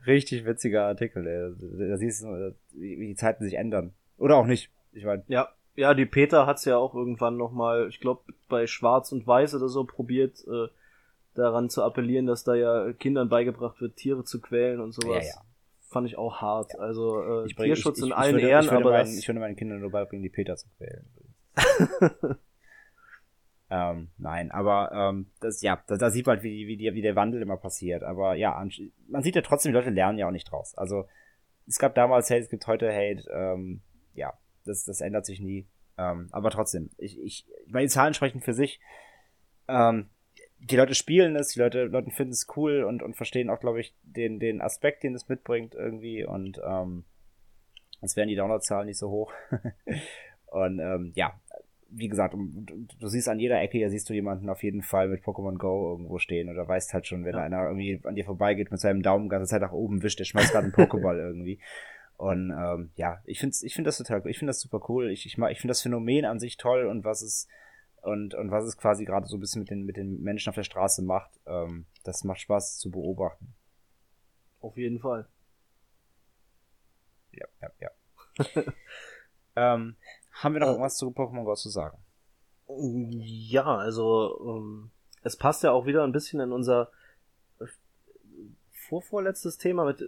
Richtig 0.05 0.45
witziger 0.45 0.83
Artikel, 0.83 1.25
ey. 1.25 1.89
Da 1.89 1.95
siehst 1.95 2.23
du, 2.23 2.53
wie 2.73 3.07
die 3.07 3.15
Zeiten 3.15 3.45
sich 3.45 3.53
ändern. 3.53 3.93
Oder 4.17 4.35
auch 4.35 4.45
nicht. 4.45 4.69
Ich 4.91 5.05
meine. 5.05 5.23
Ja, 5.27 5.49
ja, 5.75 5.93
die 5.93 6.05
Peter 6.05 6.45
hat's 6.45 6.65
ja 6.65 6.77
auch 6.77 6.93
irgendwann 6.93 7.37
nochmal, 7.37 7.87
ich 7.89 7.99
glaube, 7.99 8.21
bei 8.49 8.67
Schwarz 8.67 9.11
und 9.11 9.25
Weiß 9.25 9.55
oder 9.55 9.69
so 9.69 9.83
probiert, 9.83 10.43
äh, 10.47 10.67
daran 11.35 11.69
zu 11.69 11.83
appellieren, 11.83 12.27
dass 12.27 12.43
da 12.43 12.55
ja 12.55 12.93
Kindern 12.93 13.29
beigebracht 13.29 13.81
wird, 13.81 13.95
Tiere 13.95 14.23
zu 14.23 14.39
quälen 14.39 14.79
und 14.79 14.91
sowas. 14.91 15.25
Ja, 15.25 15.35
ja. 15.35 15.45
Fand 15.89 16.07
ich 16.07 16.17
auch 16.17 16.41
hart. 16.41 16.79
Also 16.79 17.21
äh, 17.21 17.45
ich 17.45 17.55
bring, 17.55 17.67
Tierschutz 17.67 17.97
ich, 17.97 18.05
ich, 18.05 18.09
in 18.09 18.15
allen 18.15 18.35
würde, 18.35 18.47
Ehren, 18.47 18.65
ich 18.65 18.71
würde 18.71 18.85
aber 18.85 18.91
meinen, 18.91 19.17
ich 19.17 19.27
würde 19.27 19.39
meinen 19.39 19.55
Kindern 19.55 19.79
nur 19.79 19.91
beibringen, 19.91 20.23
die 20.23 20.29
Peter 20.29 20.55
zu 20.55 20.67
quälen. 20.77 21.05
Ähm, 23.73 24.09
nein, 24.19 24.51
aber 24.51 24.91
ähm, 24.93 25.31
das, 25.39 25.63
ja, 25.63 25.81
da, 25.87 25.97
da 25.97 26.11
sieht 26.11 26.27
man, 26.27 26.35
halt, 26.35 26.43
wie, 26.43 26.67
wie, 26.67 26.77
die, 26.77 26.93
wie 26.93 27.01
der 27.01 27.15
Wandel 27.15 27.41
immer 27.41 27.57
passiert. 27.57 28.03
Aber 28.03 28.35
ja, 28.35 28.63
man 29.07 29.23
sieht 29.23 29.35
ja 29.35 29.41
trotzdem, 29.41 29.71
die 29.71 29.75
Leute 29.75 29.89
lernen 29.89 30.19
ja 30.19 30.27
auch 30.27 30.31
nicht 30.31 30.51
draus. 30.51 30.77
Also 30.77 31.07
es 31.67 31.79
gab 31.79 31.95
damals 31.95 32.29
Hate, 32.29 32.41
es 32.41 32.49
gibt 32.49 32.67
heute 32.67 32.93
Hate. 32.93 33.27
Ähm, 33.31 33.81
ja, 34.13 34.33
das, 34.65 34.83
das 34.85 35.01
ändert 35.01 35.25
sich 35.25 35.39
nie. 35.39 35.67
Ähm, 35.97 36.27
aber 36.31 36.49
trotzdem, 36.49 36.89
ich, 36.97 37.19
ich, 37.19 37.45
ich 37.65 37.71
meine, 37.71 37.85
die 37.85 37.91
Zahlen 37.91 38.13
sprechen 38.13 38.41
für 38.41 38.53
sich. 38.53 38.79
Ähm, 39.67 40.09
die 40.59 40.77
Leute 40.77 40.95
spielen 40.95 41.35
es, 41.35 41.49
die 41.49 41.59
Leute, 41.59 41.85
Leute 41.85 42.11
finden 42.11 42.33
es 42.33 42.47
cool 42.55 42.83
und, 42.83 43.03
und 43.03 43.15
verstehen 43.15 43.49
auch, 43.49 43.59
glaube 43.59 43.81
ich, 43.81 43.95
den, 44.03 44.39
den 44.39 44.61
Aspekt, 44.61 45.03
den 45.03 45.13
es 45.13 45.27
mitbringt 45.27 45.75
irgendwie 45.75 46.25
und 46.25 46.59
ähm, 46.65 47.03
sonst 47.99 48.15
wären 48.15 48.29
die 48.29 48.35
Downloadzahlen 48.35 48.87
nicht 48.87 48.97
so 48.97 49.09
hoch. 49.09 49.33
und 50.47 50.79
ähm, 50.79 51.11
ja, 51.15 51.33
wie 51.89 52.07
gesagt, 52.07 52.33
du, 52.33 52.87
du 52.99 53.07
siehst 53.07 53.29
an 53.29 53.39
jeder 53.39 53.61
Ecke, 53.61 53.77
ja 53.77 53.89
siehst 53.89 54.09
du 54.09 54.13
jemanden 54.13 54.49
auf 54.49 54.63
jeden 54.63 54.81
Fall 54.81 55.09
mit 55.09 55.23
Pokémon 55.23 55.57
Go 55.57 55.91
irgendwo 55.91 56.17
stehen 56.17 56.49
oder 56.49 56.67
weißt 56.67 56.93
halt 56.93 57.07
schon, 57.07 57.23
wenn 57.25 57.35
ja. 57.35 57.43
einer 57.43 57.65
irgendwie 57.65 57.99
an 58.03 58.15
dir 58.15 58.25
vorbeigeht 58.25 58.71
mit 58.71 58.79
seinem 58.79 59.03
Daumen 59.03 59.29
ganze 59.29 59.49
Zeit 59.49 59.61
nach 59.61 59.73
oben 59.73 60.01
wischt, 60.01 60.19
der 60.19 60.25
schmeißt 60.25 60.51
gerade 60.51 60.65
einen 60.65 60.73
Pokéball 60.73 61.17
irgendwie. 61.19 61.59
Und 62.17 62.51
ähm, 62.51 62.91
ja, 62.95 63.21
ich 63.25 63.39
finde 63.39 63.55
ich 63.61 63.73
find 63.73 63.87
das 63.87 63.97
total, 63.97 64.25
ich 64.27 64.37
finde 64.37 64.51
das 64.51 64.61
super 64.61 64.81
cool. 64.89 65.11
Ich, 65.11 65.25
ich, 65.25 65.37
ich 65.37 65.59
finde 65.59 65.71
das 65.71 65.81
Phänomen 65.81 66.25
an 66.25 66.39
sich 66.39 66.57
toll 66.57 66.85
und 66.85 67.03
was 67.03 67.21
es 67.21 67.47
und, 68.03 68.35
und 68.35 68.51
was 68.51 68.65
es 68.65 68.77
quasi 68.77 69.05
gerade 69.05 69.27
so 69.27 69.37
ein 69.37 69.39
bisschen 69.39 69.61
mit 69.61 69.69
den, 69.69 69.85
mit 69.85 69.95
den 69.95 70.21
Menschen 70.21 70.49
auf 70.49 70.55
der 70.55 70.63
Straße 70.63 71.01
macht, 71.01 71.31
ähm, 71.45 71.85
das 72.03 72.23
macht 72.25 72.41
Spaß 72.41 72.77
zu 72.77 72.91
beobachten. 72.91 73.55
Auf 74.59 74.77
jeden 74.77 74.99
Fall. 74.99 75.27
Ja, 77.31 77.47
ja, 77.61 77.69
ja. 77.79 77.89
ähm, 79.55 79.95
haben 80.31 80.53
wir 80.53 80.59
noch 80.59 80.67
äh, 80.67 80.71
irgendwas 80.71 80.97
zu 80.97 81.07
Pokémon 81.11 81.45
Go 81.45 81.55
zu 81.55 81.69
sagen? 81.69 81.97
Ja, 82.67 83.77
also 83.77 84.57
ähm, 84.57 84.91
es 85.21 85.37
passt 85.37 85.63
ja 85.63 85.71
auch 85.71 85.85
wieder 85.85 86.03
ein 86.03 86.11
bisschen 86.11 86.41
in 86.41 86.51
unser 86.51 86.91
äh, 87.59 87.65
vorvorletztes 88.71 89.57
Thema 89.57 89.85
mit 89.85 90.03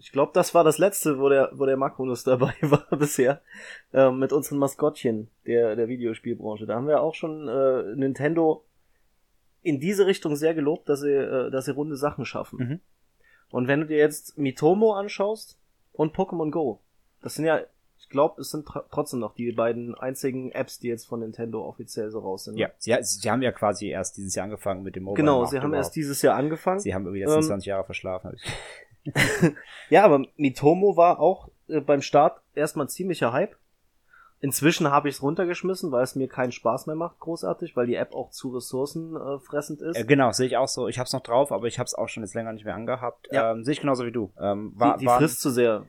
ich 0.00 0.12
glaube, 0.12 0.32
das 0.34 0.54
war 0.54 0.64
das 0.64 0.78
letzte, 0.78 1.18
wo 1.18 1.28
der, 1.28 1.50
wo 1.52 1.66
der 1.66 1.76
Makronus 1.76 2.24
dabei 2.24 2.54
war 2.62 2.86
bisher, 2.96 3.42
äh, 3.92 4.10
mit 4.10 4.32
unseren 4.32 4.58
Maskottchen 4.58 5.28
der, 5.46 5.76
der 5.76 5.88
Videospielbranche. 5.88 6.66
Da 6.66 6.74
haben 6.74 6.88
wir 6.88 7.02
auch 7.02 7.14
schon 7.14 7.48
äh, 7.48 7.94
Nintendo 7.94 8.64
in 9.62 9.78
diese 9.78 10.06
Richtung 10.06 10.36
sehr 10.36 10.54
gelobt, 10.54 10.88
dass 10.88 11.00
sie, 11.00 11.12
äh, 11.12 11.50
dass 11.50 11.66
sie 11.66 11.72
runde 11.72 11.96
Sachen 11.96 12.24
schaffen. 12.24 12.58
Mhm. 12.58 12.80
Und 13.50 13.68
wenn 13.68 13.80
du 13.80 13.86
dir 13.86 13.98
jetzt 13.98 14.38
Mitomo 14.38 14.94
anschaust 14.94 15.58
und 15.92 16.14
Pokémon 16.14 16.50
Go, 16.50 16.80
das 17.20 17.34
sind 17.34 17.44
ja, 17.44 17.60
ich 17.98 18.08
glaube, 18.08 18.40
es 18.40 18.50
sind 18.50 18.66
trotzdem 18.90 19.20
noch 19.20 19.34
die 19.34 19.52
beiden 19.52 19.94
einzigen 19.94 20.50
Apps, 20.52 20.78
die 20.78 20.88
jetzt 20.88 21.06
von 21.06 21.20
Nintendo 21.20 21.62
offiziell 21.62 22.10
so 22.10 22.20
raus 22.20 22.44
sind. 22.44 22.56
Ja, 22.56 22.70
sie, 22.78 22.96
sie 23.02 23.30
haben 23.30 23.42
ja 23.42 23.52
quasi 23.52 23.88
erst 23.88 24.16
dieses 24.16 24.34
Jahr 24.34 24.44
angefangen 24.44 24.82
mit 24.82 24.96
dem 24.96 25.02
Mobile. 25.02 25.22
Genau, 25.22 25.44
sie 25.44 25.60
haben 25.60 25.74
erst 25.74 25.94
dieses 25.94 26.22
Jahr 26.22 26.36
angefangen. 26.36 26.80
Sie 26.80 26.94
haben 26.94 27.04
irgendwie 27.04 27.20
jetzt 27.20 27.34
ähm, 27.34 27.42
20 27.42 27.66
Jahre 27.66 27.84
verschlafen. 27.84 28.36
Ja, 29.88 30.04
aber 30.04 30.24
Mitomo 30.36 30.96
war 30.96 31.20
auch 31.20 31.48
äh, 31.68 31.80
beim 31.80 32.02
Start 32.02 32.40
erstmal 32.54 32.86
ein 32.86 32.90
ziemlicher 32.90 33.32
Hype. 33.32 33.56
Inzwischen 34.42 34.90
habe 34.90 35.08
ich 35.08 35.16
es 35.16 35.22
runtergeschmissen, 35.22 35.92
weil 35.92 36.02
es 36.02 36.14
mir 36.14 36.26
keinen 36.26 36.52
Spaß 36.52 36.86
mehr 36.86 36.96
macht, 36.96 37.18
großartig, 37.18 37.76
weil 37.76 37.86
die 37.86 37.96
App 37.96 38.14
auch 38.14 38.30
zu 38.30 38.48
ressourcenfressend 38.48 39.82
ist. 39.82 39.96
Äh, 39.98 40.04
genau, 40.04 40.32
sehe 40.32 40.46
ich 40.46 40.56
auch 40.56 40.68
so. 40.68 40.88
Ich 40.88 40.98
habe 40.98 41.06
es 41.06 41.12
noch 41.12 41.22
drauf, 41.22 41.52
aber 41.52 41.66
ich 41.66 41.78
habe 41.78 41.86
es 41.86 41.94
auch 41.94 42.08
schon 42.08 42.22
jetzt 42.22 42.34
länger 42.34 42.52
nicht 42.54 42.64
mehr 42.64 42.74
angehabt. 42.74 43.28
Ja. 43.30 43.52
Ähm, 43.52 43.64
sehe 43.64 43.72
ich 43.72 43.80
genauso 43.80 44.06
wie 44.06 44.12
du. 44.12 44.32
Ähm, 44.40 44.72
war, 44.76 44.96
die, 44.96 45.04
die 45.04 45.10
frisst 45.10 45.42
zu 45.42 45.50
sehr. 45.50 45.84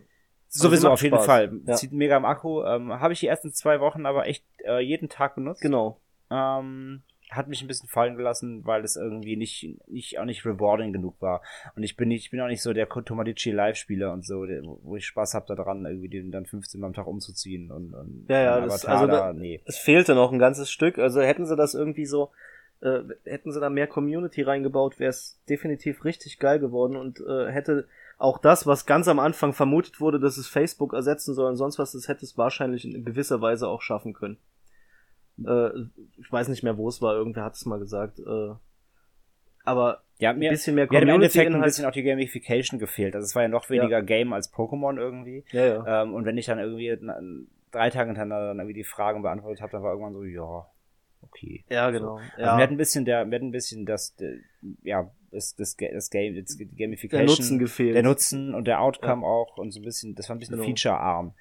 Sowieso, 0.49 0.89
auf 0.89 1.01
jeden 1.01 1.16
Spaß. 1.16 1.26
Fall. 1.26 1.62
Ja. 1.66 1.76
Zieht 1.76 1.93
mega 1.93 2.18
im 2.18 2.26
Akku. 2.26 2.62
Ähm, 2.64 2.91
habe 2.99 3.14
ich 3.14 3.22
die 3.22 3.28
ersten 3.28 3.53
zwei 3.53 3.80
Wochen 3.80 4.05
aber 4.05 4.28
echt 4.28 4.43
äh, 4.66 4.80
jeden 4.80 5.07
Tag 5.07 5.36
benutzt. 5.36 5.62
Genau. 5.62 6.01
Ähm, 6.30 7.03
hat 7.32 7.47
mich 7.47 7.61
ein 7.61 7.67
bisschen 7.67 7.88
fallen 7.88 8.17
gelassen, 8.17 8.65
weil 8.65 8.84
es 8.84 8.97
irgendwie 8.97 9.38
nicht, 9.38 9.77
nicht 9.88 10.19
auch 10.19 10.25
nicht 10.25 10.45
rewarding 10.45 10.91
genug 10.91 11.15
war. 11.21 11.41
Und 11.75 11.84
ich 11.84 11.95
bin 11.95 12.09
nicht, 12.09 12.25
ich 12.25 12.32
bin 12.32 12.41
auch 12.41 12.47
nicht 12.47 12.61
so 12.61 12.73
der 12.73 12.89
Tomadici 12.89 13.51
Live-Spieler 13.51 14.11
und 14.11 14.25
so, 14.25 14.45
der, 14.45 14.61
wo 14.63 14.97
ich 14.97 15.05
Spaß 15.05 15.34
habe 15.34 15.55
daran, 15.55 15.86
irgendwie 15.86 16.09
den 16.09 16.32
dann 16.32 16.45
15 16.45 16.79
Mal 16.82 16.88
am 16.88 16.93
Tag 16.93 17.07
umzuziehen 17.07 17.71
und, 17.71 17.93
und 17.93 18.25
ja, 18.27 18.41
ja, 18.41 18.59
das, 18.59 18.86
also 18.86 19.07
da, 19.07 19.32
nee. 19.32 19.61
es 19.65 19.77
fehlte 19.77 20.13
noch 20.13 20.34
ein 20.34 20.39
ganzes 20.39 20.69
Stück. 20.69 20.99
Also 20.99 21.21
hätten 21.21 21.45
sie 21.45 21.55
das 21.55 21.73
irgendwie 21.73 22.05
so, 22.05 22.32
äh, 22.82 22.99
hätten 23.23 23.53
sie 23.53 23.61
da 23.61 23.69
mehr 23.69 23.88
Community 23.88 24.41
reingebaut, 24.41 24.99
wäre 24.99 25.11
es 25.11 25.39
definitiv 25.47 26.03
richtig 26.03 26.38
geil 26.38 26.59
geworden 26.59 26.97
und 26.97 27.21
äh, 27.21 27.49
hätte 27.49 27.88
auch 28.17 28.39
das, 28.39 28.67
was 28.67 28.86
ganz 28.86 29.07
am 29.07 29.19
Anfang 29.19 29.53
vermutet 29.53 30.01
wurde, 30.01 30.19
dass 30.19 30.38
es 30.38 30.47
Facebook 30.47 30.93
ersetzen 30.93 31.34
soll 31.34 31.49
und 31.49 31.55
sonst 31.55 31.79
was, 31.79 31.93
das 31.93 32.09
hätte 32.09 32.25
es 32.25 32.38
wahrscheinlich 32.38 32.84
in 32.84 33.05
gewisser 33.05 33.41
Weise 33.41 33.69
auch 33.69 33.82
schaffen 33.82 34.13
können. 34.13 34.38
Äh, 35.46 35.70
ich 36.20 36.32
weiß 36.32 36.48
nicht 36.48 36.64
mehr, 36.64 36.78
wo 36.78 36.88
es 36.88 37.02
war, 37.02 37.16
irgendwer 37.16 37.44
hat 37.44 37.56
es 37.56 37.66
mal 37.66 37.80
gesagt. 37.80 38.20
Äh, 38.20 38.54
aber 39.64 40.04
ja, 40.18 40.34
mir, 40.34 40.50
ein 40.50 40.54
bisschen 40.54 40.76
mehr 40.76 40.88
Community 40.88 41.06
mir 41.06 41.14
hat 41.14 41.16
im 41.16 41.22
Endeffekt 41.24 41.54
ein 41.54 41.62
bisschen 41.62 41.86
auch 41.86 41.92
die 41.92 42.04
Gamification 42.04 42.80
gefehlt. 42.80 43.16
Also 43.16 43.26
es 43.26 43.36
war 43.36 43.44
ja 43.44 43.48
noch 43.48 43.70
weniger 43.70 43.98
ja. 43.98 44.02
Game 44.02 44.34
als 44.34 44.54
Pokémon 44.54 44.98
irgendwie. 44.98 45.44
Ja, 45.52 45.66
ja. 45.66 46.04
Ähm, 46.04 46.14
und 46.14 46.26
wenn 46.26 46.38
ich 46.38 46.46
dann 46.46 46.60
irgendwie 46.60 46.96
drei 47.72 47.89
Tage 47.89 48.08
hintereinander 48.08 48.48
dann 48.48 48.60
irgendwie 48.60 48.80
die 48.80 48.84
Fragen 48.84 49.22
beantwortet 49.22 49.62
habe, 49.62 49.72
dann 49.72 49.84
war 49.84 49.92
irgendwann 49.92 50.14
so, 50.14 50.24
ja, 50.24 50.66
okay. 51.22 51.64
Ja, 51.70 51.89
genau. 51.89 52.18
So. 52.18 52.24
Also 52.36 52.42
ja. 52.42 52.56
mir 52.56 52.64
hat 52.64 52.72
ein 52.72 52.78
bisschen 52.78 53.06
der, 53.06 53.26
mir 53.26 53.36
hat 53.36 53.44
ein 53.44 53.52
bisschen 53.52 53.86
das, 53.86 54.16
der, 54.16 54.36
ja, 54.84 55.12
das, 55.32 55.56
das, 55.56 55.76
das 55.78 56.10
Game, 56.10 56.36
das 56.36 56.58
Gamification. 56.58 57.26
Der 57.26 57.36
Nutzen 57.36 57.60
gefehlt. 57.60 57.96
Der 57.96 58.04
Nutzen 58.04 58.54
und 58.54 58.68
der 58.68 58.82
Outcome 58.82 59.24
ja. 59.24 59.28
auch 59.28 59.58
und 59.58 59.72
so 59.72 59.80
ein 59.80 59.84
bisschen, 59.84 60.14
das 60.16 60.30
war 60.30 60.36
ein 60.36 60.39
bisschen 60.39 60.58
genau. 60.58 60.68
featurearm. 60.68 61.34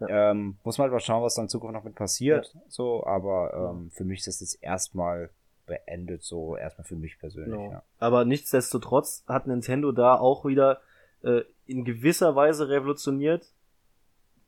Ja. 0.00 0.30
Ähm, 0.30 0.58
muss 0.62 0.78
man 0.78 0.84
halt 0.84 0.92
mal 0.92 1.00
schauen, 1.00 1.22
was 1.22 1.34
dann 1.34 1.46
in 1.46 1.48
Zukunft 1.48 1.74
noch 1.74 1.84
mit 1.84 1.94
passiert. 1.94 2.52
Ja. 2.52 2.60
So, 2.68 3.06
aber 3.06 3.72
ähm, 3.74 3.90
für 3.90 4.04
mich 4.04 4.20
ist 4.20 4.26
das 4.26 4.40
jetzt 4.40 4.62
erstmal 4.62 5.30
beendet, 5.66 6.22
so 6.22 6.56
erstmal 6.56 6.84
für 6.84 6.96
mich 6.96 7.18
persönlich. 7.18 7.52
Genau. 7.52 7.72
Ja. 7.72 7.82
Aber 7.98 8.24
nichtsdestotrotz 8.24 9.24
hat 9.26 9.46
Nintendo 9.46 9.92
da 9.92 10.16
auch 10.16 10.44
wieder 10.44 10.80
äh, 11.22 11.42
in 11.66 11.84
gewisser 11.84 12.36
Weise 12.36 12.68
revolutioniert. 12.68 13.46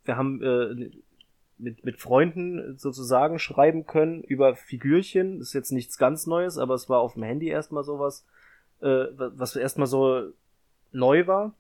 Wir 0.05 0.16
haben 0.16 0.42
äh, 0.42 0.90
mit, 1.59 1.84
mit 1.84 2.01
Freunden 2.01 2.78
sozusagen 2.78 3.38
schreiben 3.38 3.86
können 3.86 4.22
über 4.22 4.55
Figürchen. 4.55 5.38
Das 5.38 5.49
ist 5.49 5.55
jetzt 5.55 5.72
nichts 5.72 5.99
ganz 5.99 6.26
Neues, 6.26 6.57
aber 6.57 6.74
es 6.74 6.88
war 6.88 7.01
auf 7.01 7.14
dem 7.14 7.24
Handy 7.24 7.49
erstmal 7.49 7.84
sowas, 7.84 8.24
äh, 8.80 9.07
was 9.16 9.57
erstmal 9.57 9.88
so 9.88 10.30
neu 10.92 11.26
war. 11.26 11.53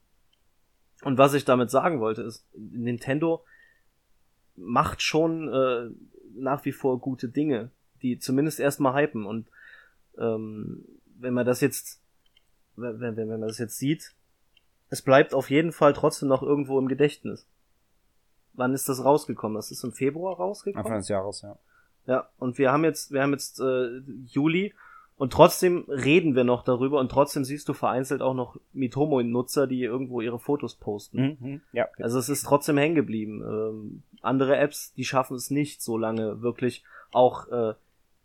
Und 1.02 1.18
was 1.18 1.34
ich 1.34 1.44
damit 1.44 1.70
sagen 1.70 2.00
wollte, 2.00 2.22
ist, 2.22 2.44
Nintendo 2.54 3.44
macht 4.58 5.02
schon 5.02 5.48
äh, 5.52 5.90
nach 6.34 6.64
wie 6.64 6.72
vor 6.72 7.00
gute 7.00 7.28
Dinge, 7.28 7.70
die 8.02 8.18
zumindest 8.18 8.60
erstmal 8.60 8.94
hypen. 8.94 9.26
Und 9.26 9.48
ähm, 10.18 10.84
wenn 11.18 11.34
man 11.34 11.46
das 11.46 11.60
jetzt, 11.60 12.00
wenn, 12.76 13.00
wenn, 13.00 13.16
wenn 13.16 13.28
man 13.28 13.40
das 13.42 13.58
jetzt 13.58 13.78
sieht, 13.78 14.14
es 14.90 15.02
bleibt 15.02 15.34
auf 15.34 15.50
jeden 15.50 15.72
Fall 15.72 15.92
trotzdem 15.92 16.28
noch 16.28 16.42
irgendwo 16.42 16.78
im 16.78 16.88
Gedächtnis. 16.88 17.46
Wann 18.54 18.74
ist 18.74 18.88
das 18.88 19.04
rausgekommen? 19.04 19.56
Das 19.56 19.70
ist 19.70 19.84
im 19.84 19.92
Februar 19.92 20.36
rausgekommen. 20.36 20.84
Anfang 20.84 21.00
des 21.00 21.08
Jahres, 21.08 21.42
ja. 21.42 21.58
Ja, 22.06 22.28
und 22.38 22.56
wir 22.56 22.72
haben 22.72 22.84
jetzt, 22.84 23.12
wir 23.12 23.22
haben 23.22 23.32
jetzt 23.32 23.60
äh, 23.60 23.98
Juli 24.26 24.74
und 25.18 25.32
trotzdem 25.32 25.84
reden 25.88 26.36
wir 26.36 26.44
noch 26.44 26.62
darüber 26.62 27.00
und 27.00 27.10
trotzdem 27.10 27.44
siehst 27.44 27.68
du 27.68 27.74
vereinzelt 27.74 28.22
auch 28.22 28.34
noch 28.34 28.56
Mitomo-Nutzer, 28.72 29.66
die 29.66 29.82
irgendwo 29.82 30.20
ihre 30.20 30.38
Fotos 30.38 30.76
posten. 30.76 31.38
Mhm, 31.40 31.60
ja. 31.72 31.88
Also 31.98 32.20
es 32.20 32.28
ist 32.28 32.44
trotzdem 32.44 32.78
hängen 32.78 32.94
geblieben. 32.94 33.42
Ähm, 33.42 34.02
andere 34.22 34.56
Apps, 34.56 34.94
die 34.94 35.04
schaffen 35.04 35.36
es 35.36 35.50
nicht 35.50 35.82
so 35.82 35.98
lange 35.98 36.40
wirklich 36.40 36.84
auch 37.10 37.48
äh, 37.48 37.74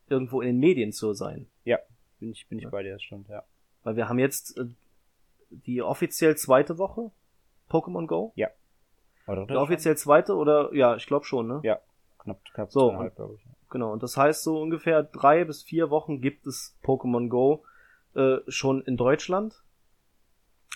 irgendwo 0.08 0.41
in 0.41 0.48
den 0.50 0.60
Medien 0.60 0.91
zu 0.91 1.14
sein. 1.14 1.48
Ja, 1.66 1.80
bin 2.20 2.32
ich, 2.32 2.48
bin 2.48 2.60
ich 2.60 2.66
ja. 2.66 2.70
bei 2.70 2.84
dir, 2.84 2.94
das 2.94 3.02
stimmt, 3.02 3.28
ja. 3.28 3.44
Weil 3.84 3.96
wir 3.96 4.08
haben 4.08 4.20
jetzt 4.20 4.56
äh, 4.60 4.66
die 5.50 5.82
offiziell 5.82 6.38
zweite 6.38 6.78
Woche 6.78 7.10
Pokémon 7.72 8.06
Go. 8.06 8.34
Ja. 8.36 8.50
Oder 9.26 9.48
die 9.48 9.56
offiziell 9.56 9.98
zweite 9.98 10.36
oder 10.36 10.72
ja, 10.76 10.96
ich 10.96 11.08
glaube 11.08 11.26
schon, 11.26 11.48
ne? 11.48 11.60
Ja, 11.64 11.80
knapp, 12.20 12.39
knapp 12.54 12.72
so, 12.72 12.91
glaube 12.91 13.36
ich. 13.39 13.53
Genau, 13.74 13.92
und 13.92 14.04
das 14.04 14.18
heißt, 14.18 14.44
so 14.44 14.62
ungefähr 14.62 15.02
drei 15.02 15.46
bis 15.46 15.64
vier 15.64 15.90
Wochen 15.90 16.22
gibt 16.22 16.46
es 16.46 16.78
Pokémon 16.84 17.28
Go 17.28 17.64
äh, 18.14 18.38
schon 18.48 18.84
in 18.84 18.98
Deutschland. 18.98 19.64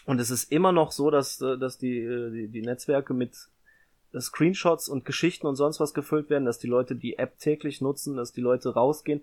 Und 0.08 0.20
es 0.20 0.32
ist 0.32 0.52
immer 0.52 0.72
noch 0.72 0.92
so, 0.92 1.12
dass, 1.12 1.40
äh, 1.40 1.60
dass 1.60 1.78
die, 1.78 2.00
äh, 2.00 2.32
die, 2.32 2.48
die 2.48 2.64
Netzwerke 2.64 3.14
mit 3.14 3.36
äh, 4.14 4.20
Screenshots 4.20 4.90
und 4.90 5.06
Geschichten 5.06 5.46
und 5.46 5.58
sonst 5.58 5.80
was 5.80 5.94
gefüllt 5.94 6.32
werden, 6.32 6.46
dass 6.46 6.58
die 6.58 6.66
Leute 6.66 6.96
die 6.96 7.20
App 7.20 7.38
täglich 7.38 7.82
nutzen, 7.82 8.16
dass 8.16 8.32
die 8.32 8.42
Leute 8.42 8.74
rausgehen. 8.74 9.22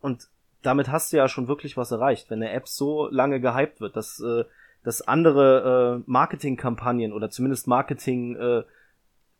Und 0.00 0.26
damit 0.62 0.88
hast 0.88 1.12
du 1.12 1.18
ja 1.18 1.28
schon 1.28 1.46
wirklich 1.46 1.76
was 1.76 1.92
erreicht, 1.92 2.28
wenn 2.28 2.42
eine 2.42 2.50
App 2.50 2.66
so 2.66 3.06
lange 3.06 3.40
gehypt 3.40 3.80
wird, 3.80 3.94
dass, 3.94 4.20
dass 4.82 5.00
andere 5.00 6.02
Marketingkampagnen 6.06 7.12
oder 7.12 7.30
zumindest 7.30 7.66
Marketing 7.66 8.36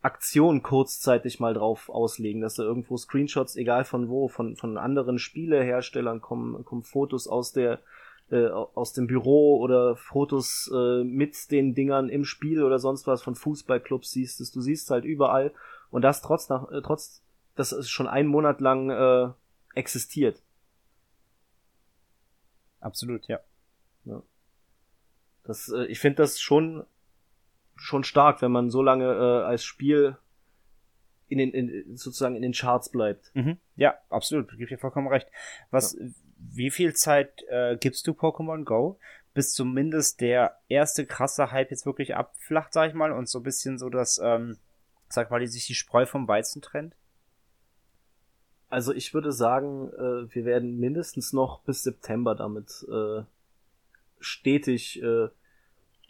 Aktion 0.03 0.63
kurzzeitig 0.63 1.41
mal 1.41 1.55
drauf 1.55 1.91
auslegen, 1.91 2.41
dass 2.41 2.55
da 2.55 2.63
irgendwo 2.63 2.97
Screenshots, 2.97 3.57
egal 3.57 3.85
von 3.85 4.09
wo, 4.09 4.29
von, 4.29 4.57
von 4.57 4.79
anderen 4.79 5.19
Spieleherstellern 5.19 6.21
kommen, 6.21 6.65
kommen 6.65 6.83
Fotos 6.83 7.29
aus 7.29 7.53
der, 7.53 7.81
äh, 8.31 8.47
aus 8.47 8.95
dem 8.95 9.07
Büro 9.07 9.59
oder 9.59 9.97
Fotos 9.97 10.71
äh, 10.75 11.05
mit 11.05 11.51
den 11.51 11.75
Dingern 11.75 12.09
im 12.09 12.25
Spiel 12.25 12.63
oder 12.63 12.79
sonst 12.79 13.07
was 13.07 13.23
von 13.23 13.35
Fußballclubs 13.35 14.11
siehst 14.11 14.41
es. 14.41 14.51
Du 14.53 14.63
siehst 14.63 14.91
halt 14.91 15.05
überall 15.05 15.53
und 15.91 16.03
das 16.03 16.23
trotz 16.23 16.49
nach, 16.49 16.71
äh, 16.71 16.81
trotz, 16.81 17.23
dass 17.55 17.73
es 17.73 17.91
schon 17.91 18.09
einen 18.09 18.29
Monat 18.29 18.63
lang 18.63 18.91
äh, 18.91 19.33
existiert. 19.75 20.43
Absolut, 22.81 23.27
ja. 23.29 23.41
ja. 24.07 24.23
Das, 25.45 25.69
äh, 25.69 25.85
ich 25.85 26.01
finde 26.01 26.23
das 26.23 26.41
schon, 26.41 26.87
schon 27.81 28.05
stark, 28.05 28.43
wenn 28.43 28.53
man 28.53 28.71
so 28.71 28.83
lange 28.83 29.07
äh, 29.07 29.45
als 29.45 29.65
Spiel 29.65 30.17
in 31.29 31.39
den, 31.39 31.51
in, 31.53 31.97
sozusagen 31.97 32.37
in 32.37 32.43
den 32.43 32.53
Charts 32.53 32.91
bleibt. 32.91 33.31
Mhm. 33.35 33.57
Ja, 33.77 33.95
absolut, 34.11 34.51
gebe 34.51 34.65
ich 34.65 34.69
dir 34.69 34.79
vollkommen 34.79 35.09
recht. 35.09 35.29
Was, 35.71 35.95
ja. 35.95 36.07
wie 36.37 36.71
viel 36.71 36.95
Zeit 36.95 37.43
äh, 37.49 37.77
gibst 37.77 38.07
du 38.07 38.13
Pokémon 38.13 38.65
Go? 38.65 38.99
Bis 39.33 39.55
zumindest 39.55 40.21
der 40.21 40.59
erste 40.69 41.07
krasse 41.07 41.53
Hype 41.53 41.71
jetzt 41.71 41.87
wirklich 41.87 42.17
abflacht, 42.17 42.73
sag 42.73 42.89
ich 42.89 42.95
mal, 42.95 43.13
und 43.13 43.29
so 43.29 43.39
ein 43.39 43.45
bisschen 43.45 43.79
so 43.79 43.89
das, 43.89 44.21
ähm, 44.23 44.59
sag 45.09 45.31
mal, 45.31 45.41
die 45.41 45.47
sich 45.47 45.67
die 45.67 45.75
Spreu 45.75 46.05
vom 46.05 46.29
Weizen 46.29 46.61
trennt? 46.61 46.95
Also 48.69 48.93
ich 48.93 49.15
würde 49.15 49.33
sagen, 49.33 49.89
äh, 49.93 50.35
wir 50.35 50.45
werden 50.45 50.79
mindestens 50.79 51.33
noch 51.33 51.63
bis 51.63 51.83
September 51.83 52.35
damit 52.35 52.87
äh, 52.91 53.23
stetig 54.19 55.03
äh, 55.03 55.29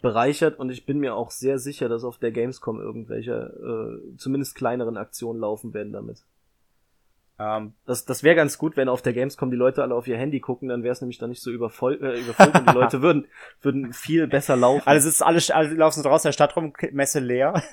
bereichert 0.01 0.59
und 0.59 0.71
ich 0.71 0.85
bin 0.85 0.99
mir 0.99 1.15
auch 1.15 1.31
sehr 1.31 1.59
sicher, 1.59 1.89
dass 1.89 2.03
auf 2.03 2.17
der 2.17 2.31
Gamescom 2.31 2.79
irgendwelche 2.79 3.33
äh, 3.33 4.17
zumindest 4.17 4.55
kleineren 4.55 4.97
Aktionen 4.97 5.39
laufen 5.39 5.73
werden 5.73 5.93
damit. 5.93 6.23
Ähm, 7.41 7.73
das 7.85 8.05
das 8.05 8.21
wäre 8.21 8.35
ganz 8.35 8.57
gut, 8.57 8.77
wenn 8.77 8.87
auf 8.87 9.01
der 9.01 9.13
Gamescom 9.13 9.49
die 9.49 9.57
Leute 9.57 9.81
alle 9.81 9.95
auf 9.95 10.07
ihr 10.07 10.17
Handy 10.17 10.39
gucken, 10.39 10.69
dann 10.69 10.83
wäre 10.83 10.91
es 10.91 11.01
nämlich 11.01 11.17
dann 11.17 11.29
nicht 11.29 11.41
so 11.41 11.49
übervoll, 11.49 11.99
äh, 12.01 12.19
übervoll 12.19 12.51
und 12.53 12.69
die 12.69 12.73
Leute 12.73 13.01
würden, 13.01 13.27
würden 13.61 13.93
viel 13.93 14.27
besser 14.27 14.55
laufen. 14.55 14.83
Also 14.85 15.07
es 15.07 15.15
ist 15.15 15.21
alles, 15.21 15.49
alle 15.49 15.73
laufen 15.73 16.03
so 16.03 16.07
draußen 16.07 16.27
der 16.27 16.33
Stadt 16.33 16.55
rum, 16.55 16.73
Messe 16.91 17.19
leer. 17.19 17.63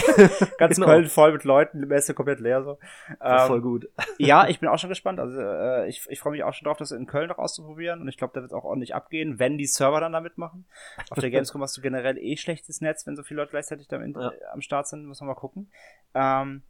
Ganz 0.58 0.76
genau. 0.76 0.86
Köln 0.86 1.06
voll 1.06 1.32
mit 1.32 1.44
Leuten, 1.44 1.80
Messe 1.80 2.14
komplett 2.14 2.40
leer 2.40 2.62
so. 2.62 2.78
Ähm, 3.20 3.46
voll 3.46 3.60
gut. 3.60 3.88
ja, 4.16 4.48
ich 4.48 4.60
bin 4.60 4.68
auch 4.68 4.78
schon 4.78 4.88
gespannt. 4.88 5.20
Also 5.20 5.38
äh, 5.38 5.88
ich, 5.88 6.06
ich 6.08 6.20
freue 6.20 6.32
mich 6.32 6.44
auch 6.44 6.54
schon 6.54 6.64
drauf, 6.64 6.78
das 6.78 6.92
in 6.92 7.06
Köln 7.06 7.28
noch 7.28 7.38
auszuprobieren 7.38 8.00
und 8.00 8.08
ich 8.08 8.16
glaube, 8.16 8.32
da 8.34 8.40
wird 8.40 8.54
auch 8.54 8.64
ordentlich 8.64 8.94
abgehen, 8.94 9.38
wenn 9.38 9.58
die 9.58 9.66
Server 9.66 10.00
dann 10.00 10.12
damit 10.12 10.38
machen. 10.38 10.64
Auf 11.10 11.18
der 11.18 11.30
Gamescom 11.30 11.60
hast 11.60 11.76
du 11.76 11.82
generell 11.82 12.16
eh 12.16 12.36
schlechtes 12.36 12.80
Netz, 12.80 13.06
wenn 13.06 13.16
so 13.16 13.22
viele 13.22 13.40
Leute 13.40 13.50
gleichzeitig 13.50 13.88
da 13.88 14.02
ja. 14.02 14.32
am 14.52 14.62
Start 14.62 14.86
sind, 14.86 15.04
muss 15.04 15.20
man 15.20 15.28
mal 15.28 15.34
gucken. 15.34 15.70
Ähm, 16.14 16.62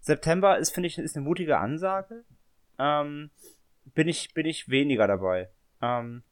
September 0.00 0.58
ist, 0.58 0.70
finde 0.70 0.88
ich, 0.88 0.98
ist 0.98 1.16
eine 1.16 1.24
mutige 1.24 1.58
Ansage. 1.58 2.24
Ähm, 2.78 3.30
bin 3.84 4.08
ich, 4.08 4.34
bin 4.34 4.46
ich 4.46 4.68
weniger 4.68 5.06
dabei. 5.06 5.50
Ähm, 5.82 6.22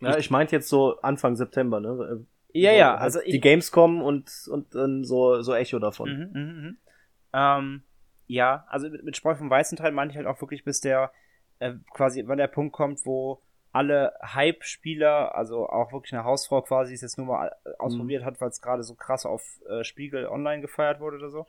ja, 0.00 0.12
ich, 0.12 0.18
ich 0.18 0.30
meinte 0.30 0.56
jetzt 0.56 0.68
so 0.68 1.00
Anfang 1.00 1.36
September, 1.36 1.80
ne? 1.80 2.26
Ja, 2.52 2.72
so 2.72 2.76
ja, 2.78 2.90
halt 2.92 3.00
also 3.00 3.20
die 3.20 3.36
ich, 3.36 3.42
Gamescom 3.42 4.02
und 4.02 4.30
und 4.50 4.74
dann 4.74 5.04
so 5.04 5.40
so 5.42 5.54
Echo 5.54 5.78
davon. 5.78 6.30
Mhm, 6.32 6.40
mh, 6.40 6.68
mh. 6.68 7.58
Ähm, 7.58 7.82
ja, 8.26 8.64
also 8.68 8.88
mit, 8.88 9.04
mit 9.04 9.16
Spreu 9.16 9.34
vom 9.34 9.50
weißen 9.50 9.76
Teil 9.76 9.92
meine 9.92 10.10
ich 10.10 10.16
halt 10.16 10.26
auch 10.26 10.40
wirklich, 10.40 10.64
bis 10.64 10.80
der 10.80 11.12
äh, 11.58 11.74
quasi, 11.92 12.24
wann 12.26 12.38
der 12.38 12.48
Punkt 12.48 12.72
kommt, 12.74 13.04
wo 13.04 13.42
alle 13.72 14.14
Hype-Spieler, 14.22 15.34
also 15.34 15.68
auch 15.68 15.92
wirklich 15.92 16.12
eine 16.12 16.24
Hausfrau 16.24 16.62
quasi, 16.62 16.94
es 16.94 17.02
jetzt 17.02 17.18
nur 17.18 17.28
mal 17.28 17.52
äh, 17.64 17.70
ausprobiert 17.78 18.22
mhm. 18.22 18.26
hat, 18.26 18.40
weil 18.40 18.48
es 18.48 18.60
gerade 18.60 18.82
so 18.82 18.94
krass 18.94 19.26
auf 19.26 19.60
äh, 19.68 19.84
Spiegel 19.84 20.26
online 20.26 20.60
gefeiert 20.60 21.00
wurde 21.00 21.18
oder 21.18 21.30
so, 21.30 21.46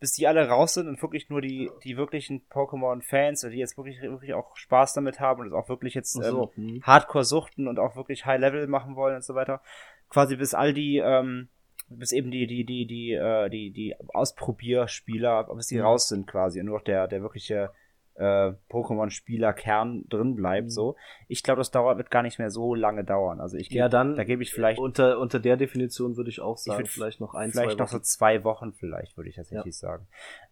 bis 0.00 0.12
die 0.12 0.26
alle 0.26 0.48
raus 0.48 0.74
sind 0.74 0.88
und 0.88 1.02
wirklich 1.02 1.28
nur 1.28 1.40
die, 1.40 1.70
die 1.84 1.96
wirklichen 1.96 2.42
Pokémon-Fans, 2.48 3.40
die 3.40 3.58
jetzt 3.58 3.76
wirklich, 3.76 4.00
wirklich 4.00 4.34
auch 4.34 4.56
Spaß 4.56 4.94
damit 4.94 5.18
haben 5.20 5.40
und 5.40 5.48
es 5.48 5.52
auch 5.52 5.68
wirklich 5.68 5.94
jetzt 5.94 6.12
so, 6.12 6.52
ähm, 6.56 6.74
hm. 6.74 6.82
Hardcore 6.82 7.24
suchten 7.24 7.66
und 7.66 7.78
auch 7.78 7.96
wirklich 7.96 8.24
High-Level 8.24 8.66
machen 8.68 8.96
wollen 8.96 9.16
und 9.16 9.24
so 9.24 9.34
weiter. 9.34 9.60
Quasi 10.08 10.36
bis 10.36 10.54
all 10.54 10.72
die, 10.72 10.98
ähm, 10.98 11.48
bis 11.88 12.12
eben 12.12 12.30
die, 12.30 12.46
die, 12.46 12.64
die, 12.64 12.86
die, 12.86 13.12
äh, 13.12 13.48
die, 13.48 13.70
die 13.70 13.96
Ausprobierspieler, 14.14 15.44
bis 15.54 15.68
die 15.68 15.78
mhm. 15.78 15.82
raus 15.82 16.08
sind 16.08 16.26
quasi 16.26 16.60
und 16.60 16.66
nur 16.66 16.78
noch 16.78 16.84
der, 16.84 17.08
der 17.08 17.22
wirkliche 17.22 17.70
äh, 18.18 18.52
Pokémon-Spieler-Kern 18.68 20.06
drin 20.08 20.34
bleibt. 20.34 20.66
Mhm. 20.66 20.70
So, 20.70 20.96
ich 21.28 21.42
glaube, 21.42 21.58
das 21.58 21.70
dauert 21.70 21.98
wird 21.98 22.10
gar 22.10 22.22
nicht 22.22 22.38
mehr 22.38 22.50
so 22.50 22.74
lange 22.74 23.04
dauern. 23.04 23.40
Also 23.40 23.56
ich 23.56 23.68
geb, 23.68 23.78
ja 23.78 23.88
dann, 23.88 24.16
da 24.16 24.24
gebe 24.24 24.42
ich 24.42 24.52
vielleicht 24.52 24.78
unter 24.78 25.18
unter 25.18 25.38
der 25.38 25.56
Definition 25.56 26.16
würde 26.16 26.30
ich 26.30 26.40
auch 26.40 26.58
sagen, 26.58 26.84
ich 26.84 26.90
vielleicht 26.90 27.20
noch 27.20 27.34
ein, 27.34 27.52
vielleicht 27.52 27.72
zwei 27.72 27.82
noch 27.82 27.88
so 27.88 27.98
zwei 28.00 28.44
Wochen 28.44 28.72
vielleicht 28.72 29.16
würde 29.16 29.30
ich 29.30 29.36
tatsächlich 29.36 29.80
ja. 29.80 29.88
sagen. 29.88 30.06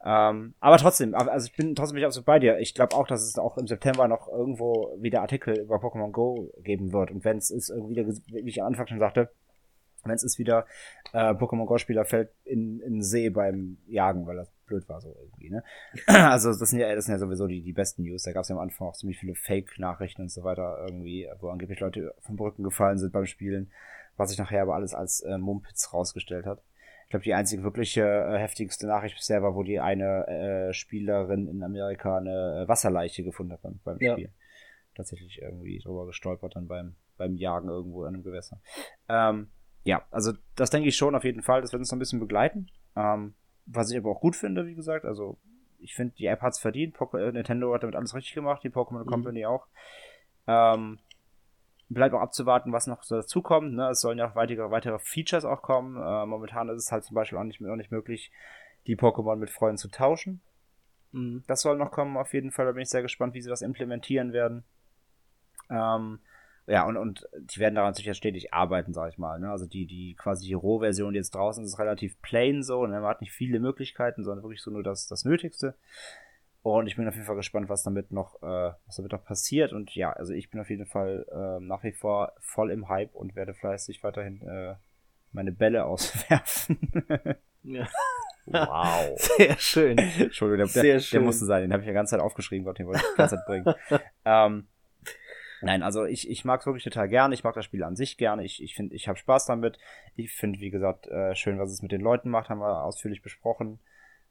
Ähm, 0.05 0.55
aber 0.61 0.79
trotzdem, 0.79 1.15
also 1.15 1.47
ich 1.47 1.57
bin 1.57 1.75
trotzdem 1.75 1.97
nicht 1.97 2.07
absolut 2.07 2.27
bei 2.27 2.39
dir. 2.39 2.59
Ich 2.59 2.75
glaube 2.75 2.97
auch, 2.97 3.07
dass 3.07 3.23
es 3.23 3.39
auch 3.39 3.59
im 3.59 3.67
September 3.67 4.09
noch 4.09 4.29
irgendwo 4.29 4.97
wieder 4.99 5.23
Artikel 5.23 5.59
über 5.59 5.77
Pokémon 5.77 6.13
Go 6.13 6.53
geben 6.63 6.93
wird 6.93 7.11
und 7.11 7.25
wenn 7.25 7.39
es 7.39 7.51
ist 7.51 7.71
irgendwie, 7.71 8.07
wie 8.29 8.49
ich 8.49 8.63
am 8.63 8.69
Anfang 8.69 8.87
schon 8.87 8.99
sagte 8.99 9.31
wenn 10.09 10.15
es 10.15 10.23
ist 10.23 10.39
wieder 10.39 10.67
äh, 11.13 11.33
Pokémon 11.33 11.67
Go-Spieler 11.67 12.05
fällt 12.05 12.31
in, 12.45 12.81
in 12.81 13.03
See 13.03 13.29
beim 13.29 13.79
Jagen, 13.89 14.27
weil 14.27 14.37
das 14.37 14.49
blöd 14.67 14.89
war 14.89 15.01
so 15.01 15.15
irgendwie, 15.19 15.51
ne? 15.51 15.63
Also 16.07 16.51
das 16.51 16.71
sind 16.71 16.79
ja, 16.79 16.95
das 16.95 17.07
sind 17.07 17.15
ja 17.15 17.19
sowieso 17.19 17.47
die, 17.47 17.63
die 17.63 17.73
besten 17.73 18.03
News. 18.03 18.23
Da 18.23 18.33
gab 18.33 18.43
es 18.43 18.49
ja 18.49 18.57
am 18.57 18.61
Anfang 18.61 18.89
auch 18.89 18.97
ziemlich 18.97 19.19
viele 19.19 19.35
Fake-Nachrichten 19.35 20.23
und 20.23 20.31
so 20.31 20.45
weiter 20.45 20.85
irgendwie, 20.87 21.29
wo 21.41 21.49
angeblich 21.49 21.81
Leute 21.81 22.15
vom 22.21 22.37
Brücken 22.37 22.63
gefallen 22.63 22.99
sind 22.99 23.13
beim 23.13 23.27
Spielen, 23.27 23.71
was 24.17 24.31
sich 24.31 24.39
nachher 24.39 24.63
aber 24.63 24.75
alles 24.75 24.95
als 24.95 25.21
äh, 25.21 25.39
Mumpitz 25.39 25.93
rausgestellt 25.93 26.47
hat. 26.47 26.63
Ich 27.05 27.11
glaube, 27.11 27.23
die 27.23 27.35
einzige 27.35 27.63
wirkliche 27.63 28.03
äh, 28.03 28.39
heftigste 28.39 28.87
Nachricht 28.89 29.17
bisher 29.17 29.41
war, 29.41 29.55
wo 29.55 29.63
die 29.63 29.79
eine 29.79 30.27
äh, 30.27 30.73
Spielerin 30.73 31.47
in 31.47 31.63
Amerika 31.63 32.19
eine 32.19 32.65
äh, 32.65 32.69
Wasserleiche 32.69 33.23
gefunden 33.23 33.53
hat 33.53 33.63
beim, 33.63 33.79
beim 33.85 33.97
Spiel. 33.97 34.25
Ja. 34.25 34.31
Tatsächlich 34.97 35.41
irgendwie 35.41 35.79
drüber 35.79 36.07
gestolpert 36.07 36.57
dann 36.57 36.67
beim, 36.67 36.97
beim 37.17 37.37
Jagen 37.37 37.69
irgendwo 37.69 38.05
in 38.05 38.15
einem 38.15 38.25
Gewässer. 38.25 38.61
Ähm, 39.09 39.51
ja, 39.85 40.05
also 40.11 40.33
das 40.57 40.71
denke 40.71 40.89
ich 40.89 40.97
schon 40.97 41.15
auf 41.15 41.23
jeden 41.23 41.43
Fall. 41.43 41.61
Das 41.61 41.73
wird 41.73 41.79
uns 41.79 41.93
noch 41.93 41.97
ein 41.97 42.01
bisschen 42.01 42.19
begleiten. 42.19 42.71
Ähm, 42.97 43.35
was 43.67 43.91
ich 43.91 43.99
aber 43.99 44.11
auch 44.11 44.21
gut 44.21 44.37
finde, 44.37 44.67
wie 44.67 44.75
gesagt. 44.75 45.05
Also 45.05 45.37
ich 45.79 45.95
finde, 45.95 46.15
die 46.17 46.27
App 46.27 46.43
hat's 46.43 46.59
verdient. 46.59 46.95
Pok 46.95 47.15
äh, 47.15 47.33
Nintendo 47.33 47.75
hat 47.75 47.83
damit 47.83 47.97
alles 47.97 48.15
richtig 48.15 48.35
gemacht, 48.35 48.63
die 48.63 48.71
Pokémon 48.71 49.05
mhm. 49.05 49.07
Company 49.07 49.47
auch. 49.47 49.67
Ähm, 50.47 50.99
bleibt 51.89 52.15
auch 52.15 52.21
abzuwarten, 52.21 52.73
was 52.73 52.87
noch 52.87 53.03
so 53.03 53.17
dazukommt. 53.17 53.75
Ne? 53.75 53.91
Es 53.91 54.01
sollen 54.01 54.19
ja 54.19 54.31
auch 54.31 54.35
weitere, 54.35 54.71
weitere 54.71 54.99
Features 54.99 55.45
auch 55.45 55.63
kommen. 55.63 55.97
Äh, 55.97 56.27
momentan 56.27 56.69
ist 56.69 56.85
es 56.85 56.93
halt 56.93 57.05
zum 57.05 57.15
Beispiel 57.15 57.39
auch 57.39 57.45
nicht, 57.45 57.61
auch 57.65 57.77
nicht 57.77 57.93
möglich, 57.93 58.33
die 58.87 58.97
Pokémon 58.97 59.37
mit 59.37 59.51
Freunden 59.51 59.79
zu 59.79 59.89
tauschen. 59.89 60.41
Mhm. 61.13 61.45
Das 61.47 61.63
soll 61.63 61.77
noch 61.77 61.91
kommen, 61.91 62.17
auf 62.17 62.33
jeden 62.33 62.53
Fall. 62.53 62.67
Da 62.67 62.73
bin 62.73 62.83
ich 62.83 62.89
sehr 62.89 63.03
gespannt, 63.03 63.35
wie 63.35 63.41
sie 63.41 63.51
das 63.51 63.63
implementieren 63.63 64.33
werden. 64.33 64.65
Ähm, 65.71 66.21
ja, 66.67 66.85
und, 66.85 66.97
und 66.97 67.29
die 67.39 67.61
werden 67.61 67.77
daran 67.77 67.95
sicher 67.95 68.15
stetig 68.15 68.53
arbeiten, 68.53 68.93
sag 68.93 69.11
ich 69.11 69.19
mal. 69.19 69.39
Ne? 69.39 69.51
Also 69.51 69.67
die, 69.67 69.87
die 69.87 70.15
quasi 70.15 70.47
die 70.47 70.55
Rohversion, 70.55 71.13
die 71.13 71.19
jetzt 71.19 71.35
draußen 71.35 71.65
ist, 71.65 71.75
ist 71.75 71.79
relativ 71.79 72.21
plain 72.23 72.63
so 72.63 72.81
und 72.81 72.91
man 72.91 73.05
hat 73.05 73.21
nicht 73.21 73.33
viele 73.33 73.61
Möglichkeiten, 73.61 74.25
sondern 74.25 74.43
wirklich 74.43 74.63
so 74.63 74.71
nur 74.71 74.83
das, 74.83 75.07
das 75.07 75.25
Nötigste. 75.25 75.77
Und 76.63 76.89
ich 76.89 76.97
bin 76.97 77.07
auf 77.07 77.15
jeden 77.15 77.27
Fall 77.27 77.37
gespannt, 77.37 77.69
was 77.69 77.85
damit 77.85 78.11
noch, 78.11 78.43
äh, 78.43 78.73
was 78.87 78.97
damit 78.97 79.13
noch 79.13 79.25
passiert. 79.25 79.73
Und 79.73 79.95
ja, 79.95 80.13
also 80.13 80.33
ich 80.33 80.51
bin 80.51 80.61
auf 80.61 80.69
jeden 80.69 80.87
Fall 80.87 81.25
äh, 81.31 81.65
nach 81.65 81.85
wie 81.85 81.93
vor 81.93 82.33
voll 82.41 82.73
im 82.73 82.89
Hype 82.89 83.15
und 83.15 83.37
werde 83.37 83.55
fleißig 83.55 84.03
weiterhin 84.03 84.43
äh, 84.43 84.75
meine 85.31 85.53
Bälle 85.53 85.85
auswerfen. 85.87 86.91
ja. 87.63 87.87
Wow. 88.47 89.15
Sehr 89.17 89.59
schön. 89.59 89.99
Entschuldigung, 89.99 90.73
der, 90.73 90.83
der, 90.83 91.01
der 91.01 91.21
musste 91.21 91.45
sein. 91.45 91.63
Den 91.63 91.73
habe 91.73 91.83
ich 91.83 91.87
ja 91.87 91.93
ganze 91.93 92.13
Zeit 92.13 92.21
aufgeschrieben, 92.21 92.65
Gott, 92.65 92.79
den 92.79 92.87
wollte 92.87 93.01
ich 93.01 93.11
die 93.11 93.17
ganze 93.17 93.37
Zeit 93.37 93.47
bringen. 93.47 93.75
ähm, 94.25 94.69
Nein, 95.63 95.83
also 95.83 96.05
ich, 96.05 96.29
ich 96.29 96.45
mag 96.45 96.61
es 96.61 96.67
wirklich 96.67 96.85
total 96.85 97.09
gerne. 97.09 97.35
Ich 97.35 97.45
mag 97.45 97.55
das 97.55 97.65
Spiel 97.65 97.83
an 97.83 97.97
sich 97.97 98.19
gerne. 98.19 98.45
Ich, 98.45 98.63
ich 98.63 98.75
finde, 98.75 98.95
ich 98.95 99.09
habe 99.09 99.19
Spaß 99.19 99.47
damit. 99.47 99.79
Ich 100.15 100.33
finde, 100.33 100.61
wie 100.61 100.71
gesagt, 100.71 101.07
äh, 101.07 101.35
schön, 101.35 101.59
was 101.59 101.71
es 101.71 101.83
mit 101.83 101.93
den 101.93 102.01
Leuten 102.01 102.31
macht, 102.31 102.51
haben 102.51 102.61
wir 102.61 102.85
ausführlich 102.85 103.23
besprochen. 103.23 103.79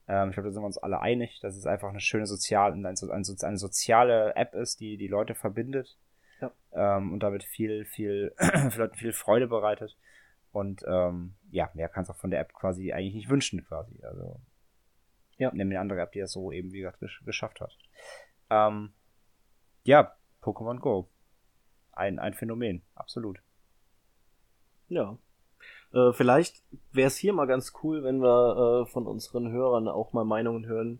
Ähm, 0.08 0.30
ich 0.30 0.36
glaube, 0.36 0.50
da 0.50 0.54
sind 0.54 0.62
wir 0.62 0.68
uns 0.68 0.78
alle 0.78 1.02
einig, 1.02 1.40
dass 1.42 1.56
es 1.56 1.66
einfach 1.66 1.90
eine 1.90 2.00
schöne 2.00 2.28
sozial, 2.28 2.74
eine, 2.74 2.90
eine, 2.90 2.98
eine 3.42 3.58
soziale 3.58 4.36
App 4.36 4.54
ist, 4.54 4.80
die 4.80 4.98
die 4.98 5.08
Leute 5.08 5.34
verbindet. 5.34 5.98
Ja. 6.42 6.52
Ähm, 6.74 7.14
und 7.14 7.24
damit 7.24 7.44
viel, 7.44 7.86
viel, 7.86 8.34
für 8.70 8.80
Leute 8.80 8.98
viel 8.98 9.14
Freude 9.14 9.48
bereitet. 9.48 9.98
Und 10.52 10.84
ähm, 10.88 11.36
ja, 11.50 11.70
mehr 11.74 11.90
kann 11.90 12.04
es 12.04 12.10
auch 12.10 12.18
von 12.18 12.30
der 12.30 12.40
App 12.40 12.54
quasi 12.54 12.94
eigentlich 12.94 13.16
nicht 13.16 13.30
wünschen, 13.30 13.66
quasi. 13.66 14.00
Also 14.04 14.40
ja, 15.38 15.52
nimm 15.54 15.70
eine 15.70 15.80
andere 15.80 16.02
App, 16.02 16.14
die 16.14 16.20
das 16.20 16.32
so 16.32 16.52
eben, 16.52 16.72
wie 16.72 16.80
gesagt, 16.80 17.00
gesch 17.00 17.24
geschafft 17.26 17.60
hat. 17.60 17.76
Ähm, 18.50 18.94
ja, 19.84 20.16
Pokémon 20.42 20.80
Go 20.80 21.10
ein, 21.96 22.20
ein 22.20 22.34
Phänomen, 22.34 22.82
absolut. 22.94 23.40
Ja. 24.90 25.18
Äh, 25.94 26.14
vielleicht 26.14 26.64
wäre 26.92 27.08
es 27.08 27.18
hier 27.18 27.34
mal 27.34 27.48
ganz 27.48 27.74
cool, 27.84 28.04
wenn 28.04 28.22
wir 28.22 28.84
äh, 28.84 28.92
von 28.92 29.08
unseren 29.08 29.52
Hörern 29.52 29.88
auch 29.88 30.14
mal 30.14 30.26
Meinungen 30.26 30.66
hören 30.66 31.00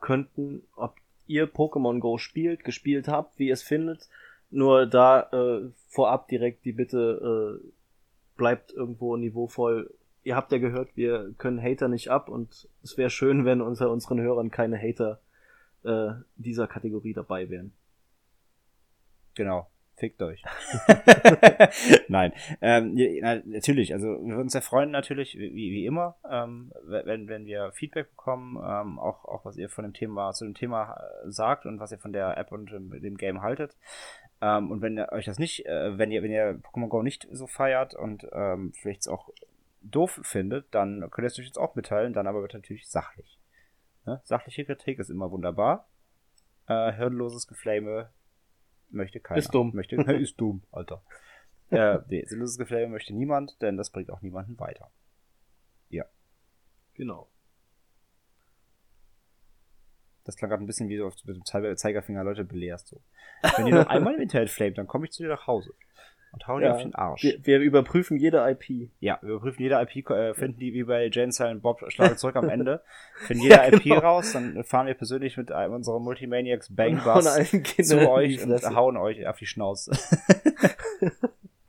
könnten, 0.00 0.62
ob 0.76 0.96
ihr 1.26 1.52
Pokémon 1.52 1.98
Go 1.98 2.18
spielt, 2.18 2.64
gespielt 2.64 3.08
habt, 3.08 3.38
wie 3.38 3.48
ihr 3.48 3.54
es 3.54 3.62
findet. 3.62 4.08
Nur 4.50 4.86
da 4.86 5.28
äh, 5.32 5.70
vorab 5.88 6.28
direkt 6.28 6.64
die 6.64 6.72
Bitte, 6.72 7.60
äh, 7.62 7.68
bleibt 8.36 8.72
irgendwo 8.72 9.16
niveauvoll. 9.16 9.94
Ihr 10.24 10.36
habt 10.36 10.52
ja 10.52 10.58
gehört, 10.58 10.96
wir 10.96 11.34
können 11.38 11.62
Hater 11.62 11.88
nicht 11.88 12.10
ab 12.10 12.28
und 12.28 12.68
es 12.82 12.96
wäre 12.96 13.10
schön, 13.10 13.44
wenn 13.44 13.60
unter 13.60 13.90
unseren 13.90 14.20
Hörern 14.20 14.50
keine 14.50 14.78
Hater 14.78 15.20
äh, 15.84 16.12
dieser 16.36 16.66
Kategorie 16.66 17.12
dabei 17.12 17.50
wären. 17.50 17.72
Genau. 19.34 19.68
Fickt 19.98 20.22
euch. 20.22 20.44
Nein, 22.08 22.32
ähm, 22.60 22.94
natürlich, 23.46 23.92
also 23.92 24.06
wir 24.06 24.28
würden 24.28 24.42
uns 24.42 24.52
sehr 24.52 24.62
freuen 24.62 24.92
natürlich, 24.92 25.36
wie, 25.36 25.52
wie 25.52 25.86
immer, 25.86 26.16
ähm, 26.30 26.72
wenn, 26.84 27.26
wenn 27.26 27.46
wir 27.46 27.72
Feedback 27.72 28.10
bekommen, 28.10 28.56
ähm, 28.56 29.00
auch, 29.00 29.24
auch 29.24 29.44
was 29.44 29.56
ihr 29.56 29.68
von 29.68 29.82
dem 29.82 29.94
Thema, 29.94 30.32
zu 30.32 30.44
dem 30.44 30.54
Thema 30.54 30.94
äh, 30.94 31.30
sagt 31.30 31.66
und 31.66 31.80
was 31.80 31.90
ihr 31.90 31.98
von 31.98 32.12
der 32.12 32.36
App 32.36 32.52
und 32.52 32.70
dem 32.70 33.16
Game 33.16 33.42
haltet. 33.42 33.76
Ähm, 34.40 34.70
und 34.70 34.82
wenn 34.82 34.96
ihr 34.96 35.10
euch 35.10 35.24
das 35.24 35.40
nicht, 35.40 35.66
äh, 35.66 35.98
wenn 35.98 36.12
ihr, 36.12 36.22
wenn 36.22 36.30
ihr 36.30 36.60
Pokémon 36.60 36.88
Go 36.88 37.02
nicht 37.02 37.26
so 37.32 37.48
feiert 37.48 37.94
und 37.94 38.24
ähm, 38.32 38.72
vielleicht 38.80 39.00
es 39.00 39.08
auch 39.08 39.30
doof 39.82 40.20
findet, 40.22 40.72
dann 40.74 41.00
könnt 41.10 41.24
ihr 41.24 41.26
es 41.26 41.38
euch 41.40 41.46
jetzt 41.46 41.58
auch 41.58 41.74
mitteilen, 41.74 42.12
dann 42.12 42.28
aber 42.28 42.42
bitte 42.42 42.58
natürlich 42.58 42.88
sachlich. 42.88 43.40
Ne? 44.06 44.20
Sachliche 44.22 44.64
Kritik 44.64 45.00
ist 45.00 45.10
immer 45.10 45.32
wunderbar. 45.32 45.88
Äh, 46.68 46.92
hirnloses 46.92 47.48
Geflame 47.48 48.10
möchte 48.90 49.20
keiner. 49.20 49.38
Ist 49.38 49.54
dumm. 49.54 49.72
Möchte, 49.74 49.96
ist 50.14 50.40
dumm, 50.40 50.62
Alter. 50.70 51.02
äh, 51.70 51.98
nee, 52.08 52.24
sinnloses 52.24 52.58
Geflame 52.58 52.88
möchte 52.88 53.14
niemand, 53.14 53.60
denn 53.62 53.76
das 53.76 53.90
bringt 53.90 54.10
auch 54.10 54.22
niemanden 54.22 54.58
weiter. 54.58 54.90
Ja. 55.90 56.04
Genau. 56.94 57.28
Das 60.24 60.36
klang 60.36 60.50
gerade 60.50 60.62
ein 60.62 60.66
bisschen 60.66 60.88
wie 60.88 60.96
du 60.96 61.10
mit 61.24 61.36
dem 61.36 61.44
Zeigerfinger 61.44 62.22
Leute 62.22 62.44
belehrst. 62.44 62.88
So. 62.88 63.00
Wenn 63.56 63.66
ihr 63.66 63.74
noch 63.76 63.86
einmal 63.88 64.14
im 64.14 64.20
Internet 64.20 64.50
flamet, 64.50 64.76
dann 64.76 64.86
komme 64.86 65.06
ich 65.06 65.12
zu 65.12 65.22
dir 65.22 65.30
nach 65.30 65.46
Hause 65.46 65.74
und 66.32 66.46
hauen 66.46 66.62
ja, 66.62 66.68
dir 66.68 66.74
auf 66.74 66.82
den 66.82 66.94
Arsch. 66.94 67.22
Wir, 67.22 67.44
wir, 67.44 67.60
überprüfen 67.60 68.18
jede 68.18 68.38
IP. 68.50 68.90
Ja, 69.00 69.18
wir 69.22 69.30
überprüfen 69.30 69.62
jede 69.62 69.80
IP, 69.80 70.10
äh, 70.10 70.34
finden 70.34 70.58
die 70.58 70.72
wie 70.74 70.84
bei 70.84 71.08
Jane 71.10 71.32
Silent 71.32 71.62
Bob 71.62 71.84
Schlag 71.88 72.18
zurück 72.18 72.36
am 72.36 72.48
Ende, 72.50 72.82
finden 73.16 73.42
jede 73.42 73.54
ja, 73.56 73.70
genau. 73.70 73.96
IP 73.96 74.02
raus, 74.02 74.32
dann 74.32 74.62
fahren 74.64 74.86
wir 74.86 74.94
persönlich 74.94 75.36
mit 75.36 75.52
einem 75.52 75.74
unserer 75.74 76.00
Multimaniacs 76.00 76.74
Bang 76.74 77.02
Bus 77.02 77.24
zu 77.82 78.10
euch 78.10 78.42
und 78.42 78.62
hauen 78.74 78.96
euch 78.96 79.26
auf 79.26 79.38
die 79.38 79.46
Schnauze. 79.46 79.92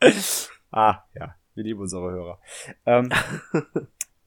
ah, 0.70 1.04
ja, 1.14 1.34
wir 1.54 1.64
lieben 1.64 1.80
unsere 1.80 2.10
Hörer. 2.10 2.40
Ähm, 2.86 3.10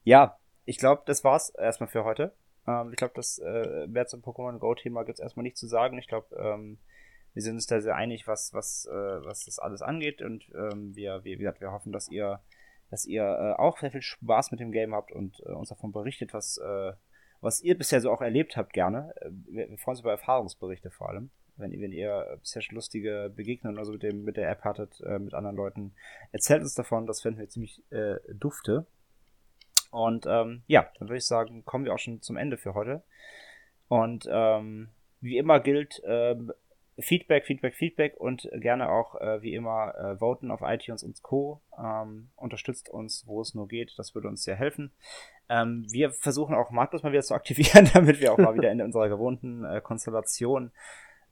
ja, 0.04 0.38
ich 0.64 0.78
glaube, 0.78 1.02
das 1.06 1.24
war's 1.24 1.50
erstmal 1.50 1.88
für 1.88 2.04
heute. 2.04 2.32
Ähm, 2.66 2.90
ich 2.90 2.96
glaube, 2.96 3.14
das 3.14 3.38
äh, 3.38 3.86
mehr 3.86 4.06
zum 4.06 4.22
Pokémon 4.22 4.58
Go-Thema 4.58 5.04
gibt's 5.04 5.20
erstmal 5.20 5.42
nicht 5.42 5.56
zu 5.56 5.66
sagen. 5.66 5.98
Ich 5.98 6.08
glaube, 6.08 6.34
ähm, 6.36 6.78
wir 7.34 7.42
sind 7.42 7.54
uns 7.54 7.66
da 7.66 7.80
sehr 7.80 7.96
einig, 7.96 8.26
was, 8.26 8.54
was, 8.54 8.86
äh, 8.86 8.92
was 8.92 9.44
das 9.44 9.58
alles 9.58 9.82
angeht. 9.82 10.22
Und 10.22 10.48
ähm, 10.54 10.94
wir, 10.94 11.24
wir, 11.24 11.38
wir, 11.38 11.54
wir 11.58 11.72
hoffen, 11.72 11.92
dass 11.92 12.08
ihr, 12.08 12.40
dass 12.90 13.04
ihr 13.04 13.24
äh, 13.24 13.60
auch 13.60 13.78
sehr 13.78 13.90
viel 13.90 14.02
Spaß 14.02 14.52
mit 14.52 14.60
dem 14.60 14.72
Game 14.72 14.94
habt 14.94 15.12
und 15.12 15.40
äh, 15.44 15.52
uns 15.52 15.68
davon 15.68 15.92
berichtet, 15.92 16.32
was, 16.32 16.58
äh, 16.58 16.92
was 17.40 17.60
ihr 17.60 17.76
bisher 17.76 18.00
so 18.00 18.10
auch 18.10 18.22
erlebt 18.22 18.56
habt, 18.56 18.72
gerne. 18.72 19.12
Äh, 19.20 19.30
wir, 19.48 19.68
wir 19.68 19.78
freuen 19.78 19.94
uns 19.94 20.00
über 20.00 20.12
Erfahrungsberichte 20.12 20.90
vor 20.90 21.10
allem. 21.10 21.30
Wenn 21.56 21.72
ihr, 21.72 21.80
wenn 21.80 21.92
ihr 21.92 22.38
bisher 22.40 22.62
schon 22.62 22.76
lustige 22.76 23.32
Begegnungen 23.34 23.76
oder 23.76 23.84
so 23.84 23.92
mit, 23.92 24.02
dem, 24.02 24.24
mit 24.24 24.36
der 24.36 24.48
App 24.50 24.62
hattet, 24.62 25.00
äh, 25.00 25.18
mit 25.18 25.34
anderen 25.34 25.56
Leuten, 25.56 25.94
erzählt 26.30 26.62
uns 26.62 26.74
davon, 26.74 27.06
das 27.06 27.20
fänden 27.20 27.40
wir 27.40 27.48
ziemlich 27.48 27.82
äh, 27.90 28.16
dufte. 28.32 28.86
Und 29.90 30.26
ähm, 30.26 30.62
ja, 30.66 30.88
dann 30.98 31.08
würde 31.08 31.18
ich 31.18 31.26
sagen, 31.26 31.64
kommen 31.64 31.84
wir 31.84 31.94
auch 31.94 31.98
schon 31.98 32.22
zum 32.22 32.36
Ende 32.36 32.56
für 32.56 32.74
heute. 32.74 33.02
Und 33.88 34.28
ähm, 34.28 34.88
wie 35.20 35.38
immer 35.38 35.60
gilt, 35.60 36.02
ähm, 36.04 36.52
Feedback, 36.98 37.44
Feedback, 37.44 37.74
Feedback 37.74 38.16
und 38.16 38.48
gerne 38.54 38.88
auch 38.88 39.20
äh, 39.20 39.42
wie 39.42 39.54
immer 39.54 39.94
äh, 39.96 40.16
voten 40.18 40.50
auf 40.50 40.60
iTunes 40.62 41.02
und 41.02 41.22
Co. 41.22 41.60
Ähm, 41.78 42.30
unterstützt 42.36 42.88
uns, 42.88 43.24
wo 43.26 43.40
es 43.40 43.54
nur 43.54 43.68
geht. 43.68 43.94
Das 43.96 44.14
würde 44.14 44.28
uns 44.28 44.44
sehr 44.44 44.56
helfen. 44.56 44.92
Ähm, 45.48 45.86
wir 45.90 46.12
versuchen 46.12 46.54
auch 46.54 46.70
Markus 46.70 47.02
mal 47.02 47.12
wieder 47.12 47.22
zu 47.22 47.34
aktivieren, 47.34 47.90
damit 47.94 48.20
wir 48.20 48.32
auch 48.32 48.38
mal 48.38 48.54
wieder 48.54 48.70
in 48.70 48.80
unserer 48.80 49.08
gewohnten 49.08 49.64
äh, 49.64 49.80
Konstellation 49.80 50.70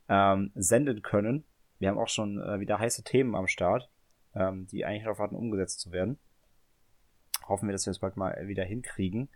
ähm, 0.09 0.51
senden 0.55 1.03
können. 1.03 1.45
Wir 1.79 1.89
haben 1.89 1.99
auch 1.99 2.09
schon 2.09 2.41
äh, 2.41 2.61
wieder 2.61 2.79
heiße 2.79 3.05
Themen 3.05 3.35
am 3.35 3.47
Start, 3.47 3.89
ähm, 4.35 4.67
die 4.69 4.85
eigentlich 4.85 5.05
darauf 5.05 5.19
warten, 5.19 5.37
umgesetzt 5.37 5.81
zu 5.81 5.93
werden 5.93 6.19
hoffen 7.49 7.69
wir, 7.69 7.73
dass 7.73 7.87
wir 7.87 7.91
es 7.93 7.99
bald 7.99 8.17
mal 8.17 8.37
wieder 8.47 8.65
hinkriegen. 8.65 9.29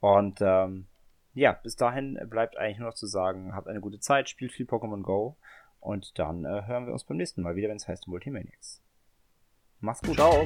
Und 0.00 0.40
ähm, 0.40 0.86
ja, 1.34 1.52
bis 1.52 1.76
dahin 1.76 2.18
bleibt 2.28 2.56
eigentlich 2.56 2.78
nur 2.78 2.88
noch 2.88 2.96
zu 2.96 3.06
sagen, 3.06 3.54
habt 3.54 3.68
eine 3.68 3.80
gute 3.80 4.00
Zeit, 4.00 4.28
spielt 4.28 4.52
viel 4.52 4.66
Pokémon 4.66 5.02
Go 5.02 5.36
und 5.80 6.18
dann 6.18 6.44
äh, 6.44 6.62
hören 6.66 6.86
wir 6.86 6.92
uns 6.92 7.04
beim 7.04 7.16
nächsten 7.16 7.42
Mal 7.42 7.56
wieder, 7.56 7.68
wenn 7.68 7.76
es 7.76 7.88
heißt 7.88 8.08
Multimaniacs. 8.08 8.80
Mach's 9.80 10.00
gut. 10.00 10.14
Ciao. 10.14 10.44